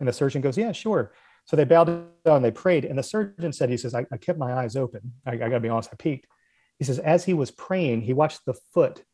[0.00, 1.12] And the surgeon goes, Yeah, sure.
[1.44, 2.84] So they bowed down and they prayed.
[2.84, 5.12] And the surgeon said, He says, I, I kept my eyes open.
[5.26, 6.26] I, I got to be honest, I peeked.
[6.82, 9.04] He says, As he was praying, he watched the foot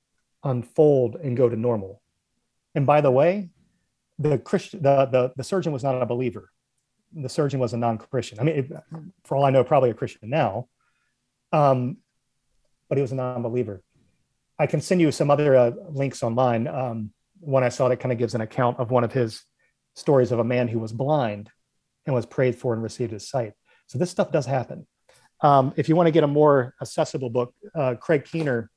[0.42, 2.00] unfold and go to normal.
[2.74, 3.50] And by the way,
[4.18, 6.50] the Christian, the, the, the surgeon was not a believer.
[7.12, 8.40] The surgeon was a non-Christian.
[8.40, 8.72] I mean, it,
[9.24, 10.68] for all I know, probably a Christian now,
[11.52, 11.98] um,
[12.88, 13.82] but he was a non-believer.
[14.58, 16.66] I can send you some other uh, links online.
[16.68, 19.42] Um, one I saw that kind of gives an account of one of his
[19.94, 21.50] stories of a man who was blind
[22.06, 23.52] and was prayed for and received his sight.
[23.88, 24.86] So this stuff does happen.
[25.40, 28.70] Um, if you want to get a more accessible book, uh, Craig Keener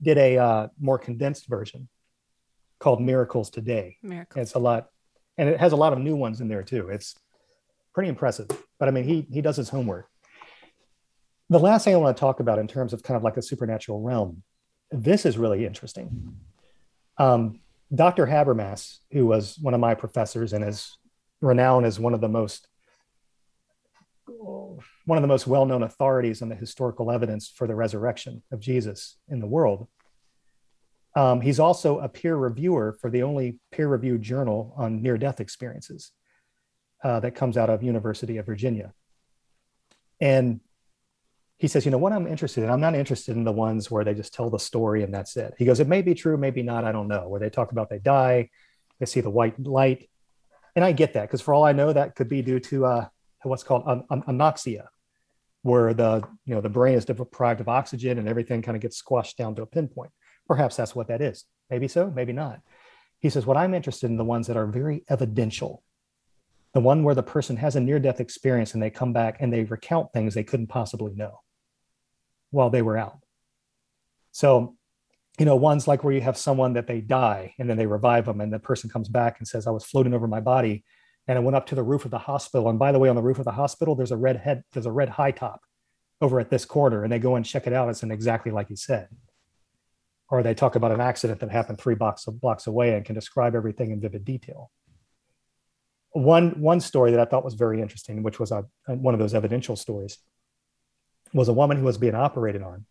[0.00, 1.88] did a uh, more condensed version
[2.78, 3.96] called Miracles Today.
[4.02, 4.42] Miracles.
[4.42, 4.88] It's a lot,
[5.38, 6.88] and it has a lot of new ones in there too.
[6.88, 7.16] It's
[7.94, 8.48] pretty impressive.
[8.78, 10.08] But I mean, he he does his homework.
[11.48, 13.42] The last thing I want to talk about in terms of kind of like a
[13.42, 14.42] supernatural realm,
[14.90, 16.36] this is really interesting.
[17.18, 17.60] Um,
[17.94, 18.26] Dr.
[18.26, 20.98] Habermas, who was one of my professors and is
[21.40, 22.66] renowned as one of the most
[25.06, 29.16] one of the most well-known authorities on the historical evidence for the resurrection of Jesus
[29.28, 29.88] in the world.
[31.14, 36.12] Um, he's also a peer reviewer for the only peer-reviewed journal on near-death experiences
[37.02, 38.92] uh, that comes out of University of Virginia.
[40.20, 40.60] And
[41.56, 44.04] he says, you know, what I'm interested in, I'm not interested in the ones where
[44.04, 45.54] they just tell the story and that's it.
[45.56, 47.28] He goes, it may be true, maybe not, I don't know.
[47.28, 48.50] Where they talk about they die,
[48.98, 50.10] they see the white light,
[50.74, 53.08] and I get that because for all I know, that could be due to uh,
[53.42, 54.88] what's called an- an- anoxia,
[55.66, 58.96] where the you know the brain is deprived of oxygen and everything kind of gets
[58.96, 60.12] squashed down to a pinpoint.
[60.46, 61.44] Perhaps that's what that is.
[61.68, 62.60] Maybe so, maybe not.
[63.18, 65.82] He says, what I'm interested in the ones that are very evidential,
[66.72, 69.64] the one where the person has a near-death experience and they come back and they
[69.64, 71.40] recount things they couldn't possibly know
[72.50, 73.18] while they were out.
[74.30, 74.76] So
[75.38, 78.26] you know, ones like where you have someone that they die and then they revive
[78.26, 80.84] them, and the person comes back and says, I was floating over my body
[81.28, 82.68] and I went up to the roof of the hospital.
[82.68, 84.86] And by the way, on the roof of the hospital, there's a red head, there's
[84.86, 85.60] a red high top
[86.20, 87.88] over at this corner, and they go and check it out.
[87.88, 89.08] It's in exactly like he said.
[90.28, 93.54] Or they talk about an accident that happened three blocks blocks away and can describe
[93.54, 94.70] everything in vivid detail.
[96.10, 99.34] One one story that I thought was very interesting, which was a, one of those
[99.34, 100.18] evidential stories,
[101.32, 102.86] was a woman who was being operated on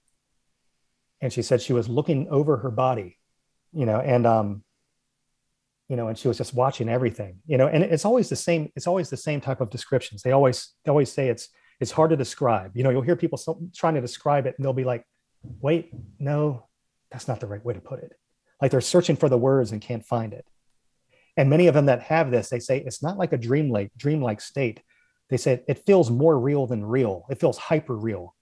[1.21, 3.17] and she said she was looking over her body
[3.73, 4.63] you know and um
[5.89, 8.71] you know and she was just watching everything you know and it's always the same
[8.75, 10.21] it's always the same type of descriptions.
[10.21, 11.49] They always they always say it's
[11.79, 12.71] it's hard to describe.
[12.75, 15.05] You know you'll hear people so, trying to describe it and they'll be like
[15.61, 16.65] wait no
[17.11, 18.13] that's not the right way to put it.
[18.61, 20.45] Like they're searching for the words and can't find it.
[21.37, 24.41] And many of them that have this they say it's not like a dreamlike dreamlike
[24.41, 24.81] state.
[25.29, 27.25] They say it feels more real than real.
[27.29, 28.35] It feels hyper real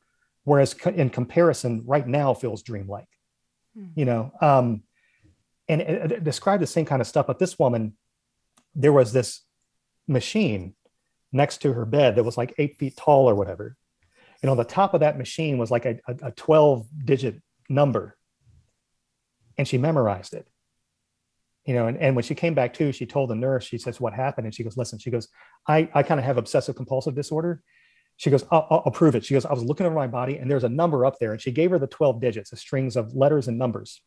[0.46, 3.08] whereas in comparison right now feels dreamlike.
[3.76, 3.88] Hmm.
[3.96, 4.84] you know um
[5.68, 7.94] and it, it described the same kind of stuff but this woman
[8.76, 9.42] there was this
[10.08, 10.74] machine
[11.32, 13.76] next to her bed that was like eight feet tall or whatever.
[14.42, 18.18] And on the top of that machine was like a, a, a 12 digit number.
[19.58, 20.48] And she memorized it.
[21.66, 24.00] You know and, and when she came back to she told the nurse she says
[24.00, 24.46] what happened?
[24.46, 25.30] And she goes listen she goes
[25.66, 27.62] i i kind of have obsessive compulsive disorder.
[28.18, 29.24] She goes I'll, I'll, I'll prove it.
[29.24, 31.32] She goes i was looking over my body and there's a number up there.
[31.32, 34.02] And she gave her the 12 digits the strings of letters and numbers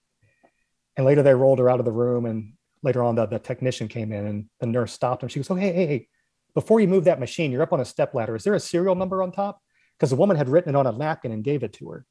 [0.96, 2.52] and later they rolled her out of the room and
[2.82, 5.54] later on the, the technician came in and the nurse stopped him she goes oh
[5.54, 6.08] hey hey hey
[6.54, 8.94] before you move that machine you're up on a step ladder is there a serial
[8.94, 9.60] number on top
[9.96, 12.06] because the woman had written it on a napkin and gave it to her.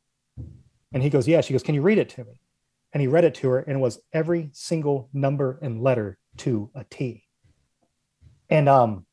[0.93, 1.41] And he goes, Yeah.
[1.41, 2.39] She goes, Can you read it to me?
[2.93, 6.71] And he read it to her, and it was every single number and letter to
[6.73, 7.23] a T.
[8.49, 9.05] And um,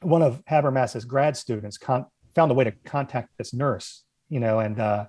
[0.00, 4.58] one of Habermas's grad students con- found a way to contact this nurse, you know,
[4.58, 5.06] and uh,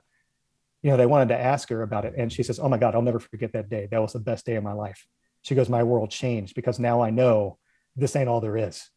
[0.85, 2.93] you know they wanted to ask her about it, and she says, "Oh my God,
[2.93, 3.87] I'll never forget that day.
[3.89, 5.07] That was the best day of my life."
[5.41, 7.57] She goes, "My world changed because now I know
[7.95, 8.87] this ain't all there is."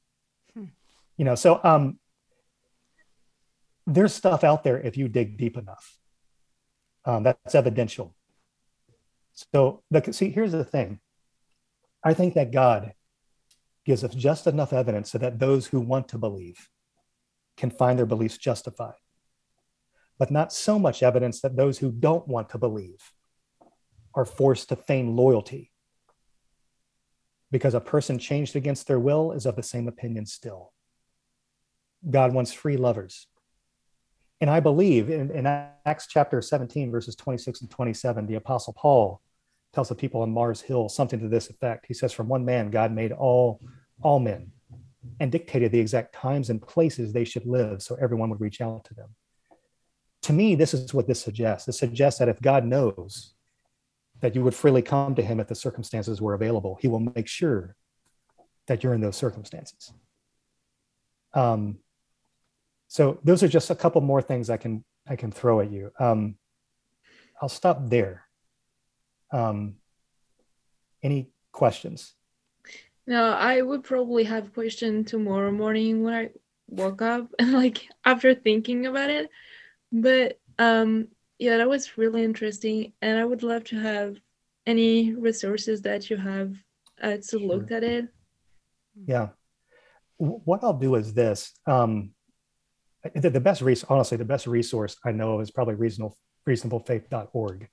[0.53, 0.67] Hmm.
[1.17, 1.99] You know, so um,
[3.87, 5.97] there's stuff out there if you dig deep enough.
[7.07, 8.15] Um, that's evidential.
[9.33, 11.01] So, the, see, here's the thing.
[12.05, 12.93] I think that God
[13.87, 16.69] gives us just enough evidence so that those who want to believe
[17.57, 19.01] can find their beliefs justified,
[20.19, 23.13] but not so much evidence that those who don't want to believe
[24.15, 25.71] are forced to feign loyalty
[27.51, 30.73] because a person changed against their will is of the same opinion still.
[32.09, 33.27] God wants free lovers.
[34.41, 39.21] And I believe in, in, Acts chapter 17, verses 26 and 27, the Apostle Paul
[39.73, 41.87] tells the people on Mars Hill something to this effect.
[41.87, 43.61] He says, From one man, God made all
[44.01, 44.53] all men
[45.19, 48.85] and dictated the exact times and places they should live so everyone would reach out
[48.85, 49.09] to them.
[50.29, 51.69] To me, this is what this suggests.
[51.69, 53.33] It suggests that if God knows
[54.21, 57.27] that you would freely come to him if the circumstances were available, he will make
[57.27, 57.75] sure
[58.67, 59.91] that you're in those circumstances.
[61.33, 61.79] Um,
[62.89, 65.93] so those are just a couple more things I can I can throw at you.
[65.99, 66.37] Um,
[67.41, 68.25] I'll stop there.
[69.33, 69.77] Um,
[71.03, 72.13] any questions?
[73.07, 76.29] No, I would probably have a question tomorrow morning when I
[76.69, 79.31] woke up and like after thinking about it.
[79.93, 81.09] But um
[81.39, 84.17] yeah, that was really interesting and I would love to have
[84.67, 86.55] any resources that you have
[87.03, 88.09] uh, to look at it.
[89.07, 89.29] Yeah.
[90.17, 91.53] What I'll do is this.
[91.67, 92.11] Um
[93.15, 96.17] the, the best resource, honestly, the best resource I know of is probably reasonable
[96.49, 97.69] reasonablefaith.org.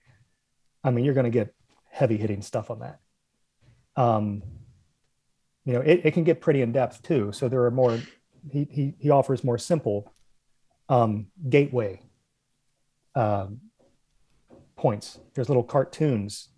[0.83, 1.53] I mean, you're going to get
[1.89, 2.99] heavy hitting stuff on that.
[3.95, 4.43] Um,
[5.63, 7.31] you know, it, it can get pretty in depth too.
[7.31, 7.99] So there are more,
[8.51, 10.13] he, he, he offers more simple
[10.89, 12.01] um, gateway
[13.15, 13.59] um,
[14.75, 15.19] points.
[15.33, 16.49] There's little cartoons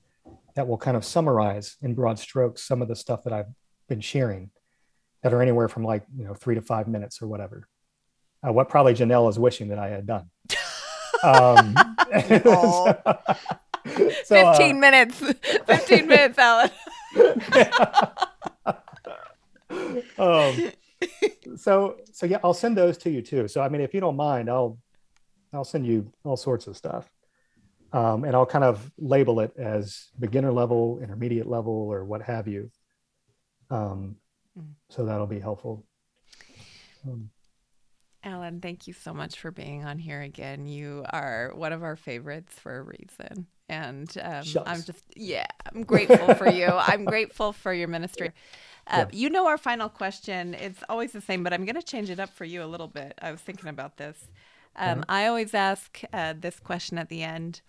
[0.55, 3.47] that will kind of summarize in broad strokes some of the stuff that I've
[3.87, 4.49] been sharing
[5.21, 7.67] that are anywhere from like, you know, three to five minutes or whatever.
[8.45, 10.29] Uh, what probably Janell is wishing that I had done.
[11.23, 11.75] um,
[12.27, 12.97] so,
[14.25, 15.19] so, 15 uh, minutes.
[15.65, 16.71] 15 minutes, Allen.
[20.17, 20.71] um,
[21.55, 23.47] so so yeah, I'll send those to you too.
[23.47, 24.77] So I mean, if you don't mind, I'll
[25.57, 27.09] I'll send you all sorts of stuff,
[27.91, 32.47] um, and I'll kind of label it as beginner level, intermediate level, or what have
[32.47, 32.69] you.
[33.69, 34.15] Um,
[34.57, 34.67] mm.
[34.89, 35.85] so that'll be helpful.
[37.05, 37.29] Um,
[38.23, 40.67] Allen, thank you so much for being on here again.
[40.67, 43.47] You are one of our favorites for a reason.
[43.69, 46.67] And um, I'm just, yeah, I'm grateful for you.
[46.71, 48.31] I'm grateful for your ministry.
[48.87, 49.17] Uh, yeah.
[49.17, 50.53] You know our final question.
[50.55, 52.87] It's always the same, but I'm going to change it up for you a little
[52.87, 53.17] bit.
[53.21, 54.27] I was thinking about this.
[54.77, 57.61] Um, I always ask uh, this question at the end.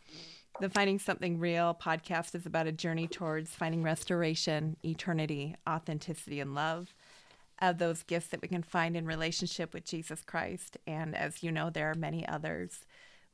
[0.60, 6.54] The Finding Something Real podcast is about a journey towards finding restoration, eternity, authenticity, and
[6.54, 6.94] love
[7.60, 10.76] of those gifts that we can find in relationship with Jesus Christ.
[10.86, 12.84] And as you know, there are many others.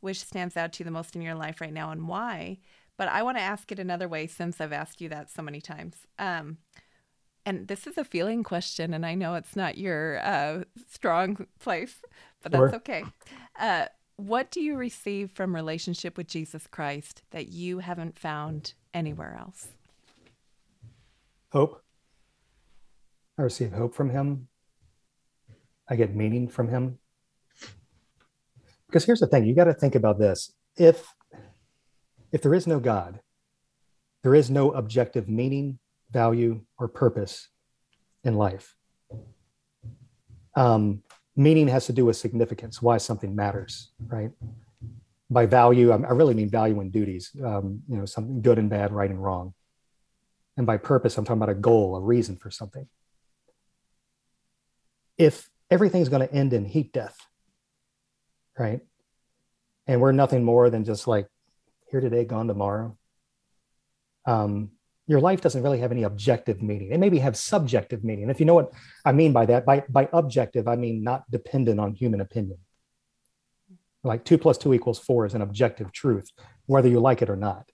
[0.01, 2.59] Which stands out to you the most in your life right now and why?
[2.99, 5.63] But I want to ask it another way since I've asked you that so many
[5.63, 6.07] times.
[6.19, 6.59] Um,
[7.47, 11.97] and this is a feeling question, and I know it's not your uh, strong place,
[12.43, 12.75] but that's sure.
[12.77, 13.05] okay.
[13.59, 13.87] Uh,
[14.17, 19.69] what do you receive from relationship with Jesus Christ that you haven't found anywhere else?
[21.53, 21.83] Hope.
[23.39, 24.49] I receive hope from Him.
[25.89, 26.99] I get meaning from Him.
[28.87, 30.53] Because here's the thing: you got to think about this.
[30.77, 31.15] If
[32.33, 33.21] if there is no God,
[34.23, 35.79] there is no objective meaning
[36.11, 37.49] value, or purpose
[38.23, 38.77] in life.
[40.57, 41.03] Um,
[41.37, 44.31] meaning has to do with significance, why something matters, right?
[45.31, 48.93] By value, I really mean value and duties, um, you know, something good and bad,
[48.93, 49.55] right and wrong.
[50.57, 52.87] And by purpose, I'm talking about a goal, a reason for something.
[55.19, 57.17] If everything's going to end in heat death,
[58.57, 58.81] right?
[59.87, 61.27] And we're nothing more than just like
[61.91, 62.97] here today, gone tomorrow.
[64.27, 64.71] Um,
[65.07, 66.93] your life doesn't really have any objective meaning.
[66.93, 68.31] It maybe have subjective meaning.
[68.31, 68.73] If you know what
[69.05, 72.59] I mean by that, by, by objective, I mean not dependent on human opinion.
[74.03, 76.31] Like two plus two equals four is an objective truth,
[76.67, 77.71] whether you like it or not.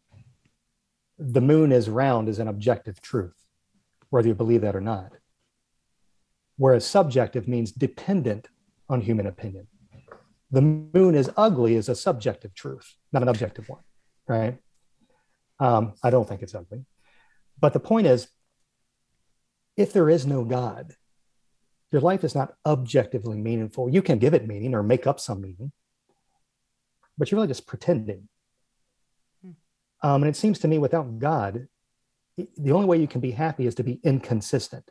[1.19, 3.37] The moon is round is an objective truth,
[4.11, 5.13] whether you believe that or not.
[6.57, 8.49] Whereas subjective means dependent
[8.89, 9.67] on human opinion.
[10.51, 13.83] the moon is ugly is a subjective truth, not an objective one,
[14.27, 14.59] right?
[15.61, 16.85] Um, I don't think it's ugly.
[17.61, 18.29] But the point is,
[19.77, 20.95] if there is no God,
[21.93, 23.91] your life is not objectively meaningful.
[23.91, 25.73] You can give it meaning or make up some meaning,
[27.19, 28.29] but you're really just pretending.
[29.43, 29.51] Hmm.
[30.03, 31.67] Um, and it seems to me without God,
[32.37, 34.91] the only way you can be happy is to be inconsistent.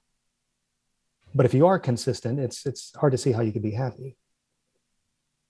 [1.34, 4.18] But if you are consistent, it's it's hard to see how you can be happy.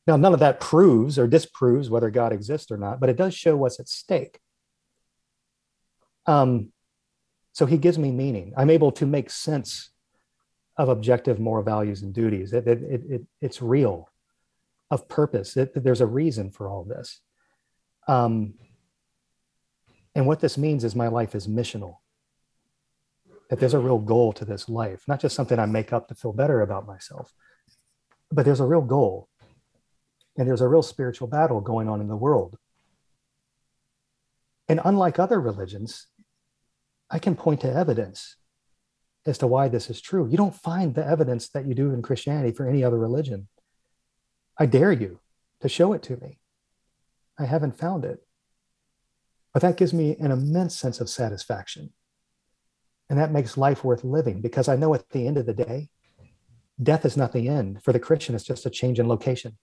[0.08, 3.34] Now, none of that proves or disproves whether God exists or not, but it does
[3.34, 4.40] show what's at stake.
[6.26, 6.72] Um,
[7.60, 8.54] so he gives me meaning.
[8.56, 9.90] I'm able to make sense
[10.78, 12.54] of objective moral values and duties.
[12.54, 14.10] It, it, it, it's real,
[14.90, 15.58] of purpose.
[15.76, 17.20] there's a reason for all this.
[18.08, 18.54] Um,
[20.16, 21.98] and what this means is my life is missional.
[23.50, 26.16] That there's a real goal to this life, not just something I make up to
[26.16, 27.34] feel better about myself,
[28.32, 29.28] but there's a real goal.
[30.38, 32.58] And there's a real spiritual battle going on in the world.
[34.70, 36.08] And unlike other religions,
[37.10, 38.36] I can point to evidence
[39.26, 40.28] as to why this is true.
[40.28, 43.48] You don't find the evidence that you do in Christianity for any other religion.
[44.58, 45.20] I dare you
[45.62, 46.40] to show it to me.
[47.38, 48.20] I haven't found it.
[49.54, 51.92] But that gives me an immense sense of satisfaction.
[53.10, 55.90] And that makes life worth living because I know at the end of the day,
[56.82, 57.84] death is not the end.
[57.84, 59.58] For the Christian, it's just a change in location.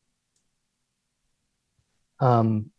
[2.18, 2.70] Um,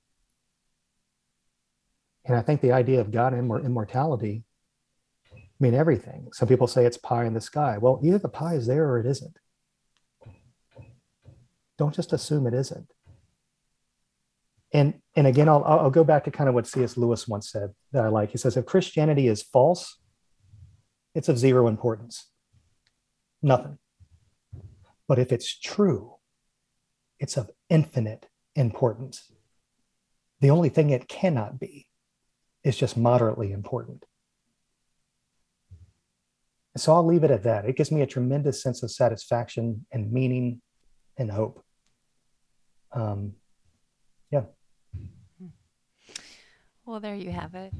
[2.26, 4.44] and I think the idea of God and immortality
[5.59, 6.29] mean everything.
[6.34, 7.77] Some people say it's pie in the sky.
[7.77, 9.38] Well, either the pie is there or it isn't.
[11.77, 12.91] Don't just assume it isn't.
[14.73, 16.97] And and again, I'll I'll go back to kind of what C.S.
[16.97, 18.31] Lewis once said that I like.
[18.31, 19.97] He says, if Christianity is false,
[21.15, 22.29] it's of zero importance,
[23.41, 23.77] nothing.
[25.07, 26.15] But if it's true,
[27.19, 29.31] it's of infinite importance.
[30.41, 31.88] The only thing it cannot be
[32.63, 34.05] is just moderately important.
[36.80, 37.66] So I'll leave it at that.
[37.66, 40.62] It gives me a tremendous sense of satisfaction and meaning
[41.18, 41.64] and hope.
[42.91, 43.34] Um,
[44.32, 44.44] yeah.
[46.86, 47.74] Well, there you have it.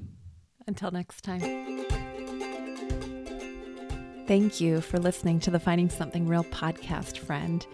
[0.68, 1.86] Until next time.
[4.28, 7.66] Thank you for listening to the Finding Something Real podcast, friend.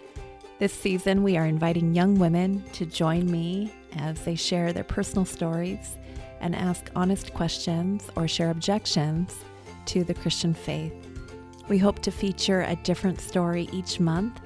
[0.60, 5.26] This season, we are inviting young women to join me as they share their personal
[5.26, 5.98] stories
[6.40, 9.36] and ask honest questions or share objections
[9.88, 10.94] to the Christian faith.
[11.70, 14.42] We hope to feature a different story each month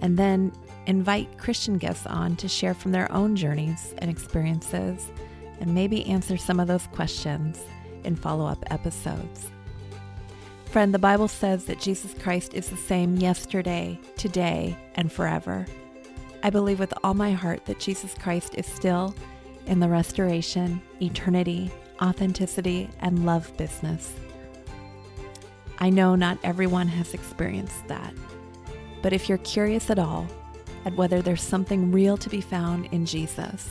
[0.00, 0.52] and then
[0.86, 5.10] invite Christian guests on to share from their own journeys and experiences
[5.60, 7.60] and maybe answer some of those questions
[8.04, 9.50] in follow up episodes.
[10.66, 15.66] Friend, the Bible says that Jesus Christ is the same yesterday, today, and forever.
[16.42, 19.14] I believe with all my heart that Jesus Christ is still
[19.66, 21.70] in the restoration, eternity,
[22.02, 24.12] authenticity, and love business.
[25.84, 28.14] I know not everyone has experienced that,
[29.02, 30.26] but if you're curious at all
[30.86, 33.68] at whether there's something real to be found in Jesus,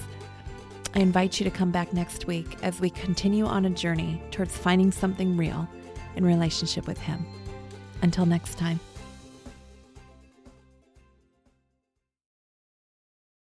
[0.93, 4.55] I invite you to come back next week as we continue on a journey towards
[4.55, 5.67] finding something real
[6.15, 7.25] in relationship with Him.
[8.03, 8.79] Until next time.